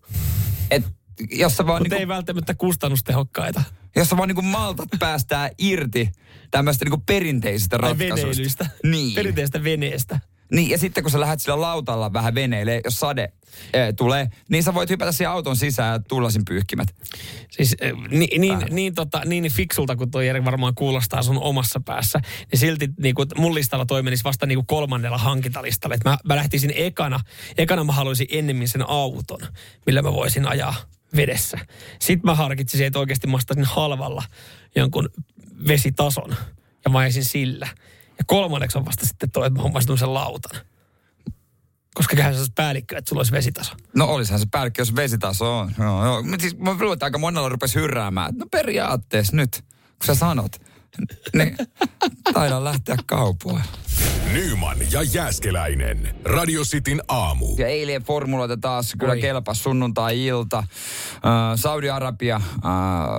Et 0.71 0.83
jos 1.31 1.57
sä 1.57 1.65
vaan, 1.65 1.81
Mutta 1.81 1.95
niinku, 1.95 2.01
ei 2.01 2.07
välttämättä 2.07 2.53
kustannustehokkaita. 2.53 3.63
jos 3.95 4.09
sä 4.09 4.17
vaan 4.17 4.27
niinku 4.27 4.41
maltat 4.41 4.89
päästää 4.99 5.49
irti 5.57 6.09
tämmöistä 6.51 6.85
niinku 6.85 7.03
perinteisistä 7.05 7.77
ratkaisuista. 7.77 8.15
veneilystä. 8.25 8.69
Niin. 8.83 9.15
Perinteistä 9.15 9.63
veneestä. 9.63 10.19
Niin, 10.51 10.69
ja 10.69 10.77
sitten 10.77 11.03
kun 11.03 11.11
sä 11.11 11.19
lähdet 11.19 11.41
sillä 11.41 11.61
lautalla 11.61 12.13
vähän 12.13 12.35
veneille, 12.35 12.81
jos 12.85 12.99
sade 12.99 13.33
e, 13.73 13.93
tulee, 13.93 14.27
niin 14.49 14.63
sä 14.63 14.73
voit 14.73 14.89
hypätä 14.89 15.11
siihen 15.11 15.31
auton 15.31 15.55
sisään 15.55 15.93
ja 15.93 15.99
tullasin 15.99 16.45
pyyhkimät. 16.45 16.87
Siis 17.51 17.75
eh, 17.81 17.93
niin, 18.09 18.41
niin, 18.41 18.59
niin, 18.69 18.95
tota, 18.95 19.21
niin 19.25 19.51
fiksulta 19.51 19.95
kuin 19.95 20.11
tuo 20.11 20.21
Jere 20.21 20.45
varmaan 20.45 20.75
kuulostaa 20.75 21.23
sun 21.23 21.39
omassa 21.41 21.79
päässä, 21.79 22.19
niin 22.51 22.59
silti 22.59 22.89
niin 22.99 23.15
kuin 23.15 23.27
mun 23.37 23.55
listalla 23.55 23.85
toi 23.85 24.03
menisi 24.03 24.23
vasta 24.23 24.45
niin 24.45 24.57
kuin 24.57 24.67
kolmannella 24.67 25.17
hankintalistalla. 25.17 25.95
Et 25.95 26.03
mä, 26.05 26.17
mä 26.23 26.35
lähtisin 26.35 26.73
ekana, 26.75 27.19
ekana 27.57 27.83
mä 27.83 27.91
haluaisin 27.91 28.27
ennemmin 28.31 28.67
sen 28.67 28.89
auton, 28.89 29.39
millä 29.85 30.01
mä 30.01 30.13
voisin 30.13 30.47
ajaa 30.47 30.75
vedessä. 31.15 31.59
Sitten 31.99 32.31
mä 32.31 32.35
harkitsisin, 32.35 32.87
että 32.87 32.99
oikeasti 32.99 33.27
mä 33.27 33.37
ostaisin 33.37 33.65
halvalla 33.65 34.23
jonkun 34.75 35.09
vesitason 35.67 36.35
ja 36.85 36.91
mä 36.91 36.99
ajasin 36.99 37.25
sillä. 37.25 37.67
Ja 38.17 38.23
kolmanneksi 38.27 38.77
on 38.77 38.85
vasta 38.85 39.05
sitten 39.05 39.31
toi, 39.31 39.47
että 39.47 39.59
mä 39.59 39.63
hommaisin 39.63 39.97
sen 39.97 40.13
lautan. 40.13 40.61
Koska 41.93 42.15
kyllähän 42.15 42.35
se 42.35 42.51
päällikkö, 42.55 42.97
että 42.97 43.09
sulla 43.09 43.19
olisi 43.19 43.31
vesitaso. 43.31 43.73
No 43.95 44.05
olisihan 44.05 44.39
se 44.39 44.45
päällikkö, 44.51 44.81
jos 44.81 44.95
vesitaso 44.95 45.59
on. 45.59 45.71
Joo, 45.79 46.05
joo. 46.05 46.23
Siis 46.39 46.57
mä 46.57 46.73
luulen, 46.73 46.93
että 46.93 47.05
aika 47.05 47.17
monella 47.17 47.49
rupesi 47.49 47.79
hyrräämään. 47.79 48.33
No 48.37 48.45
periaatteessa 48.51 49.35
nyt, 49.35 49.63
kun 49.99 50.05
sä 50.05 50.15
sanot, 50.15 50.51
niin 51.33 51.57
taidaan 52.33 52.63
lähteä 52.63 52.95
kaupoille. 53.05 53.63
Nyman 54.33 54.77
ja 54.91 55.03
Jääskeläinen. 55.03 56.15
Radio 56.25 56.63
Cityn 56.63 57.01
aamu. 57.07 57.55
Ja 57.57 57.67
eilen 57.67 58.03
formuloita 58.03 58.57
taas 58.57 58.93
kyllä 58.99 59.13
Oi. 59.13 59.21
kelpas 59.21 59.63
sunnuntai-ilta. 59.63 60.57
Äh, 60.57 60.63
Saudi-Arabia 61.55 62.35
äh, 62.35 62.41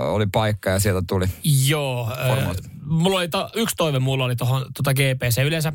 oli 0.09 0.26
paikka 0.32 0.70
ja 0.70 0.80
sieltä 0.80 1.03
tuli. 1.09 1.26
Joo. 1.66 2.11
Äh, 2.11 2.28
Formulat. 2.28 2.59
mulla 2.84 3.18
oli 3.18 3.28
to, 3.28 3.50
yksi 3.55 3.76
toive 3.76 3.98
mulla 3.98 4.24
oli 4.24 4.36
tuohon 4.36 4.61
tuota 4.61 4.94
GPC. 4.94 5.42
Yleensä 5.44 5.72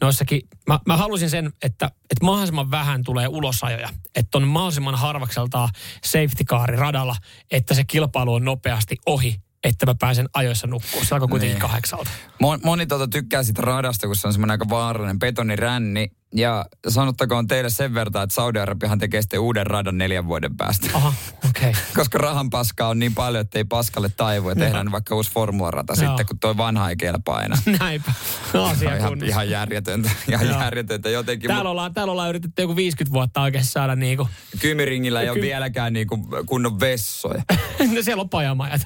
noissakin, 0.00 0.40
mä, 0.66 0.80
mä 0.86 0.96
halusin 0.96 1.30
sen, 1.30 1.46
että, 1.46 1.86
että 1.86 2.24
mahdollisimman 2.24 2.70
vähän 2.70 3.04
tulee 3.04 3.28
ulosajoja. 3.28 3.88
Että 4.16 4.38
on 4.38 4.48
mahdollisimman 4.48 4.94
harvakseltaan 4.94 5.68
safety 6.04 6.44
radalla, 6.66 7.16
että 7.50 7.74
se 7.74 7.84
kilpailu 7.84 8.34
on 8.34 8.44
nopeasti 8.44 8.96
ohi, 9.06 9.36
että 9.68 9.86
mä 9.86 9.94
pääsen 10.00 10.28
ajoissa 10.32 10.66
nukkumaan. 10.66 11.06
Se 11.06 11.14
alkoi 11.14 11.28
kuitenkin 11.28 11.54
Niin. 11.54 11.60
kahdeksalta. 11.60 12.10
Moni, 12.40 12.60
moni 12.64 12.86
tota 12.86 13.08
tykkää 13.08 13.42
siitä 13.42 13.62
radasta, 13.62 14.06
kun 14.06 14.16
se 14.16 14.26
on 14.26 14.32
semmoinen 14.32 14.52
aika 14.52 14.68
vaarallinen 14.68 15.18
betoniränni. 15.18 16.10
Ja 16.34 16.64
sanottakoon 16.88 17.46
teille 17.46 17.70
sen 17.70 17.94
verran, 17.94 18.22
että 18.22 18.34
Saudi-Arabiahan 18.34 18.98
tekee 18.98 19.22
sitten 19.22 19.40
uuden 19.40 19.66
radan 19.66 19.98
neljän 19.98 20.26
vuoden 20.26 20.56
päästä. 20.56 20.86
Aha, 20.94 21.12
okei. 21.48 21.70
Okay. 21.70 21.82
Koska 21.96 22.18
rahan 22.18 22.50
paskaa 22.50 22.88
on 22.88 22.98
niin 22.98 23.14
paljon, 23.14 23.40
että 23.40 23.58
ei 23.58 23.64
paskalle 23.64 24.10
taivu 24.16 24.48
ja 24.48 24.54
tehdään 24.56 24.92
vaikka 24.92 25.14
uusi 25.14 25.32
formularata 25.32 25.94
Joo. 25.96 26.06
sitten, 26.06 26.26
kun 26.26 26.38
toi 26.38 26.56
vanha 26.56 26.90
ei 26.90 26.96
kelpaa 26.96 27.42
enää. 27.42 27.58
Näinpä. 27.80 28.12
On 28.54 28.70
Asia 28.70 28.96
ihan, 28.96 29.24
ihan 29.24 29.50
järjetöntä, 29.50 30.10
ihan 30.28 30.46
Joo. 30.46 30.60
järjetöntä 30.60 31.10
jotenkin. 31.10 31.48
Täällä 31.48 31.70
ollaan, 31.70 31.94
täällä 31.94 32.10
ollaan 32.10 32.28
yritetty 32.28 32.62
joku 32.62 32.76
50 32.76 33.12
vuotta 33.14 33.42
oikein 33.42 33.64
saada 33.64 33.96
niinku, 33.96 34.28
Kymiringillä 34.60 35.20
ei 35.22 35.28
ole 35.28 35.38
Ky- 35.38 35.42
vieläkään 35.42 35.92
niinku 35.92 36.28
kunnon 36.46 36.80
vessoja. 36.80 37.42
no 37.94 38.02
siellä 38.02 38.20
on 38.20 38.28
pajamajat. 38.28 38.80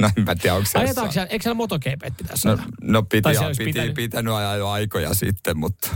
No 0.00 0.10
en 0.16 0.24
mä 0.24 0.34
tiedä, 0.34 0.56
onko 0.56 0.68
se 0.72 0.78
Ajetaanko 0.78 1.12
siellä, 1.12 1.28
eikö 1.28 1.42
siellä 1.42 1.56
motokeipet 1.56 2.16
pitäisi 2.16 2.48
No, 2.48 2.58
no 2.82 3.02
piti, 3.02 3.28
piti, 3.28 3.64
pitänyt. 3.64 3.94
pitänyt 3.94 4.34
ajaa 4.34 4.56
jo 4.56 4.68
aikoja 4.68 5.14
sitten, 5.14 5.58
mutta 5.58 5.88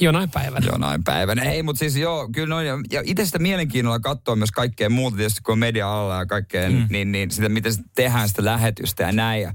Jonain 0.00 0.30
päivänä. 0.30 0.66
jonain 0.72 1.04
päivänä. 1.04 1.42
Ei, 1.42 1.62
mutta 1.62 1.78
siis 1.78 1.96
joo, 1.96 2.28
kyllä 2.32 2.48
noin. 2.48 2.66
Ja, 2.66 2.74
ja 2.92 3.02
itse 3.04 3.26
sitä 3.26 3.38
mielenkiinnolla 3.38 4.00
katsoa 4.00 4.36
myös 4.36 4.50
kaikkea 4.50 4.90
muuta, 4.90 5.16
tietysti 5.16 5.40
kun 5.42 5.52
on 5.52 5.58
media 5.58 6.00
alla 6.00 6.18
ja 6.18 6.26
kaikkea, 6.26 6.70
mm. 6.70 6.86
niin, 6.90 7.12
niin 7.12 7.30
sitä, 7.30 7.48
miten 7.48 7.72
sitä 7.72 7.88
tehdään 7.94 8.28
sitä 8.28 8.44
lähetystä 8.44 9.02
ja 9.02 9.12
näin. 9.12 9.42
Ja 9.42 9.52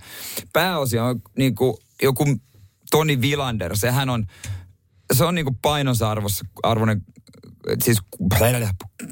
pääosia 0.54 1.06
on 1.06 1.22
niin 1.38 1.56
kuin 1.56 1.78
joku 2.02 2.26
Toni 2.92 3.22
Vilander, 3.22 3.78
sehän 3.78 4.10
on, 4.10 4.26
se 5.14 5.26
on 5.26 5.36
niin 5.36 5.46
kuin 5.46 5.58
painosarvossa, 5.62 6.46
arvoinen, 6.64 7.02
siis 7.84 7.98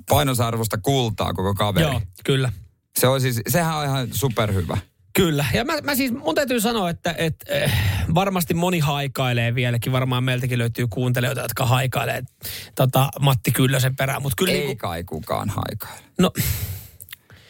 painosarvosta 0.10 0.78
kultaa 0.78 1.34
koko 1.34 1.54
kaveri. 1.54 1.86
Joo, 1.86 2.02
kyllä. 2.24 2.52
Se 3.00 3.08
on 3.08 3.22
siis, 3.22 3.42
sehän 3.48 3.78
on 3.78 3.86
ihan 3.86 4.08
superhyvä. 4.12 4.78
Kyllä. 5.18 5.46
Ja 5.54 5.66
mä, 5.66 5.74
mä 5.84 5.96
siis, 5.96 6.12
mun 6.12 6.36
täytyy 6.36 6.60
sanoa, 6.62 6.90
että, 6.90 7.16
että 7.18 7.54
eh, 7.54 7.72
varmasti 8.16 8.54
moni 8.54 8.80
haikailee 8.80 9.56
vieläkin. 9.56 9.92
Varmaan 9.92 10.24
meiltäkin 10.24 10.60
löytyy 10.60 10.88
kuuntelijoita, 10.88 11.42
jotka 11.42 11.66
haikailee 11.66 12.24
tota, 12.76 13.10
Matti 13.20 13.52
Kyllösen 13.52 13.96
perään. 13.96 14.22
Mutta 14.22 14.36
kyllä 14.38 14.52
Ei 14.54 14.60
niinku, 14.60 14.88
kai 14.88 15.04
kukaan 15.04 15.50
haikaile. 15.50 16.00
no, 16.20 16.32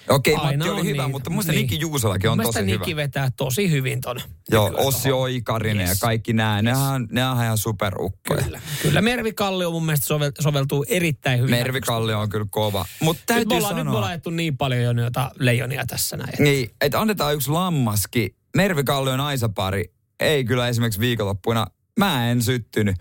Okei, 0.10 0.36
aina 0.36 0.66
Matti 0.66 0.80
oli 0.82 0.90
hyvä, 0.90 1.02
niin. 1.04 1.12
mutta 1.12 1.30
muista 1.30 1.52
Niin. 1.52 1.62
Niki 1.62 1.80
Juusalakin 1.80 2.30
on 2.30 2.38
tosi 2.38 2.48
mielestä 2.48 2.60
hyvä. 2.74 2.80
Niki 2.80 2.96
vetää 2.96 3.30
tosi 3.38 3.72
hyvin 3.72 4.02
ton. 4.02 4.20
Joo, 4.52 4.72
Ossi. 4.78 5.12
Oikarinen 5.12 5.88
Yes. 5.88 5.90
ja 5.90 5.96
kaikki 6.08 6.34
nämä. 6.34 6.62
Ne 6.62 6.78
on, 6.78 7.08
ne 7.12 7.28
on 7.28 7.44
ihan 7.44 7.58
superukkoja. 7.58 8.42
Kyllä. 8.44 8.62
Kyllä 8.82 9.02
Mervi 9.02 9.34
Kallio 9.34 9.72
mun 9.72 9.86
mielestä 9.86 10.06
sovel, 10.06 10.32
soveltuu 10.40 10.86
erittäin 10.88 11.40
hyvin. 11.40 11.52
Mervi 11.52 11.82
Kallio 11.82 12.20
on 12.20 12.30
kyllä 12.30 12.46
kova. 12.50 12.86
Mutta 13.02 13.34
Nyt 13.34 13.40
me, 13.40 13.46
täytyy 13.50 13.58
ollaan, 13.58 13.76
nyt 13.76 13.86
me 13.86 13.90
sanoa, 13.92 13.98
ollaan 13.98 14.36
niin 14.36 14.58
paljon 14.58 14.84
jo 14.84 14.94
noita 14.94 15.32
leijonia 15.40 15.86
tässä 15.86 16.18
näin. 16.18 16.34
niin, 16.40 16.70
että 16.82 17.02
annetaan 17.02 17.34
yksi 17.34 17.50
lammaskin. 17.52 18.36
Mervi 18.56 18.84
Kallion 18.84 19.20
Aisa-pari 19.20 19.84
ei 20.20 20.46
kyllä 20.46 20.68
esimerkiksi 20.68 21.00
viikonloppuina, 21.00 21.68
mä 22.00 22.32
en 22.32 22.42
syttynyt. 22.42 22.96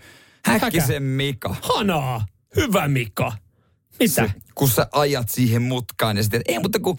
Häkkisen 0.45 1.03
Mika. 1.03 1.55
Hanaa! 1.61 2.25
Hyvä 2.55 2.87
Mika. 2.87 3.31
Mitä? 3.99 4.13
Se, 4.13 4.33
kun 4.57 4.69
sä 4.69 4.87
ajat 4.91 5.29
siihen 5.29 5.61
mutkaan 5.61 6.17
ja 6.17 6.23
sitten, 6.23 6.41
ei 6.47 6.59
mutta 6.59 6.79
kun 6.79 6.97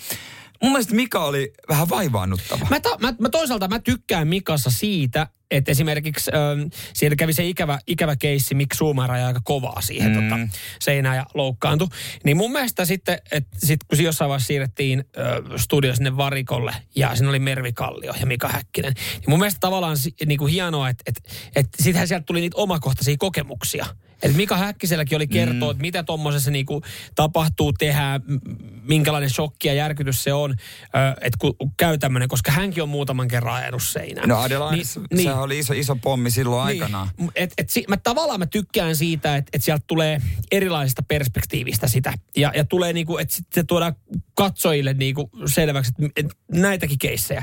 mun 0.62 0.72
mielestä 0.72 0.94
Mika 0.94 1.24
oli 1.24 1.52
vähän 1.68 1.88
vaivaannuttava. 1.88 2.66
Mä, 2.70 2.80
ta, 2.80 2.98
mä, 3.00 3.14
mä 3.20 3.28
toisaalta 3.28 3.68
mä 3.68 3.78
tykkään 3.78 4.28
Mikassa 4.28 4.70
siitä, 4.70 5.26
että 5.50 5.70
esimerkiksi 5.70 6.30
ähm, 6.34 6.68
siellä 6.94 7.16
kävi 7.16 7.32
se 7.32 7.44
ikävä, 7.44 7.78
ikävä 7.86 8.16
keissi, 8.16 8.54
Mik 8.54 8.74
Suumar 8.74 9.12
ajoi 9.12 9.26
aika 9.26 9.40
kovaa 9.44 9.80
siihen 9.80 10.12
mm. 10.12 10.28
tota, 10.28 10.38
seinään 10.80 11.16
ja 11.16 11.26
loukkaantui. 11.34 11.88
Niin 12.24 12.36
mun 12.36 12.52
mielestä 12.52 12.84
sitten, 12.84 13.18
että 13.32 13.58
sit 13.58 13.80
kun 13.84 14.04
jossain 14.04 14.28
vaiheessa 14.28 14.46
siirrettiin 14.46 14.98
äh, 15.18 15.56
studio 15.56 15.94
sinne 15.94 16.16
varikolle 16.16 16.74
ja 16.96 17.16
siinä 17.16 17.28
oli 17.28 17.38
Mervi 17.38 17.72
Kallio 17.72 18.14
ja 18.20 18.26
Mika 18.26 18.48
Häkkinen, 18.48 18.92
niin 19.12 19.30
mun 19.30 19.38
mielestä 19.38 19.60
tavallaan 19.60 19.96
niin 20.26 20.38
kuin 20.38 20.52
hienoa, 20.52 20.88
että 20.88 21.02
et, 21.06 21.16
et 21.56 21.68
sittenhän 21.78 22.08
sieltä 22.08 22.24
tuli 22.24 22.40
niitä 22.40 22.56
omakohtaisia 22.56 23.16
kokemuksia. 23.18 23.86
Et 24.22 24.36
Mika 24.36 24.56
Häkkiselläkin 24.56 25.16
oli 25.16 25.26
kertoa, 25.26 25.68
mm. 25.68 25.70
että 25.70 25.80
mitä 25.80 26.02
tuommoisessa 26.02 26.50
niinku 26.50 26.82
tapahtuu, 27.14 27.72
tehdään, 27.72 28.20
m- 28.26 28.36
minkälainen 28.82 29.30
shokki 29.30 29.68
ja 29.68 29.74
järkytys 29.74 30.22
se 30.22 30.32
on, 30.32 30.54
että 31.20 31.36
kun 31.38 31.54
käy 31.76 31.98
tämmöinen, 31.98 32.28
koska 32.28 32.52
hänkin 32.52 32.82
on 32.82 32.88
muutaman 32.88 33.28
kerran 33.28 33.54
ajanut 33.54 33.82
seinään. 33.82 34.28
No 34.28 34.38
Adelaide, 34.38 34.76
niin, 35.10 35.22
sehän 35.22 35.42
oli 35.42 35.58
iso, 35.58 35.72
iso 35.72 35.96
pommi 35.96 36.30
silloin 36.30 36.62
aikanaan. 36.62 37.08
Niin, 37.18 37.30
et, 37.34 37.52
et, 37.58 37.70
si, 37.70 37.84
mä 37.88 37.96
tavallaan 37.96 38.38
mä 38.38 38.46
tykkään 38.46 38.96
siitä, 38.96 39.36
että 39.36 39.50
et 39.52 39.64
sieltä 39.64 39.84
tulee 39.86 40.20
erilaisesta 40.52 41.02
perspektiivistä 41.02 41.88
sitä. 41.88 42.12
Ja, 42.36 42.52
ja 42.54 42.64
tulee 42.64 42.92
niinku, 42.92 43.18
että 43.18 43.34
sitten 43.34 43.62
se 43.62 43.66
tuodaan 43.66 43.94
katsojille 44.34 44.94
niinku 44.94 45.30
selväksi, 45.46 45.92
että 45.98 46.20
et 46.20 46.26
näitäkin 46.52 46.98
keissejä. 46.98 47.42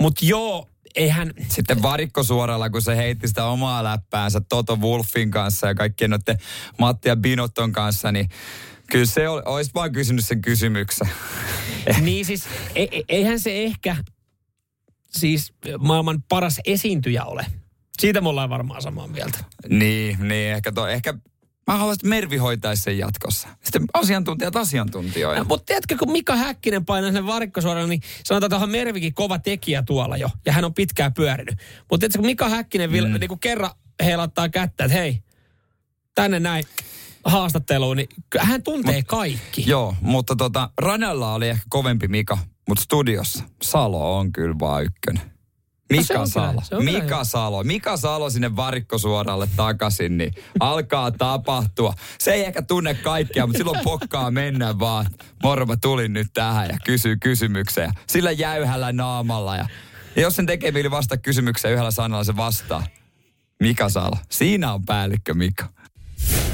Mutta 0.00 0.24
joo, 0.24 0.70
eihän... 0.96 1.30
Sitten 1.48 1.82
varikko 1.82 2.22
suoralla, 2.22 2.70
kun 2.70 2.82
se 2.82 2.96
heitti 2.96 3.28
sitä 3.28 3.44
omaa 3.44 3.84
läppäänsä 3.84 4.40
Toto 4.48 4.76
Wolfin 4.76 5.30
kanssa 5.30 5.66
ja 5.66 5.74
kaikkien 5.74 6.10
noiden 6.10 6.38
Matti 6.78 7.08
ja 7.08 7.16
Binotton 7.16 7.72
kanssa, 7.72 8.12
niin 8.12 8.28
kyllä 8.90 9.06
se 9.06 9.28
ol, 9.28 9.42
olisi 9.44 9.70
vaan 9.74 9.92
kysynyt 9.92 10.24
sen 10.24 10.42
kysymyksen. 10.42 11.08
niin 12.00 12.24
siis, 12.24 12.44
e, 12.74 12.82
e, 12.82 13.02
eihän 13.08 13.40
se 13.40 13.64
ehkä 13.64 13.96
siis 15.10 15.52
maailman 15.78 16.22
paras 16.28 16.60
esiintyjä 16.64 17.24
ole. 17.24 17.46
Siitä 17.98 18.20
me 18.20 18.28
ollaan 18.28 18.50
varmaan 18.50 18.82
samaa 18.82 19.06
mieltä. 19.06 19.38
niin, 19.68 20.28
niin 20.28 20.52
ehkä, 20.52 20.72
to, 20.72 20.88
ehkä 20.88 21.14
mä 21.66 21.76
haluaisin, 21.76 22.00
että 22.00 22.08
Mervi 22.08 22.36
hoitaisi 22.36 22.82
sen 22.82 22.98
jatkossa. 22.98 23.48
Sitten 23.62 23.84
asiantuntijat 23.94 24.56
asiantuntijoina. 24.56 25.38
No, 25.38 25.46
mutta 25.48 25.66
tiedätkö, 25.66 25.96
kun 25.98 26.12
Mika 26.12 26.36
Häkkinen 26.36 26.84
painaa 26.84 27.08
sinne 27.08 27.26
varikkosuoraan, 27.26 27.88
niin 27.88 28.02
sanotaan, 28.24 28.48
että 28.48 28.56
onhan 28.56 28.70
Mervikin 28.70 29.14
kova 29.14 29.38
tekijä 29.38 29.82
tuolla 29.82 30.16
jo. 30.16 30.30
Ja 30.46 30.52
hän 30.52 30.64
on 30.64 30.74
pitkään 30.74 31.14
pyörinyt. 31.14 31.58
Mutta 31.90 31.98
tiedätkö, 31.98 32.18
kun 32.18 32.26
Mika 32.26 32.48
Häkkinen 32.48 32.92
vil, 32.92 33.08
mm. 33.08 33.20
niin 33.20 33.28
kuin 33.28 33.40
kerran 33.40 33.70
heilattaa 34.04 34.48
kättä, 34.48 34.84
että 34.84 34.98
hei, 34.98 35.22
tänne 36.14 36.40
näin 36.40 36.64
haastatteluun, 37.24 37.96
niin 37.96 38.08
hän 38.38 38.62
tuntee 38.62 38.96
Mut, 38.96 39.06
kaikki. 39.06 39.64
Joo, 39.66 39.94
mutta 40.00 40.36
tota, 40.36 40.70
radalla 40.78 41.34
oli 41.34 41.48
ehkä 41.48 41.64
kovempi 41.68 42.08
Mika, 42.08 42.38
mutta 42.68 42.84
studiossa 42.84 43.44
Salo 43.62 44.18
on 44.18 44.32
kyllä 44.32 44.58
vaan 44.58 44.84
ykkönen. 44.84 45.35
No 45.90 45.96
Mika 45.96 46.20
on 46.20 46.28
Salo. 46.28 46.62
kyllä- 46.70 46.82
Mika 46.84 47.02
hyvä. 47.14 47.24
Salo. 47.24 47.64
Mika 47.64 47.96
Salo 47.96 48.30
sinne 48.30 48.56
varikkosuoralle 48.56 49.48
takaisin, 49.56 50.18
niin 50.18 50.34
alkaa 50.60 51.10
tapahtua. 51.10 51.94
Se 52.18 52.32
ei 52.32 52.44
ehkä 52.44 52.62
tunne 52.62 52.94
kaikkea, 52.94 53.46
mutta 53.46 53.58
silloin 53.58 53.80
pokkaa 53.84 54.30
mennä 54.30 54.78
vaan. 54.78 55.06
Moro, 55.42 55.66
mä 55.66 55.76
tulin 55.76 56.12
nyt 56.12 56.26
tähän 56.34 56.68
ja 56.68 56.76
kysyy 56.84 57.16
kysymyksiä. 57.16 57.92
Sillä 58.06 58.30
jäyhällä 58.30 58.92
naamalla. 58.92 59.56
Ja, 59.56 59.66
ja 60.16 60.22
jos 60.22 60.36
sen 60.36 60.46
tekee 60.46 60.70
mieli 60.70 60.90
vasta 60.90 61.16
kysymykseen 61.16 61.72
yhdellä 61.74 61.90
sanalla, 61.90 62.24
se 62.24 62.36
vastaa. 62.36 62.86
Mika 63.60 63.88
Salo. 63.88 64.16
Siinä 64.30 64.72
on 64.72 64.84
päällikkö 64.84 65.34
Mika. 65.34 65.68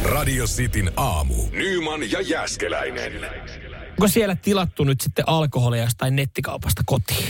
Radio 0.04 0.46
Cityn 0.46 0.92
aamu. 0.96 1.34
Nyman 1.52 2.10
ja 2.10 2.20
Jäskeläinen. 2.20 3.12
Onko 3.90 4.08
siellä 4.08 4.36
tilattu 4.36 4.84
nyt 4.84 5.00
sitten 5.00 5.28
alkoholia 5.28 5.82
jostain 5.82 6.16
nettikaupasta 6.16 6.82
kotiin? 6.86 7.26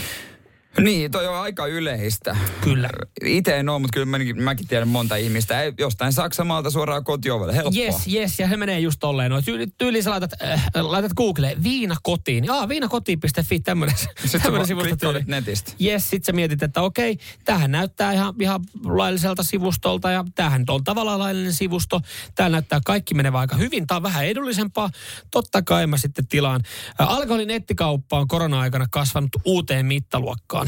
Niin, 0.79 1.11
toi 1.11 1.27
on 1.27 1.35
aika 1.35 1.65
yleistä. 1.65 2.37
Kyllä. 2.61 2.89
Itse 3.25 3.57
en 3.57 3.69
ole, 3.69 3.79
mutta 3.79 3.93
kyllä 3.93 4.05
mäkin, 4.05 4.43
mäkin 4.43 4.67
tiedän 4.67 4.87
monta 4.87 5.15
ihmistä. 5.15 5.61
Ei, 5.61 5.73
jostain 5.79 6.13
Saksamaalta 6.13 6.69
suoraan 6.69 7.03
kotiovelle. 7.03 7.55
Helppoa. 7.55 7.83
Yes, 7.83 8.07
yes, 8.13 8.39
ja 8.39 8.49
se 8.49 8.57
menee 8.57 8.79
just 8.79 8.99
tolleen. 8.99 9.31
No, 9.31 9.41
tyyli, 9.41 9.67
tyyli 9.77 10.01
sä 10.01 10.09
laitat, 10.09 10.31
äh, 10.43 10.71
laitat 10.81 11.13
Googleen 11.13 11.63
viina 11.63 11.95
kotiin. 12.03 12.51
Aa, 12.51 12.69
viinakotiin.fi, 12.69 13.59
tämmönen, 13.59 13.95
Sitten 14.25 14.67
sivusto 14.67 15.13
netistä. 15.27 15.71
Yes, 15.81 16.09
sit 16.09 16.25
sä 16.25 16.31
mietit, 16.31 16.63
että 16.63 16.81
okei, 16.81 17.17
tämähän 17.45 17.71
näyttää 17.71 18.13
ihan, 18.13 18.33
ihan 18.39 18.61
lailliselta 18.85 19.43
sivustolta 19.43 20.11
ja 20.11 20.25
tämähän 20.35 20.61
nyt 20.61 20.69
on 20.69 20.83
tavallaan 20.83 21.19
laillinen 21.19 21.53
sivusto. 21.53 22.01
Tää 22.35 22.49
näyttää 22.49 22.79
kaikki 22.85 23.13
menevä 23.13 23.39
aika 23.39 23.55
hyvin. 23.55 23.87
Tää 23.87 23.97
on 23.97 24.03
vähän 24.03 24.25
edullisempaa. 24.25 24.89
Totta 25.31 25.61
kai 25.61 25.87
mä 25.87 25.97
sitten 25.97 26.27
tilaan. 26.27 26.61
Ä, 27.01 27.05
Alkoholin 27.05 27.47
nettikauppa 27.47 28.19
on 28.19 28.27
korona-aikana 28.27 28.85
kasvanut 28.91 29.31
uuteen 29.45 29.85
mittaluokkaan. 29.85 30.62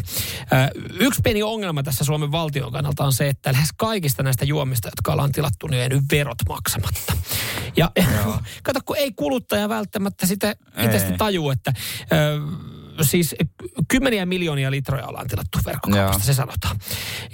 Ä, 0.54 0.70
Yksi 1.00 1.22
pieni 1.22 1.44
ongelma 1.44 1.84
tässä 1.84 2.04
Suomen 2.04 2.32
valtion 2.32 2.72
kannalta 2.72 3.04
on 3.06 3.14
se, 3.14 3.30
että 3.30 3.54
lähes 3.54 3.70
kaikista 3.78 4.24
näistä 4.24 4.46
juomista, 4.46 4.88
jotka 4.88 5.12
ollaan 5.12 5.32
tilattu, 5.32 5.68
niin 5.68 5.76
on 5.76 5.80
jäänyt 5.80 6.04
verot 6.12 6.38
maksamatta. 6.50 7.14
Ja 7.78 7.92
kato, 8.64 8.80
kun 8.86 8.98
ei 8.98 9.12
kuluttaja 9.12 9.70
välttämättä 9.70 10.26
sitä 10.26 10.56
itse 10.84 10.98
Ei. 10.98 11.18
tajuu, 11.18 11.50
että 11.50 11.74
siis 13.02 13.36
kymmeniä 13.88 14.26
miljoonia 14.26 14.72
litroja 14.72 15.08
ollaan 15.08 15.28
tilattu 15.28 15.60
verkkokaupasta, 15.66 16.18
Joo. 16.18 16.26
se 16.26 16.34
sanotaan. 16.34 16.80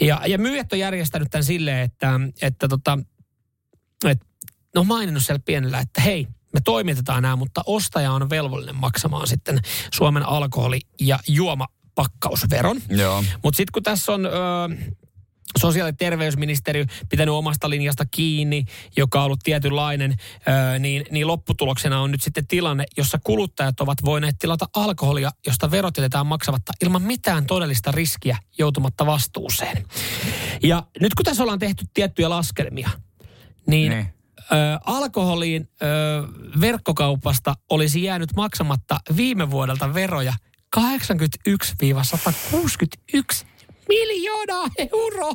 Ja, 0.01 0.22
ja 0.28 0.38
myyjät 0.38 0.74
on 0.74 0.80
järjestänyt 0.80 1.28
tämän 1.32 1.43
silleen, 1.43 1.80
että, 1.80 2.20
että 2.41 2.68
tota, 2.68 2.99
et, 4.05 4.20
no 4.76 4.84
maininnut 4.84 5.24
siellä 5.24 5.41
pienellä, 5.45 5.80
että 5.80 6.01
hei, 6.01 6.28
me 6.53 6.59
toimitetaan 6.64 7.24
nämä, 7.24 7.36
mutta 7.36 7.64
ostaja 7.66 8.12
on 8.12 8.30
velvollinen 8.30 8.76
maksamaan 8.76 9.28
sitten 9.28 9.59
Suomen 9.93 10.24
alkoholi- 10.24 10.88
ja 10.99 11.20
juomapakkausveron. 11.28 11.80
Joo. 12.89 13.23
Mutta 13.43 13.57
sitten 13.57 13.71
kun 13.73 13.83
tässä 13.83 14.11
on... 14.11 14.25
Ö, 14.25 14.29
sosiaali- 15.59 15.89
ja 15.89 15.93
terveysministeriö 15.93 16.85
pitänyt 17.09 17.33
omasta 17.33 17.69
linjasta 17.69 18.05
kiinni, 18.11 18.65
joka 18.97 19.19
on 19.19 19.25
ollut 19.25 19.39
tietynlainen, 19.43 20.11
ö, 20.13 20.79
niin, 20.79 21.05
niin 21.11 21.27
lopputuloksena 21.27 22.01
on 22.01 22.11
nyt 22.11 22.21
sitten 22.23 22.47
tilanne, 22.47 22.85
jossa 22.97 23.19
kuluttajat 23.23 23.79
ovat 23.79 23.97
voineet 24.05 24.35
tilata 24.39 24.65
alkoholia, 24.75 25.31
josta 25.47 25.71
verot 25.71 25.97
jätetään 25.97 26.27
maksamatta 26.27 26.73
ilman 26.83 27.01
mitään 27.01 27.45
todellista 27.45 27.91
riskiä 27.91 28.37
joutumatta 28.57 29.05
vastuuseen. 29.05 29.85
Ja 30.63 30.83
nyt 30.99 31.13
kun 31.13 31.23
tässä 31.23 31.43
ollaan 31.43 31.59
tehty 31.59 31.85
tiettyjä 31.93 32.29
laskelmia, 32.29 32.89
niin, 33.67 33.91
Niin. 33.91 34.05
Ö, 34.51 34.55
alkoholiin 34.85 35.69
ö, 35.81 35.85
verkkokaupasta 36.61 37.53
olisi 37.69 38.03
jäänyt 38.03 38.29
maksamatta 38.35 38.99
viime 39.15 39.51
vuodelta 39.51 39.93
veroja 39.93 40.33
81-161 40.78 40.82
miljoonaa 43.89 44.67
euroa. 44.91 45.32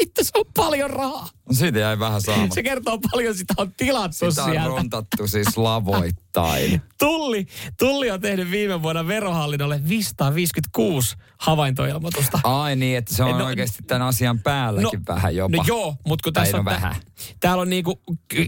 Itse 0.00 0.24
se 0.24 0.30
on 0.34 0.44
paljon 0.56 0.90
rahaa. 0.90 1.28
No 1.48 1.54
siitä 1.54 1.78
jäi 1.78 1.98
vähän 1.98 2.22
saamatta. 2.22 2.54
Se 2.54 2.62
kertoo 2.62 2.98
paljon 3.12 3.34
sitä 3.34 3.54
on 3.56 3.72
tilattu 3.76 4.30
Sitä 4.30 4.44
on 4.44 4.50
sieltä. 4.50 4.68
rontattu 4.68 5.26
siis 5.26 5.56
lavoittain. 5.56 6.82
Tulli, 6.98 7.46
Tulli 7.78 8.10
on 8.10 8.20
tehnyt 8.20 8.50
viime 8.50 8.82
vuonna 8.82 9.06
verohallinnolle 9.06 9.80
556 9.88 11.16
havaintoilmoitusta. 11.38 12.40
Ai 12.44 12.76
niin, 12.76 12.98
että 12.98 13.14
se 13.14 13.22
on 13.24 13.38
No- 13.38 13.44
oikeasti 13.46 13.82
tämän 13.86 14.02
asian 14.08 14.38
päälläkin 14.38 15.06
vähän 15.08 15.36
jopa. 15.36 15.56
No 15.56 15.64
joo, 15.66 15.96
mutta 16.06 16.22
kun 16.22 16.32
tässä 16.32 16.52
no 16.52 16.58
on 16.58 16.64
vähän. 16.64 16.94
Tä, 16.94 17.00
täällä 17.40 17.60
on 17.62 17.70
niinku 17.70 18.02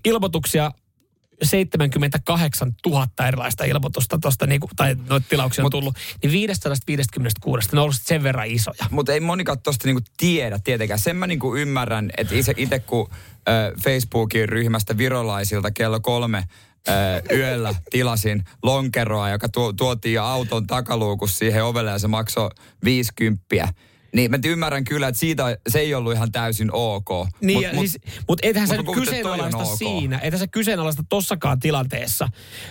ilmoituksia 0.05 0.71
78 1.43 2.73
000 2.87 3.09
erilaista 3.29 3.65
ilmoitusta 3.65 4.19
tuosta, 4.19 4.47
niinku, 4.47 4.69
tai 4.77 4.97
noita 5.09 5.27
tilauksia 5.29 5.65
on 5.65 5.67
Mut- 5.67 5.71
tullut, 5.71 5.95
niin 6.23 6.33
556, 6.33 7.69
ne 7.73 7.79
on 7.79 7.83
ollut 7.83 7.97
sen 8.03 8.23
verran 8.23 8.47
isoja. 8.47 8.87
Mutta 8.91 9.13
ei 9.13 9.21
monikaan 9.21 9.63
tosta 9.63 9.89
niinku 9.89 10.03
tiedä 10.17 10.59
tietenkään. 10.65 10.99
Sen 10.99 11.17
mä 11.17 11.27
niinku 11.27 11.57
ymmärrän, 11.57 12.11
että 12.17 12.35
itse 12.57 12.79
kun 12.79 13.11
ö, 13.49 13.73
Facebookin 13.83 14.49
ryhmästä 14.49 14.99
virolaisilta 14.99 15.71
kello 15.71 16.01
kolme 16.01 16.45
ö, 16.89 16.93
yöllä 17.37 17.75
tilasin 17.91 18.45
lonkeroa, 18.63 19.31
joka 19.31 19.49
tuo, 19.49 19.73
tuotiin 19.73 20.21
auton 20.21 20.67
takaluukussa 20.67 21.39
siihen 21.39 21.65
ovelle 21.65 21.91
ja 21.91 21.99
se 21.99 22.09
maksoi 22.09 22.51
50. 22.85 23.69
Niin 24.13 24.31
mä 24.31 24.39
ymmärrän 24.47 24.85
kyllä, 24.85 25.09
että 25.09 25.19
siitä 25.19 25.59
se 25.69 25.79
ei 25.79 25.95
ollut 25.95 26.13
ihan 26.13 26.33
täysin 26.33 26.69
ok. 26.73 27.09
Niin, 27.41 27.57
Mut- 27.59 27.63
ja 27.65 27.73
mut- 27.73 27.81
siis, 27.81 27.99
mutta 28.29 28.47
ethän 28.49 28.69
sä 28.69 28.75
mut 28.83 28.87
nyt 28.87 28.95
toi 28.95 28.97
on 28.99 29.05
kyseenalaista 29.05 29.59
ok. 29.59 29.79
siinä, 29.79 30.19
ethän 30.23 30.41
sä 30.41 30.47
kyseenalaista 30.47 31.03
tossakaan 31.09 31.61
tilanteessa. 31.61 32.29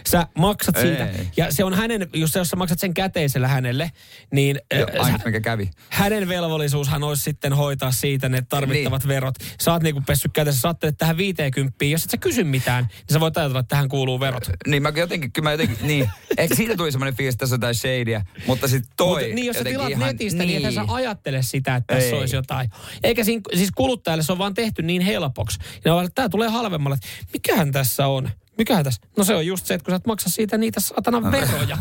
Sä 0.10 0.28
maksat 0.38 0.78
Ei. 0.78 0.82
siitä, 0.84 1.10
ja 1.38 1.52
se 1.54 1.64
on 1.64 1.74
hänen, 1.74 2.10
jos, 2.14 2.32
sä- 2.32 2.40
jos 2.40 2.50
sä 2.50 2.56
maksat 2.56 2.80
sen 2.80 2.94
käteisellä 2.94 3.48
hänelle, 3.48 3.92
niin 4.34 4.60
Joo, 4.74 4.88
äh, 5.00 5.06
ainut 5.06 5.22
sä- 5.22 5.28
mikä 5.28 5.40
kävi. 5.42 5.70
hänen 5.90 6.28
velvollisuushan 6.28 7.04
olisi 7.04 7.24
sitten 7.24 7.54
hoitaa 7.54 7.92
siitä 7.92 8.30
ne 8.30 8.42
tarvittavat 8.50 9.04
Niin. 9.04 9.08
verot. 9.10 9.36
Sä 9.62 9.74
oot 9.74 9.84
niinku 9.84 10.02
pessy 10.08 10.30
kätessä, 10.34 10.62
sä 10.62 10.68
ajattelet 10.68 10.98
tähän 10.98 11.18
50, 11.18 11.86
jos 11.86 12.04
et 12.04 12.10
sä 12.10 12.18
kysy 12.18 12.44
mitään, 12.44 12.84
niin 12.84 13.14
sä 13.14 13.20
voit 13.20 13.38
ajatella, 13.38 13.60
että 13.60 13.70
tähän 13.70 13.90
kuuluu 13.90 14.20
verot. 14.20 14.50
Niin 14.68 14.84
mä 14.84 14.92
jotenkin, 14.96 15.32
kyllä 15.32 15.44
mä 15.48 15.52
jotenkin, 15.52 15.78
niin. 15.88 16.10
Ehkä 16.38 16.56
siitä 16.56 16.76
tuli 16.78 16.92
semmoinen 16.92 17.16
fiilis, 17.16 17.34
että 17.36 17.40
tässä 17.44 17.56
on 17.56 17.58
jotain 17.58 17.76
shadyä, 17.76 18.26
mutta 18.48 18.68
sitten 18.68 18.92
toi 18.98 19.22
Mutta 19.22 19.36
niin, 19.36 19.46
jos 19.48 19.58
sä 19.58 19.64
tilaat 19.64 19.90
ihan, 19.90 20.04
netistä, 20.08 20.44
niin, 20.44 20.62
niin 20.62 20.74
sä 20.74 20.84
ajattele 21.28 21.44
sitä, 21.44 21.76
että 21.76 21.96
tässä 21.96 22.10
Ei. 22.10 22.20
olisi 22.20 22.36
jotain. 22.36 22.70
Eikä 23.04 23.24
siinä, 23.24 23.42
siis 23.56 23.72
kuluttajalle 23.76 24.24
se 24.24 24.32
on 24.32 24.38
vaan 24.38 24.54
tehty 24.54 24.82
niin 24.82 25.02
helpoksi. 25.02 25.60
Ja 25.86 25.94
vaan, 25.94 26.06
että 26.06 26.16
tämä 26.16 26.30
tulee 26.30 26.50
halvemmalle. 26.50 26.98
Mikähän 27.34 27.72
tässä 27.72 28.08
on? 28.08 28.30
Mikähän 28.58 28.84
tässä? 28.84 29.02
No 29.18 29.24
se 29.24 29.36
on 29.36 29.48
just 29.48 29.66
se, 29.66 29.74
että 29.74 29.86
kun 29.86 29.92
sä 29.92 29.96
et 29.96 30.08
maksa 30.08 30.30
siitä 30.30 30.58
niitä 30.58 30.80
satana 30.80 31.32
veroja. 31.32 31.78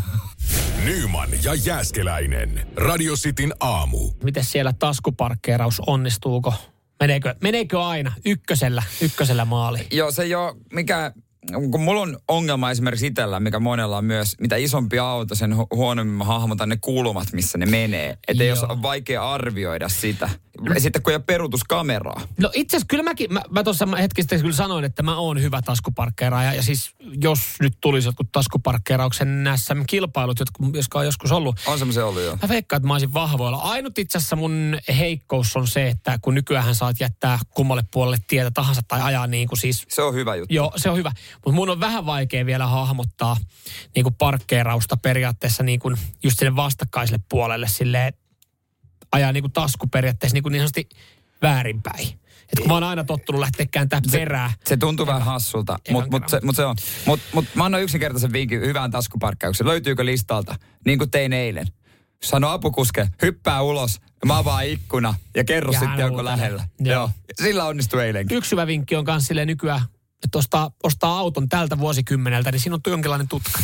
Nyman 0.84 1.28
ja 1.42 1.54
Jääskeläinen. 1.54 2.66
Radio 2.76 3.14
Cityn 3.14 3.54
aamu. 3.60 4.10
Miten 4.22 4.44
siellä 4.44 4.72
taskuparkkeeraus 4.72 5.82
onnistuuko? 5.86 6.54
Meneekö, 7.00 7.34
meneekö 7.42 7.82
aina 7.82 8.12
ykkösellä, 8.24 8.82
ykkösellä 9.00 9.44
maali? 9.44 9.86
Joo, 9.92 10.12
se 10.12 10.22
ei 10.22 10.34
ole 10.34 10.56
mikä, 10.72 11.12
kun 11.70 11.80
mulla 11.80 12.00
on 12.00 12.18
ongelma 12.28 12.70
esimerkiksi 12.70 13.06
itsellä, 13.06 13.40
mikä 13.40 13.60
monella 13.60 13.98
on 13.98 14.04
myös, 14.04 14.36
mitä 14.40 14.56
isompi 14.56 14.98
auto, 14.98 15.34
sen 15.34 15.52
hu- 15.52 15.76
huonommin 15.76 16.14
mä 16.14 16.24
hahmotan 16.24 16.68
ne 16.68 16.76
kulmat, 16.80 17.32
missä 17.32 17.58
ne 17.58 17.66
menee. 17.66 18.18
Että 18.28 18.44
jos 18.44 18.62
Joo. 18.62 18.72
on 18.72 18.82
vaikea 18.82 19.32
arvioida 19.32 19.88
sitä. 19.88 20.30
Sitten 20.78 21.02
kun 21.02 21.10
ei 21.12 21.16
ole 21.16 21.22
peruutuskameraa. 21.26 22.20
No 22.38 22.50
itse 22.54 22.76
asiassa 22.76 22.86
kyllä 22.88 23.04
mäkin, 23.04 23.32
mä, 23.32 23.42
mä 23.50 23.64
tuossa 23.64 23.88
hetki 24.00 24.22
sitten 24.22 24.40
kyllä 24.40 24.54
sanoin, 24.54 24.84
että 24.84 25.02
mä 25.02 25.16
oon 25.16 25.42
hyvä 25.42 25.62
taskuparkkeeraaja. 25.62 26.54
Ja 26.54 26.62
siis 26.62 26.95
jos 27.22 27.40
nyt 27.60 27.76
tulisi 27.80 28.08
jotkut 28.08 28.32
taskuparkkeerauksen 28.32 29.50
SM-kilpailut, 29.56 30.38
jotka, 30.38 30.98
on 30.98 31.04
joskus 31.04 31.32
ollut, 31.32 31.60
On 31.66 31.78
semmoisen 31.78 32.04
ollut 32.04 32.22
jo. 32.22 32.38
Mä 32.42 32.48
veikkaan, 32.48 32.78
että 32.78 32.86
mä 32.86 32.94
olisin 32.94 33.12
vahvoilla. 33.12 33.56
Ainut 33.56 33.98
itse 33.98 34.18
asiassa 34.18 34.36
mun 34.36 34.78
heikkous 34.98 35.56
on 35.56 35.66
se, 35.66 35.88
että 35.88 36.18
kun 36.22 36.34
nykyään 36.34 36.74
saat 36.74 37.00
jättää 37.00 37.38
kummalle 37.50 37.84
puolelle 37.92 38.18
tietä 38.28 38.50
tahansa 38.50 38.82
tai 38.88 39.02
ajaa 39.02 39.26
niin 39.26 39.48
kuin 39.48 39.58
siis... 39.58 39.86
Se 39.88 40.02
on 40.02 40.14
hyvä 40.14 40.34
juttu. 40.34 40.54
Joo, 40.54 40.72
se 40.76 40.90
on 40.90 40.96
hyvä. 40.96 41.12
Mutta 41.34 41.52
mun 41.52 41.70
on 41.70 41.80
vähän 41.80 42.06
vaikea 42.06 42.46
vielä 42.46 42.66
hahmottaa 42.66 43.36
niin 43.94 44.02
kuin 44.02 44.14
parkkeerausta 44.14 44.96
periaatteessa 44.96 45.62
niin 45.62 45.80
kuin 45.80 45.96
just 46.22 46.38
sinne 46.38 46.56
vastakkaiselle 46.56 47.20
puolelle 47.28 47.68
silleen, 47.68 48.12
ajaa 49.12 49.32
niin 49.32 49.42
kuin 49.42 49.52
tasku 49.52 49.86
periaatteessa 49.86 50.34
niin, 50.34 50.42
kuin 50.42 50.52
niin 50.52 50.60
sanotusti 50.60 50.88
väärinpäin. 51.42 52.25
Et 52.52 52.58
kun 52.58 52.68
mä 52.68 52.74
oon 52.74 52.82
aina 52.84 53.04
tottunut 53.04 53.40
lähteä 53.40 53.66
kääntää 53.70 54.00
perää. 54.12 54.52
Se 54.64 54.76
tuntuu 54.76 55.06
vähän 55.06 55.22
hassulta, 55.22 55.78
mutta 55.90 56.10
mut 56.10 56.28
se, 56.28 56.40
mut 56.44 56.56
se 56.56 56.64
on. 56.64 56.76
Mutta 57.06 57.26
mut 57.32 57.44
mä 57.54 57.64
annan 57.64 57.82
yksinkertaisen 57.82 58.32
vinkin 58.32 58.60
hyvään 58.60 58.90
taskuparkkaukseen. 58.90 59.68
Löytyykö 59.68 60.04
listalta, 60.04 60.54
niin 60.86 60.98
kuin 60.98 61.10
tein 61.10 61.32
eilen. 61.32 61.66
Sano 62.22 62.48
apukuske, 62.48 63.08
hyppää 63.22 63.62
ulos, 63.62 64.00
mä 64.26 64.38
avaan 64.38 64.66
ikkuna 64.66 65.14
ja 65.34 65.44
kerro 65.44 65.72
Ja 65.72 65.78
sitten, 65.78 66.08
huutelee. 66.08 66.32
lähellä. 66.32 66.68
Joo. 66.80 66.94
Joo. 66.94 67.10
Sillä 67.42 67.64
onnistui 67.64 68.04
eilenkin. 68.04 68.36
Yksi 68.36 68.50
hyvä 68.50 68.66
vinkki 68.66 68.96
on 68.96 69.04
myös 69.06 69.26
silleen 69.26 69.46
nykyään, 69.48 69.80
että 70.24 70.38
ostaa, 70.38 70.70
ostaa 70.82 71.18
auton 71.18 71.48
tältä 71.48 71.78
vuosikymmeneltä, 71.78 72.52
niin 72.52 72.60
siinä 72.60 72.74
on 72.74 72.80
jonkinlainen 72.86 73.28
tutka. 73.28 73.60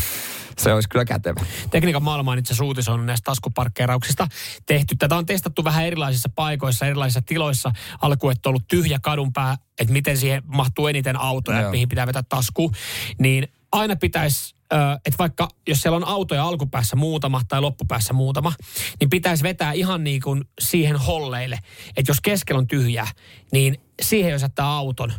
Se 0.58 0.72
olisi 0.72 0.88
kyllä 0.88 1.04
kätevä. 1.04 1.40
Tekniikan 1.70 2.02
maailma 2.02 2.32
on 2.32 2.38
itse 2.38 2.52
asiassa 2.52 2.64
uutisoinut 2.64 3.06
näistä 3.06 3.24
taskuparkkeerauksista 3.24 4.28
tehty. 4.66 4.96
Tätä 4.96 5.16
on 5.16 5.26
testattu 5.26 5.64
vähän 5.64 5.86
erilaisissa 5.86 6.28
paikoissa, 6.34 6.86
erilaisissa 6.86 7.22
tiloissa. 7.22 7.72
Alku, 8.02 8.30
että 8.30 8.48
on 8.48 8.50
ollut 8.50 8.68
tyhjä 8.68 8.98
kadunpää, 9.02 9.56
että 9.80 9.92
miten 9.92 10.16
siihen 10.16 10.42
mahtuu 10.46 10.86
eniten 10.86 11.20
autoja, 11.20 11.60
Joo. 11.60 11.70
mihin 11.70 11.88
pitää 11.88 12.06
vetää 12.06 12.22
tasku. 12.28 12.72
Niin 13.18 13.48
aina 13.72 13.96
pitäisi, 13.96 14.54
että 15.06 15.18
vaikka 15.18 15.48
jos 15.68 15.80
siellä 15.80 15.96
on 15.96 16.08
autoja 16.08 16.44
alkupäässä 16.44 16.96
muutama 16.96 17.40
tai 17.48 17.60
loppupäässä 17.60 18.12
muutama, 18.12 18.52
niin 19.00 19.10
pitäisi 19.10 19.42
vetää 19.42 19.72
ihan 19.72 20.04
niin 20.04 20.20
kuin 20.20 20.44
siihen 20.60 20.96
holleille. 20.96 21.58
Että 21.96 22.10
jos 22.10 22.20
keskellä 22.20 22.58
on 22.58 22.66
tyhjää, 22.66 23.08
niin 23.52 23.80
siihen 24.02 24.32
jos 24.32 24.42
jättää 24.42 24.66
auton, 24.66 25.12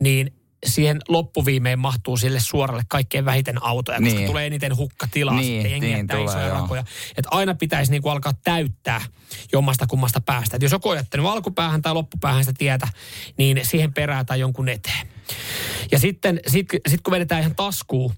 niin 0.00 0.35
siihen 0.66 1.00
loppuviimein 1.08 1.78
mahtuu 1.78 2.16
sille 2.16 2.40
suoralle 2.40 2.82
kaikkein 2.88 3.24
vähiten 3.24 3.62
autoja, 3.64 3.98
koska 4.00 4.14
Niin. 4.14 4.26
tulee 4.26 4.46
eniten 4.46 4.76
hukkatilaa 4.76 5.34
Niin, 5.34 5.44
sitten 5.62 5.70
jengi 5.70 5.86
niin 5.86 6.06
tulee, 6.06 6.24
isoja 6.24 6.46
joo. 6.46 6.60
rakoja. 6.60 6.84
Että 7.10 7.28
aina 7.30 7.54
pitäisi 7.54 7.92
niinku 7.92 8.08
alkaa 8.08 8.32
täyttää 8.44 9.00
jommasta 9.52 9.86
kummasta 9.86 10.20
päästä. 10.20 10.56
Et 10.56 10.62
jos 10.62 10.72
joku 10.72 10.88
on 10.88 10.96
jättänyt 10.96 11.26
alkupäähän 11.26 11.82
tai 11.82 11.94
loppupäähän 11.94 12.44
sitä 12.44 12.58
tietä, 12.58 12.88
niin 13.38 13.60
siihen 13.62 13.92
perään 13.94 14.26
tai 14.26 14.40
jonkun 14.40 14.68
eteen. 14.68 15.06
Ja 15.92 15.98
sitten 15.98 16.40
sit, 16.46 16.66
sit 16.88 17.00
kun 17.00 17.10
vedetään 17.12 17.40
ihan 17.40 17.54
taskuun, 17.56 18.14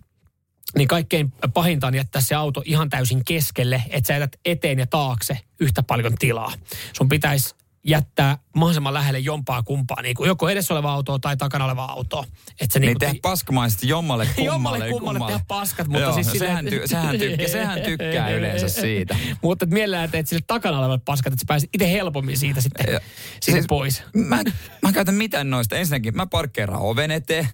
niin 0.76 0.88
kaikkein 0.88 1.32
pahinta 1.54 1.86
on 1.86 1.94
jättää 1.94 2.22
se 2.22 2.34
auto 2.34 2.62
ihan 2.64 2.90
täysin 2.90 3.24
keskelle, 3.24 3.82
että 3.90 4.08
sä 4.08 4.14
jätät 4.14 4.36
eteen 4.44 4.78
ja 4.78 4.86
taakse 4.86 5.38
yhtä 5.60 5.82
paljon 5.82 6.14
tilaa. 6.18 6.52
Sun 6.96 7.08
pitäisi 7.08 7.54
jättää 7.84 8.38
mahdollisimman 8.58 8.94
lähelle 8.94 9.18
jompaa 9.18 9.62
kumpaa, 9.62 10.02
niin 10.02 10.14
kuin 10.14 10.28
joko 10.28 10.48
edessä 10.48 10.74
oleva 10.74 10.92
auto 10.92 11.18
tai 11.18 11.36
takana 11.36 11.64
oleva 11.64 11.84
auto. 11.84 12.24
Että 12.60 12.72
se 12.72 12.78
Niin 12.78 12.86
niinku 12.86 12.98
tehdä 12.98 13.12
ti- 13.14 13.20
paskamaisesti 13.22 13.88
jommalle 13.88 14.26
kummalle. 14.26 14.48
Jommalle 14.54 14.88
kummalle 14.90 15.20
tehdä 15.26 15.44
paskat, 15.48 15.86
mutta 15.88 16.02
Joo, 16.02 16.12
siis 16.12 16.26
no 16.26 16.32
silleen, 16.32 16.50
sehän, 16.50 16.64
ty, 16.66 16.82
sehän, 16.86 17.18
tykkää, 17.18 17.48
sehän 17.48 17.80
tykkää 17.80 18.30
yleensä 18.38 18.68
siitä. 18.68 19.16
mutta 19.42 19.64
et 19.64 19.70
mielellään 19.70 20.10
teet 20.10 20.26
sille 20.28 20.42
takana 20.46 20.78
olevat 20.78 21.04
paskat, 21.04 21.32
että 21.32 21.40
sä 21.42 21.46
pääset 21.48 21.70
itse 21.74 21.92
helpommin 21.92 22.36
siitä 22.38 22.60
sitten, 22.60 22.92
Ja- 22.92 23.00
siitä 23.40 23.58
siis- 23.58 23.66
pois. 23.68 24.02
Mä, 24.14 24.36
mä 24.82 24.88
en 24.88 24.94
käytä 24.94 25.12
mitään 25.12 25.50
noista. 25.50 25.76
Ensinnäkin 25.76 26.16
mä 26.16 26.26
parkkeeraan 26.26 26.82
oven 26.82 27.10
eteen. 27.10 27.48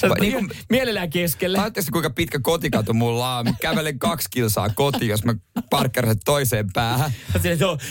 Sä 0.00 0.08
Va- 0.08 0.14
niin 0.20 0.34
niin 0.36 0.48
kuin- 0.48 0.58
mielellään 0.70 1.10
keskelle. 1.10 1.58
Laittaisi 1.58 1.90
kuinka 1.90 2.10
pitkä 2.10 2.38
kotikatu 2.42 2.94
mulla 2.94 3.36
on. 3.38 3.44
Mä 3.44 3.52
kävelen 3.60 3.98
kaksi 3.98 4.28
kilsaa 4.30 4.68
kotiin, 4.68 5.08
jos 5.08 5.24
mä 5.24 5.34
parkkeerasin 5.70 6.20
toiseen 6.24 6.72
päähän. 6.72 7.10
Sä 7.32 7.38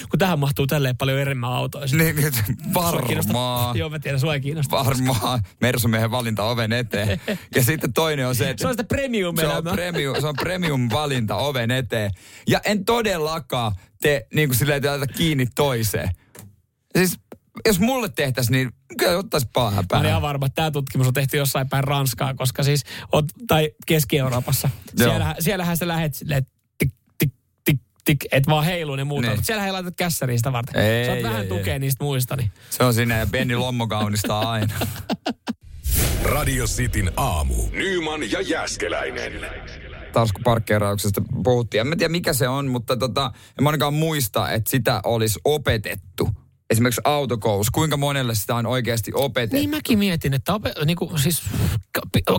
kun 0.09 0.19
tähän 0.19 0.39
mahtuu 0.39 0.67
tälleen 0.67 0.97
paljon 0.97 1.19
enemmän 1.19 1.51
autoja. 1.53 1.87
Niin, 1.97 2.15
niin, 2.15 2.33
Sua 2.73 3.01
kiinnostaa- 3.07 3.33
varmaan. 3.33 3.77
Joo, 3.77 3.89
mä 3.89 3.99
tiedän, 3.99 4.19
sua 4.19 4.33
ei 4.33 4.41
kiinnosta. 4.41 4.85
Varmaan 4.85 5.43
Mersumiehen 5.61 6.11
valinta 6.11 6.43
oven 6.43 6.71
eteen. 6.73 7.21
Ja 7.55 7.63
sitten 7.63 7.93
toinen 7.93 8.27
on 8.27 8.35
se, 8.35 8.49
että... 8.49 8.61
Se 8.61 8.67
on 8.67 8.73
sitä 8.73 8.83
premium 8.83 9.35
se 9.35 9.47
on, 9.47 9.63
premium, 9.63 10.15
se 10.21 10.27
on 10.27 10.35
premium 10.35 10.89
valinta 10.93 11.35
oven 11.35 11.71
eteen. 11.71 12.11
Ja 12.47 12.59
en 12.65 12.85
todellakaan 12.85 13.71
te 14.01 14.27
niin 14.33 14.49
kuin 14.49 14.57
silleen, 14.57 14.85
laita 14.85 15.07
kiinni 15.07 15.47
toiseen. 15.55 16.09
Siis 16.97 17.19
jos 17.65 17.79
mulle 17.79 18.09
tehtäisiin, 18.09 18.51
niin 18.53 18.71
kyllä 18.97 19.17
ottaisi 19.17 19.47
päähän 19.53 19.75
Mä 19.75 19.83
päähän. 19.89 20.09
ihan 20.09 20.21
varma, 20.21 20.45
että 20.45 20.55
tämä 20.55 20.71
tutkimus 20.71 21.07
on 21.07 21.13
tehty 21.13 21.37
jossain 21.37 21.69
päin 21.69 21.83
Ranskaa, 21.83 22.33
koska 22.33 22.63
siis, 22.63 22.83
oot, 23.11 23.25
tai 23.47 23.69
Keski-Euroopassa. 23.85 24.69
Joo. 24.99 25.09
Siellä, 25.09 25.35
siellähän 25.39 25.77
sä 25.77 25.87
lähet 25.87 26.13
silleen, 26.15 26.45
tik, 28.05 28.17
et 28.31 28.47
vaan 28.47 28.65
heilu 28.65 28.95
ne 28.95 29.03
muuta. 29.03 29.27
Niin. 29.27 29.37
Mutta 29.37 29.45
siellä 29.45 29.65
ei 29.65 29.71
laitat 29.71 29.95
kässäriin 29.97 30.39
sitä 30.39 30.51
varten. 30.51 30.81
Ei, 30.81 31.05
Saat 31.05 31.17
ei, 31.17 31.23
vähän 31.23 31.41
ei, 31.41 31.47
tukea 31.47 31.73
ei. 31.73 31.79
niistä 31.79 32.03
muista. 32.03 32.35
Niin. 32.35 32.51
Se 32.69 32.83
on 32.83 32.93
siinä 32.93 33.17
ja 33.17 33.27
Benny 33.27 33.55
Lommo 33.55 33.87
kaunistaa 33.87 34.51
aina. 34.51 34.73
Radio 36.23 36.65
Cityn 36.65 37.11
aamu. 37.17 37.55
Nyman 37.71 38.31
ja 38.31 38.41
Jääskeläinen. 38.41 39.33
taskuparkkeerauksesta 40.13 41.21
puhuttiin. 41.43 41.81
En 41.81 41.87
mä 41.87 41.95
tiedä 41.95 42.11
mikä 42.11 42.33
se 42.33 42.47
on, 42.47 42.67
mutta 42.67 42.97
tota, 42.97 43.31
en 43.59 43.67
ainakaan 43.67 43.93
muista, 43.93 44.51
että 44.51 44.69
sitä 44.69 45.01
olisi 45.03 45.39
opetettu. 45.43 46.29
Esimerkiksi 46.71 47.01
autokoulussa, 47.03 47.71
kuinka 47.73 47.97
monelle 47.97 48.35
sitä 48.35 48.55
on 48.55 48.65
oikeasti 48.65 49.11
opetettu? 49.15 49.55
Niin 49.55 49.69
mäkin 49.69 49.99
mietin, 49.99 50.33
että 50.33 50.53
ope, 50.53 50.73
niin 50.85 50.97
kuin, 50.97 51.19
siis, 51.19 51.41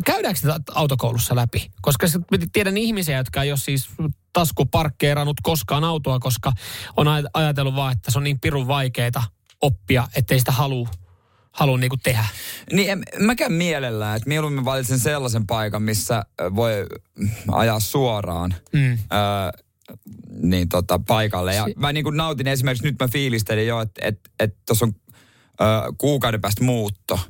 käydäänkö 0.04 0.40
sitä 0.40 0.60
autokoulussa 0.74 1.36
läpi? 1.36 1.70
Koska 1.82 2.06
tiedän 2.52 2.76
ihmisiä, 2.76 3.16
jotka 3.16 3.42
ei 3.42 3.50
ole 3.52 3.58
siis 3.58 3.88
taskuparkkeerannut 4.32 5.36
koskaan 5.42 5.84
autoa, 5.84 6.18
koska 6.18 6.52
on 6.96 7.06
ajatellut 7.34 7.74
vaan, 7.74 7.92
että 7.92 8.10
se 8.10 8.18
on 8.18 8.24
niin 8.24 8.40
pirun 8.40 8.68
vaikeita 8.68 9.22
oppia, 9.60 10.08
ettei 10.16 10.38
sitä 10.38 10.52
halua 10.52 10.88
haluan 11.52 11.80
niinku 11.80 11.96
tehdä. 11.96 12.24
Niin 12.72 12.90
en, 12.90 13.02
mäkään 13.18 13.52
mielellään, 13.52 14.16
että 14.16 14.28
mieluummin 14.28 14.64
valitsen 14.64 14.98
sellaisen 14.98 15.46
paikan, 15.46 15.82
missä 15.82 16.24
voi 16.56 16.86
ajaa 17.52 17.80
suoraan. 17.80 18.54
Mm. 18.72 18.90
Öö, 18.92 18.98
niin 20.42 20.68
tota, 20.68 21.00
paikalle. 21.06 21.54
Ja 21.54 21.66
mä 21.76 21.92
niin 21.92 22.04
kuin 22.04 22.16
nautin 22.16 22.48
esimerkiksi, 22.48 22.84
nyt 22.84 22.96
mä 23.00 23.08
fiilistelin 23.08 23.66
jo, 23.66 23.80
että 23.80 24.00
et, 24.04 24.20
et 24.40 24.56
tuossa 24.66 24.84
on 24.84 24.92
ö, 25.60 25.64
kuukauden 25.98 26.40
päästä 26.40 26.64
muutto. 26.64 27.20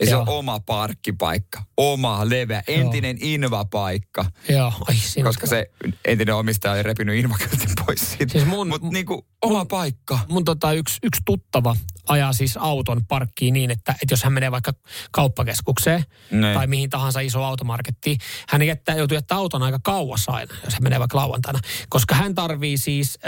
Ja 0.00 0.06
se 0.06 0.16
on 0.16 0.28
oma 0.28 0.60
parkkipaikka, 0.60 1.62
oma 1.76 2.30
leveä, 2.30 2.62
entinen 2.66 3.16
Joo. 3.20 3.30
invapaikka. 3.30 4.24
Joo, 4.48 4.72
ai 4.88 5.22
Koska 5.24 5.46
se 5.46 5.70
entinen 6.04 6.34
omistaja 6.34 6.74
oli 6.74 6.82
repinyt 6.82 7.16
invakyltin 7.16 7.70
pois 7.86 8.10
siitä. 8.10 8.32
Siis 8.32 8.46
mun, 8.46 8.68
Mut 8.68 8.82
niinku 8.82 9.26
oma 9.42 9.58
mun, 9.58 9.68
paikka. 9.68 10.18
Mun 10.28 10.44
tota 10.44 10.72
yksi, 10.72 10.98
yksi 11.02 11.20
tuttava 11.24 11.76
ajaa 12.08 12.32
siis 12.32 12.56
auton 12.56 13.06
parkkiin 13.06 13.54
niin, 13.54 13.70
että, 13.70 13.92
että 13.92 14.12
jos 14.12 14.24
hän 14.24 14.32
menee 14.32 14.50
vaikka 14.50 14.72
kauppakeskukseen 15.10 16.04
ne. 16.30 16.54
tai 16.54 16.66
mihin 16.66 16.90
tahansa 16.90 17.20
iso 17.20 17.44
automarkettiin, 17.44 18.18
hän 18.48 18.62
jättää, 18.62 18.96
joutuu 18.96 19.14
jättää 19.14 19.38
auton 19.38 19.62
aika 19.62 19.78
kauas 19.82 20.28
aina, 20.28 20.54
jos 20.64 20.74
hän 20.74 20.82
menee 20.82 20.98
vaikka 20.98 21.18
lauantaina. 21.18 21.60
Koska 21.88 22.14
hän 22.14 22.34
tarvii 22.34 22.78
siis 22.78 23.18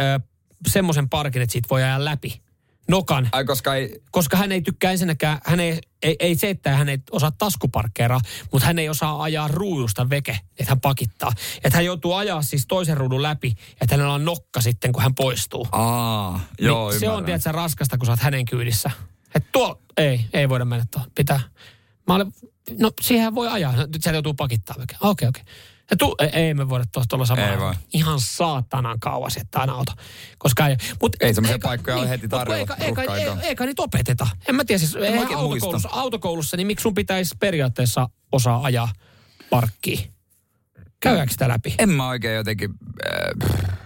semmoisen 0.68 1.08
parkin, 1.08 1.42
että 1.42 1.52
siitä 1.52 1.68
voi 1.70 1.82
ajaa 1.82 2.04
läpi 2.04 2.45
nokan. 2.88 3.28
Ai, 3.32 3.44
koska, 3.44 3.74
ei... 3.74 4.02
koska 4.10 4.36
hän 4.36 4.52
ei 4.52 4.62
tykkää 4.62 4.92
ensinnäkään, 4.92 5.38
hän 5.44 5.60
ei, 5.60 5.80
ei, 6.02 6.16
ei 6.18 6.34
se, 6.34 6.50
että 6.50 6.76
hän 6.76 6.88
ei 6.88 6.98
osaa 7.10 7.30
taskuparkkeeraa, 7.30 8.20
mutta 8.52 8.66
hän 8.66 8.78
ei 8.78 8.88
osaa 8.88 9.22
ajaa 9.22 9.48
ruudusta 9.48 10.10
veke, 10.10 10.40
että 10.50 10.70
hän 10.70 10.80
pakittaa. 10.80 11.32
Että 11.64 11.78
hän 11.78 11.84
joutuu 11.84 12.12
ajaa 12.12 12.42
siis 12.42 12.66
toisen 12.68 12.96
ruudun 12.96 13.22
läpi, 13.22 13.54
että 13.80 13.94
hänellä 13.94 14.14
on 14.14 14.24
nokka 14.24 14.60
sitten, 14.60 14.92
kun 14.92 15.02
hän 15.02 15.14
poistuu. 15.14 15.68
Aa, 15.72 16.40
joo, 16.58 16.90
niin 16.90 17.00
se 17.00 17.08
on 17.08 17.24
tietysti 17.24 17.52
raskasta, 17.52 17.98
kun 17.98 18.06
sä 18.06 18.12
oot 18.12 18.20
hänen 18.20 18.44
kyydissä. 18.44 18.90
Että 19.34 19.48
tuo, 19.52 19.82
ei, 19.96 20.26
ei 20.32 20.48
voida 20.48 20.64
mennä 20.64 20.86
tuohon. 20.90 21.10
Pitää. 21.14 21.40
Mä 22.06 22.14
olen, 22.14 22.32
no 22.78 22.90
siihen 23.00 23.34
voi 23.34 23.48
ajaa, 23.48 23.72
nyt 23.76 24.02
sieltä 24.02 24.16
joutuu 24.16 24.34
pakittaa 24.34 24.76
veke. 24.78 24.96
Okei, 25.00 25.28
okay, 25.28 25.28
okei. 25.28 25.42
Okay. 25.42 25.75
Ja 25.90 25.96
tu, 25.96 26.14
ei, 26.18 26.28
ei 26.28 26.54
me 26.54 26.68
voida 26.68 26.84
tuosta 26.92 27.16
olla 27.16 27.26
samalla. 27.26 27.74
Ihan 27.92 28.20
saatanan 28.20 29.00
kauas 29.00 29.36
jättää 29.36 29.66
auto. 29.68 29.92
Koska 30.38 30.68
ei, 30.68 30.76
mut, 31.00 31.16
ei 31.20 31.34
semmoisia 31.34 31.58
paikkoja 31.62 31.96
niin, 31.96 32.02
ole 32.02 32.10
heti 32.10 32.28
tarjolla. 32.28 32.58
Eikä, 32.58 32.74
eikä, 32.74 33.14
eikä, 33.14 33.36
eikä, 33.42 33.66
niitä 33.66 33.82
opeteta. 33.82 34.26
En 34.48 34.54
mä 34.54 34.64
tiedä, 34.64 34.78
siis 34.78 34.94
en 34.94 35.36
autokoulussa, 35.36 35.88
autokoulussa, 35.92 36.56
niin 36.56 36.66
miksi 36.66 36.82
sun 36.82 36.94
pitäisi 36.94 37.34
periaatteessa 37.40 38.08
osaa 38.32 38.62
ajaa 38.62 38.92
parkkiin? 39.50 40.10
Käydäänkö 41.00 41.32
sitä 41.32 41.48
läpi? 41.48 41.74
En 41.78 41.90
mä 41.90 42.08
oikein 42.08 42.36
jotenkin... 42.36 42.70
Äh, 43.06 43.76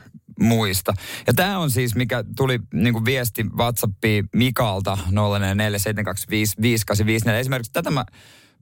muista. 0.41 0.95
Ja 1.27 1.35
tämä 1.35 1.59
on 1.59 1.71
siis, 1.71 1.95
mikä 1.95 2.25
tuli 2.37 2.59
niin 2.75 2.93
kuin 2.93 3.05
viesti 3.05 3.45
WhatsAppiin 3.57 4.29
Mikalta 4.35 4.99
047255854. 5.07 5.11
Esimerkiksi 7.31 7.73
tätä 7.73 7.91
mä 7.91 8.05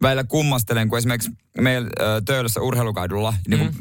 välillä 0.03 0.25
kummastelen, 0.25 0.89
kun 0.89 0.99
esimerkiksi 0.99 1.31
meillä 1.61 1.91
Töölössä 2.25 2.61
urheilukaidulla, 2.61 3.31
mm. 3.31 3.39
niin 3.51 3.67
kun, 3.67 3.75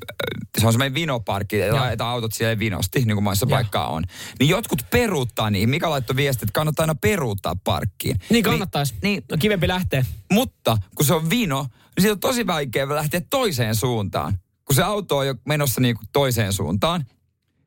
se 0.59 0.65
on 0.65 0.73
semmoinen 0.73 0.93
vinoparkki, 0.93 1.57
ja 1.57 1.75
laitetaan 1.75 2.11
autot 2.11 2.33
siellä 2.33 2.59
vinosti, 2.59 2.99
niin 2.99 3.15
kuin 3.15 3.23
maissa 3.23 3.45
ja. 3.45 3.49
paikkaa 3.49 3.87
on. 3.87 4.03
Niin 4.39 4.49
jotkut 4.49 4.85
peruuttaa 4.89 5.49
niin. 5.49 5.69
Mikä 5.69 5.89
laittoi 5.89 6.15
viesti, 6.15 6.45
että 6.45 6.53
kannattaa 6.53 6.83
aina 6.83 6.95
peruuttaa 6.95 7.55
parkkiin. 7.63 8.19
Niin 8.29 8.43
kannattaisi. 8.43 8.93
Niin, 8.93 9.01
niin, 9.01 9.23
no 9.31 9.37
kivempi 9.37 9.67
lähtee. 9.67 10.05
Mutta 10.31 10.77
kun 10.95 11.05
se 11.05 11.13
on 11.13 11.29
vino, 11.29 11.61
niin 11.61 12.01
siitä 12.01 12.13
on 12.13 12.19
tosi 12.19 12.47
vaikea 12.47 12.89
lähteä 12.89 13.21
toiseen 13.29 13.75
suuntaan. 13.75 14.37
Kun 14.65 14.75
se 14.75 14.83
auto 14.83 15.17
on 15.17 15.27
jo 15.27 15.35
menossa 15.45 15.81
niin 15.81 15.95
kuin 15.95 16.07
toiseen 16.13 16.53
suuntaan, 16.53 17.05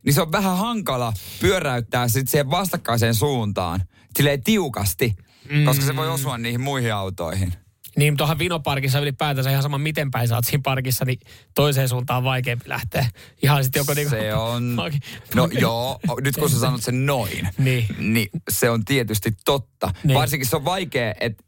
niin 0.04 0.14
se 0.14 0.22
on 0.22 0.32
vähän 0.32 0.56
hankala 0.56 1.12
pyöräyttää 1.40 2.08
sitten 2.08 2.30
siihen 2.30 2.50
vastakkaiseen 2.50 3.14
suuntaan. 3.14 3.82
Silleen 4.16 4.42
tiukasti, 4.42 5.16
mm. 5.50 5.64
koska 5.64 5.84
se 5.84 5.96
voi 5.96 6.08
osua 6.08 6.38
niihin 6.38 6.60
muihin 6.60 6.94
autoihin. 6.94 7.52
Niin 7.96 8.16
tuohon 8.16 8.38
Vinoparkissa 8.38 8.98
ylipäätänsä 8.98 9.50
ihan 9.50 9.62
sama 9.62 9.78
miten 9.78 10.10
päin 10.10 10.28
sä 10.28 10.34
oot 10.34 10.44
siinä 10.44 10.60
parkissa, 10.64 11.04
niin 11.04 11.20
toiseen 11.54 11.88
suuntaan 11.88 12.18
on 12.18 12.24
vaikeampi 12.24 12.68
lähteä. 12.68 13.06
Ihan 13.42 13.64
sitten 13.64 13.80
joko 13.80 13.94
niinku... 13.94 14.10
Se 14.10 14.34
on... 14.34 14.76
No 15.34 15.48
joo, 15.60 16.00
nyt 16.20 16.36
kun 16.36 16.50
sä 16.50 16.58
sanot 16.58 16.82
sen 16.82 17.06
noin, 17.06 17.48
niin, 17.58 17.86
niin 17.98 18.28
se 18.50 18.70
on 18.70 18.84
tietysti 18.84 19.32
totta. 19.44 19.90
Niin. 20.04 20.18
Varsinkin 20.18 20.48
se 20.48 20.56
on 20.56 20.64
vaikea, 20.64 21.14
että 21.20 21.44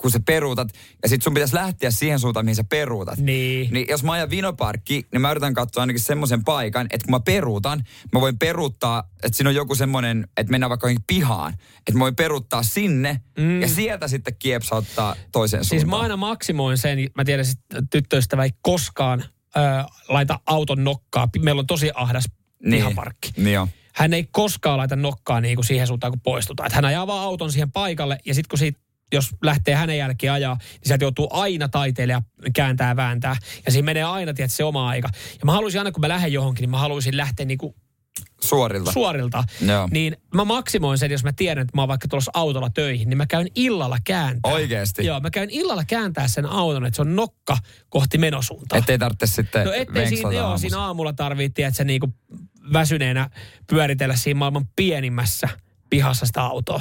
kun 0.00 0.10
sä 0.10 0.20
peruutat, 0.26 0.68
ja 1.02 1.08
sit 1.08 1.22
sun 1.22 1.34
pitäisi 1.34 1.54
lähteä 1.54 1.90
siihen 1.90 2.18
suuntaan, 2.18 2.44
mihin 2.44 2.56
sä 2.56 2.64
peruutat. 2.64 3.18
Niin. 3.18 3.72
Niin 3.72 3.86
jos 3.88 4.02
mä 4.02 4.12
ajan 4.12 4.30
vinoparkki, 4.30 5.06
niin 5.12 5.20
mä 5.20 5.30
yritän 5.30 5.54
katsoa 5.54 5.80
ainakin 5.80 6.00
semmoisen 6.00 6.44
paikan, 6.44 6.86
että 6.90 7.04
kun 7.04 7.10
mä 7.10 7.20
peruutan, 7.20 7.84
mä 8.12 8.20
voin 8.20 8.38
peruuttaa, 8.38 9.04
että 9.22 9.36
siinä 9.36 9.48
on 9.48 9.54
joku 9.54 9.74
semmoinen, 9.74 10.26
että 10.36 10.50
mennään 10.50 10.70
vaikka 10.70 10.88
pihaan. 11.06 11.52
Että 11.78 11.92
mä 11.92 12.00
voin 12.00 12.16
peruuttaa 12.16 12.62
sinne, 12.62 13.20
mm. 13.38 13.62
ja 13.62 13.68
sieltä 13.68 14.08
sitten 14.08 14.36
kiepsauttaa 14.38 15.16
toiseen 15.32 15.64
siis 15.64 15.68
suuntaan. 15.68 15.80
Siis 15.80 15.90
mä 15.90 16.02
aina 16.02 16.16
maksimoin 16.16 16.78
sen, 16.78 16.98
mä 17.16 17.24
tiedän, 17.24 17.46
että 17.70 17.82
tyttöystävä 17.90 18.44
ei 18.44 18.50
koskaan 18.62 19.24
ö, 19.56 19.60
laita 20.08 20.40
auton 20.46 20.84
nokkaa. 20.84 21.28
Meillä 21.42 21.60
on 21.60 21.66
tosi 21.66 21.90
ahdas 21.94 22.24
niin. 22.62 22.72
pihaparkki. 22.72 23.32
Niin 23.36 23.54
jo. 23.54 23.68
Hän 23.94 24.14
ei 24.14 24.28
koskaan 24.30 24.78
laita 24.78 24.96
nokkaa 24.96 25.40
niin 25.40 25.56
kuin 25.56 25.64
siihen 25.64 25.86
suuntaan, 25.86 26.12
kun 26.12 26.20
poistutaan. 26.20 26.66
Että 26.66 26.76
hän 26.76 26.84
ajaa 26.84 27.06
vaan 27.06 27.24
auton 27.24 27.52
siihen 27.52 27.72
paikalle, 27.72 28.18
ja 28.24 28.34
sitten 28.34 28.48
kun 28.48 28.58
siitä 28.58 28.80
jos 29.12 29.30
lähtee 29.42 29.74
hänen 29.74 29.98
jälkeen 29.98 30.32
ajaa, 30.32 30.54
niin 30.54 30.80
sieltä 30.82 31.04
joutuu 31.04 31.28
aina 31.30 31.68
taiteilija 31.68 32.22
kääntää 32.54 32.96
vääntää. 32.96 33.36
Ja 33.66 33.72
siinä 33.72 33.86
menee 33.86 34.02
aina, 34.02 34.34
tiedät, 34.34 34.52
se 34.52 34.64
oma 34.64 34.88
aika. 34.88 35.08
Ja 35.32 35.46
mä 35.46 35.52
haluaisin 35.52 35.80
aina, 35.80 35.92
kun 35.92 36.00
mä 36.00 36.08
lähden 36.08 36.32
johonkin, 36.32 36.62
niin 36.62 36.70
mä 36.70 36.78
haluaisin 36.78 37.16
lähteä 37.16 37.46
niinku 37.46 37.74
Suorilta. 38.40 38.92
Suorilta. 38.92 39.44
Joo. 39.66 39.88
Niin 39.90 40.16
mä 40.34 40.44
maksimoin 40.44 40.98
sen, 40.98 41.10
jos 41.10 41.24
mä 41.24 41.32
tiedän, 41.32 41.62
että 41.62 41.76
mä 41.76 41.82
oon 41.82 41.88
vaikka 41.88 42.08
tulossa 42.08 42.30
autolla 42.34 42.70
töihin, 42.70 43.08
niin 43.08 43.16
mä 43.16 43.26
käyn 43.26 43.46
illalla 43.54 43.98
kääntää. 44.04 44.52
Oikeesti? 44.52 45.06
Joo, 45.06 45.20
mä 45.20 45.30
käyn 45.30 45.50
illalla 45.50 45.84
kääntää 45.84 46.28
sen 46.28 46.46
auton, 46.46 46.86
että 46.86 46.96
se 46.96 47.02
on 47.02 47.16
nokka 47.16 47.56
kohti 47.88 48.18
menosuuntaa. 48.18 48.78
Ettei 48.78 48.98
tarvitse 48.98 49.26
sitten 49.26 49.66
No 49.66 49.72
ettei 49.72 50.08
siinä, 50.08 50.32
joo, 50.32 50.58
siinä 50.58 50.80
aamulla 50.80 51.12
tarvitse, 51.12 51.66
että 51.66 51.76
se 51.76 51.84
niinku 51.84 52.14
väsyneenä 52.72 53.30
pyöritellä 53.66 54.16
siinä 54.16 54.38
maailman 54.38 54.68
pienimmässä 54.76 55.48
pihassa 55.90 56.26
sitä 56.26 56.42
autoa. 56.42 56.80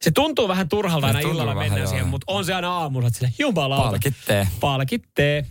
Se 0.00 0.10
tuntuu 0.10 0.48
vähän 0.48 0.68
turhalta 0.68 1.06
aina 1.06 1.20
illalla 1.20 1.54
mennä 1.54 1.86
siihen, 1.86 2.08
mutta 2.08 2.24
on 2.32 2.44
se 2.44 2.54
aina 2.54 2.72
aamulla, 2.72 3.06
että 3.06 3.18
sille 3.18 3.32
jumalauta. 3.38 3.90
Palkittee. 3.90 4.48
Palkittee. 4.60 5.46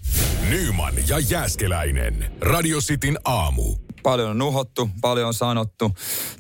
Nyman 0.50 0.94
ja 1.08 1.20
Jääskeläinen. 1.20 2.32
Radio 2.42 2.80
Cityn 2.80 3.18
aamu. 3.26 3.76
Paljon 4.04 4.30
on 4.30 4.38
nuhottu, 4.38 4.90
paljon 5.02 5.28
on 5.28 5.34
sanottu. 5.34 5.92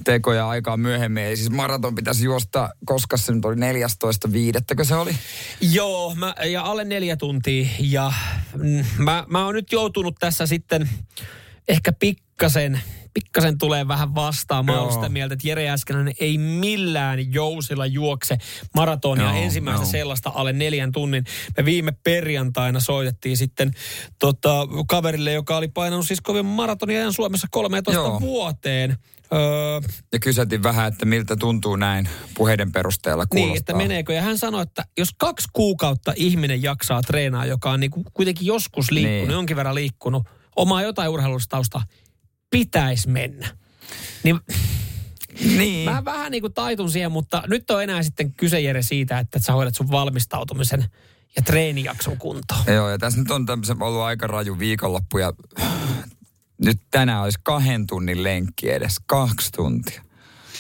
Tekoja 0.03 0.49
aikaa 0.49 0.77
myöhemmin. 0.77 1.23
Ei 1.23 1.37
siis 1.37 1.49
maraton 1.49 1.95
pitäisi 1.95 2.25
juosta, 2.25 2.69
koska 2.85 3.17
se 3.17 3.33
nyt 3.33 3.45
oli 3.45 3.55
14.5. 3.55 4.83
se 4.83 4.95
oli? 4.95 5.15
Joo, 5.61 6.15
mä, 6.15 6.35
ja 6.45 6.63
alle 6.63 6.85
neljä 6.85 7.17
tuntia. 7.17 7.67
Ja 7.79 8.13
mm, 8.55 8.85
mä, 8.97 9.23
mä 9.27 9.45
oon 9.45 9.55
nyt 9.55 9.71
joutunut 9.71 10.15
tässä 10.19 10.45
sitten 10.45 10.89
ehkä 11.67 11.91
pikkasen 11.93 12.81
pikkasen 13.23 13.57
tulee 13.57 13.87
vähän 13.87 14.15
vastaan. 14.15 14.65
Mä 14.65 14.81
oon 14.81 14.93
sitä 14.93 15.09
mieltä, 15.09 15.33
että 15.33 15.47
Jere 15.47 15.69
Äskeläinen 15.69 16.13
ei 16.19 16.37
millään 16.37 17.33
jousilla 17.33 17.85
juokse 17.85 18.37
maratonia 18.75 19.23
Joo, 19.23 19.43
ensimmäistä 19.43 19.83
joo. 19.83 19.91
sellaista 19.91 20.31
alle 20.35 20.53
neljän 20.53 20.91
tunnin. 20.91 21.23
Me 21.57 21.65
viime 21.65 21.91
perjantaina 22.03 22.79
soitettiin 22.79 23.37
sitten 23.37 23.71
tota, 24.19 24.67
kaverille, 24.87 25.31
joka 25.31 25.57
oli 25.57 25.67
painanut 25.67 26.07
siis 26.07 26.21
kovin 26.21 26.45
maratonia 26.45 27.11
Suomessa 27.11 27.47
13 27.51 28.01
joo. 28.01 28.19
vuoteen. 28.19 28.97
Öö, 29.33 29.89
ja 30.13 30.19
kyseltiin 30.19 30.63
vähän, 30.63 30.87
että 30.87 31.05
miltä 31.05 31.35
tuntuu 31.35 31.75
näin 31.75 32.09
puheiden 32.33 32.71
perusteella 32.71 33.25
kuulostaa. 33.25 33.47
Niin, 33.47 33.57
että 33.59 33.73
meneekö. 33.73 34.13
Ja 34.13 34.21
hän 34.21 34.37
sanoi, 34.37 34.61
että 34.61 34.85
jos 34.97 35.09
kaksi 35.17 35.47
kuukautta 35.53 36.13
ihminen 36.15 36.63
jaksaa 36.63 37.01
treenaa, 37.01 37.45
joka 37.45 37.71
on 37.71 37.79
niinku 37.79 38.03
kuitenkin 38.13 38.45
joskus 38.45 38.91
liikkunut, 38.91 39.27
niin. 39.27 39.31
jonkin 39.31 39.55
verran 39.55 39.75
liikkunut, 39.75 40.23
omaa 40.55 40.81
jotain 40.81 41.09
urheilustausta, 41.09 41.81
pitäisi 42.49 43.09
mennä. 43.09 43.47
Niin, 44.23 44.39
niin. 45.57 45.89
Mä 45.89 46.05
vähän 46.05 46.31
niin 46.31 46.41
kuin 46.41 46.53
taitun 46.53 46.91
siihen, 46.91 47.11
mutta 47.11 47.43
nyt 47.47 47.71
on 47.71 47.83
enää 47.83 48.03
sitten 48.03 48.33
kyse 48.33 48.59
Jere 48.59 48.81
siitä, 48.81 49.19
että 49.19 49.39
sä 49.39 49.53
hoidat 49.53 49.75
sun 49.75 49.91
valmistautumisen 49.91 50.85
ja 51.35 51.41
treenijakson 51.41 52.17
kuntoon. 52.17 52.63
Joo, 52.67 52.89
ja 52.89 52.97
tässä 52.97 53.19
nyt 53.19 53.31
on 53.31 53.45
tämmöisen 53.45 53.83
ollut 53.83 54.01
aika 54.01 54.27
raju 54.27 54.59
viikonloppu 54.59 55.17
ja 55.17 55.33
nyt 56.65 56.81
tänään 56.91 57.23
olisi 57.23 57.39
kahden 57.43 57.87
tunnin 57.87 58.23
lenkki 58.23 58.71
edes, 58.71 58.95
kaksi 59.05 59.51
tuntia. 59.51 60.01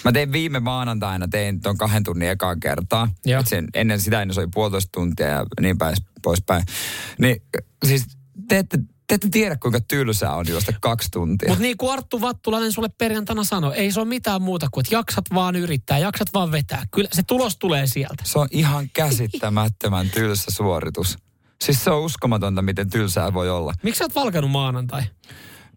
Mä 0.03 0.11
tein 0.11 0.31
viime 0.31 0.59
maanantaina, 0.59 1.27
tein 1.27 1.61
tuon 1.61 1.77
kahden 1.77 2.03
tunnin 2.03 2.29
ekaa 2.29 2.55
kertaa. 2.55 3.09
Sen, 3.45 3.67
ennen 3.73 4.01
sitä 4.01 4.21
ennen 4.21 4.35
se 4.35 4.39
oli 4.39 4.49
puolitoista 4.53 4.89
tuntia 4.91 5.27
ja 5.27 5.45
niin 5.61 5.77
päin 5.77 5.95
poispäin. 6.21 6.63
Niin 7.17 7.41
siis 7.85 8.05
te 8.47 8.57
ette 8.57 8.79
Te 9.09 9.15
ette 9.15 9.29
tiedä, 9.31 9.55
kuinka 9.55 9.79
tylsää 9.87 10.35
on 10.35 10.45
juosta 10.49 10.73
kaksi 10.81 11.11
tuntia. 11.11 11.49
Mutta 11.49 11.61
niin 11.61 11.77
kuin 11.77 11.93
Arttu 11.93 12.21
Vattulainen 12.21 12.71
sulle 12.71 12.89
perjantaina 12.97 13.43
sanoi, 13.43 13.75
ei 13.75 13.91
se 13.91 13.99
ole 13.99 14.07
mitään 14.07 14.41
muuta 14.41 14.67
kuin, 14.71 14.85
että 14.85 14.95
jaksat 14.95 15.25
vaan 15.33 15.55
yrittää, 15.55 15.97
jaksat 15.97 16.27
vaan 16.33 16.51
vetää. 16.51 16.83
Kyllä 16.91 17.09
se 17.13 17.23
tulos 17.23 17.57
tulee 17.57 17.87
sieltä. 17.87 18.23
Se 18.23 18.39
on 18.39 18.47
ihan 18.51 18.89
käsittämättömän 18.93 20.09
tylsä 20.09 20.51
suoritus. 20.51 21.17
Siis 21.63 21.83
se 21.83 21.91
on 21.91 22.01
uskomatonta, 22.01 22.61
miten 22.61 22.89
tylsää 22.89 23.33
voi 23.33 23.49
olla. 23.49 23.73
Miksi 23.83 23.97
sä 23.97 24.03
oot 24.05 24.15
valkannut 24.15 24.51
maanantai? 24.51 25.03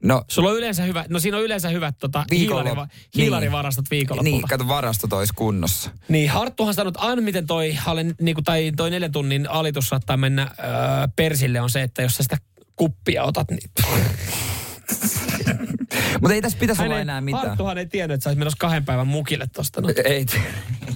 No, 0.05 0.24
Sulla 0.28 0.51
on 0.51 0.57
yleensä 0.57 0.83
hyvä, 0.83 1.05
no 1.09 1.18
siinä 1.20 1.37
on 1.37 1.43
yleensä 1.43 1.68
hyvät 1.68 1.99
tota, 1.99 2.24
Viikonlop- 2.33 2.37
hiilariva, 2.37 2.89
hiilarivarastot 3.16 3.91
viikonlopulla. 3.91 4.37
niin, 4.37 4.49
kato 4.49 4.68
varasto 4.68 5.16
olisi 5.18 5.33
kunnossa. 5.37 5.91
Niin, 6.09 6.30
Harttuhan 6.30 6.74
sanoi, 6.74 6.89
että 6.89 7.01
aina 7.01 7.22
miten 7.22 7.47
toi, 7.47 7.78
alle, 7.87 8.05
niin 8.20 8.35
kuin, 8.35 8.45
tai 8.45 8.72
toi 8.76 8.91
neljän 8.91 9.12
tunnin 9.12 9.51
alitus 9.51 9.87
saattaa 9.89 10.16
mennä 10.16 10.43
öö, 10.43 10.68
persille 11.16 11.61
on 11.61 11.70
se, 11.70 11.83
että 11.83 12.03
jos 12.03 12.16
sä 12.16 12.22
sitä 12.22 12.37
kuppia 12.76 13.24
otat, 13.24 13.50
niin... 13.50 13.70
Mutta 16.20 16.34
ei 16.34 16.42
tässä 16.42 16.58
pitäisi 16.58 16.82
Hän 16.82 16.88
olla 16.88 16.96
ei, 16.96 17.02
enää 17.02 17.20
mitään. 17.20 17.46
Harttuhan 17.46 17.78
ei 17.78 17.86
tiennyt, 17.86 18.14
että 18.14 18.30
sä 18.30 18.36
menossa 18.36 18.56
kahden 18.60 18.84
päivän 18.84 19.06
mukille 19.06 19.46
tosta. 19.52 19.80
No. 19.80 19.88
Ei, 19.88 19.94
ei 20.04 20.26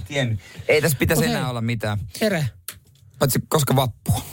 tiennyt. 0.07 0.39
Ei 0.67 0.81
tässä 0.81 0.97
pitäisi 0.97 1.23
Mut 1.23 1.29
enää 1.29 1.41
hei. 1.41 1.49
olla 1.49 1.61
mitään. 1.61 1.97
Jere. 2.21 2.49
Paitsi 3.19 3.39
koska 3.47 3.75
vappu. 3.75 4.23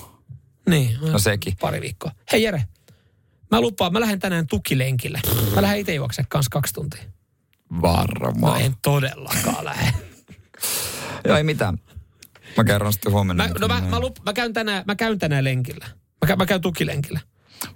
Niin. 0.68 0.98
No 1.12 1.18
sekin. 1.18 1.56
Pari 1.60 1.80
viikkoa. 1.80 2.12
Hei 2.32 2.42
Jere, 2.42 2.64
mä 3.50 3.60
lupaan, 3.60 3.92
mä 3.92 4.00
lähden 4.00 4.18
tänään 4.18 4.46
tukilenkille. 4.46 5.20
Mä 5.54 5.62
lähden 5.62 5.80
itse 5.80 5.94
juoksemaan 5.94 6.28
kanssa 6.28 6.50
kaksi 6.50 6.74
tuntia. 6.74 7.02
Varmaan. 7.82 8.60
No 8.60 8.66
en 8.66 8.74
todellakaan 8.82 9.64
lähde. 9.64 9.92
Joo, 11.28 11.36
ei 11.36 11.42
mitään. 11.42 11.78
Mä 12.56 12.64
kerron 12.64 12.92
sitten 12.92 13.12
huomenna. 13.12 13.48
Mä, 13.48 13.54
no 13.60 13.68
mä, 13.68 13.80
mä, 13.80 14.00
lup, 14.00 14.16
mä, 14.24 14.32
käyn 14.32 14.52
tänään, 14.52 14.84
mä 14.86 14.94
käyn 14.94 15.18
tänään 15.18 15.44
lenkillä. 15.44 15.86
Mä, 15.86 16.26
käyn, 16.26 16.38
mä 16.38 16.46
käyn 16.46 16.60
tukilenkillä. 16.60 17.20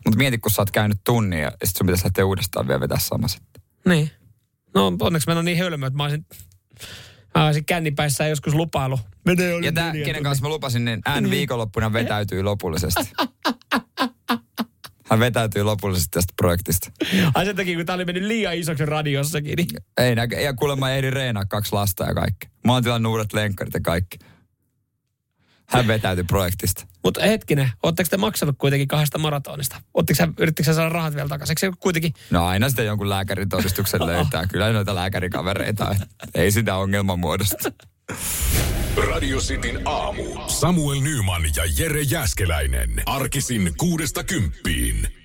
Mutta 0.05 0.19
mieti, 0.19 0.39
kun 0.39 0.51
sä 0.51 0.63
oot 0.63 0.71
käynyt 0.71 0.99
tunnin 1.05 1.41
ja 1.41 1.53
sit 1.65 1.77
sun 1.77 1.87
pitäisi 1.87 2.05
lähteä 2.05 2.25
uudestaan 2.27 2.69
vielä 2.69 2.81
vetää 2.81 2.99
sama 2.99 3.29
sitten. 3.29 3.63
Niin. 3.89 4.11
No 4.75 4.93
onneksi 5.01 5.29
mä 5.29 5.35
oon 5.35 5.45
niin 5.45 5.59
hölmö, 5.59 5.87
että 5.87 5.97
mä 5.97 6.03
olisin, 6.03 6.27
mä 7.35 7.47
olisin 7.47 7.65
kännipäissään 7.65 8.31
joskus 8.31 8.55
lupailu. 8.55 9.01
Mene 9.25 9.55
oli 9.55 9.67
Ja 9.67 9.73
tää, 9.73 9.93
kenen 9.93 10.23
kanssa 10.23 10.43
mä 10.43 10.49
lupasin, 10.49 10.85
niin 10.85 11.01
hän 11.07 11.31
viikonloppuna 11.31 11.93
vetäytyy 11.93 12.43
lopullisesti. 12.43 13.13
Hän 15.11 15.21
vetäytyy 15.21 15.63
lopullisesti 15.63 16.09
tästä 16.11 16.33
projektista. 16.37 16.91
Ai 17.35 17.45
sen 17.45 17.57
takia, 17.57 17.77
kun 17.77 17.87
tää 17.87 17.95
oli 17.95 18.05
mennyt 18.05 18.25
liian 18.25 18.57
isoksi 18.57 18.87
radiossakin. 18.87 19.57
Niin. 19.57 19.69
Ei 19.99 20.15
nä, 20.15 20.25
ja 20.43 20.55
kuulemma 20.55 20.91
ehdi 20.91 21.11
reenaa 21.11 21.45
kaksi 21.45 21.73
lasta 21.73 22.05
ja 22.05 22.15
kaikki. 22.15 22.49
Mä 22.65 22.73
oon 22.73 22.83
tilannut 22.83 23.11
uudet 23.11 23.33
lenkkarit 23.33 23.75
ja 23.75 23.81
kaikki. 23.81 24.19
Hän 25.67 25.87
vetäytyi 25.87 26.25
projektista. 26.25 26.87
Mutta 27.09 27.23
hetkinen, 27.23 27.71
ootteko 27.83 28.09
te 28.11 28.17
maksanut 28.17 28.57
kuitenkin 28.59 28.89
kahdesta 28.89 29.19
maratonista? 29.19 29.77
Sä, 30.13 30.29
yrittikö 30.39 30.75
saada 30.75 30.89
rahat 30.89 31.15
vielä 31.15 31.29
takaisin? 31.29 31.57
Eikö 31.63 31.77
kuitenkin... 31.81 32.13
No 32.31 32.47
aina 32.47 32.69
sitten 32.69 32.87
jonkun 32.87 33.09
lääkärin 33.09 33.49
todistuksen 33.49 34.07
löytää. 34.07 34.47
Kyllä 34.47 34.73
noita 34.73 34.95
lääkärikavereita. 34.95 35.97
Ei 36.35 36.51
sitä 36.51 36.77
ongelman 36.77 37.19
muodosta. 37.19 37.73
Radio 39.09 39.39
Cityn 39.39 39.81
aamu. 39.85 40.23
Samuel 40.47 41.01
Nyman 41.01 41.43
ja 41.57 41.63
Jere 41.79 42.03
Jäskeläinen. 42.03 43.03
Arkisin 43.07 43.73
kuudesta 43.77 44.25
kymppiin. 44.25 45.18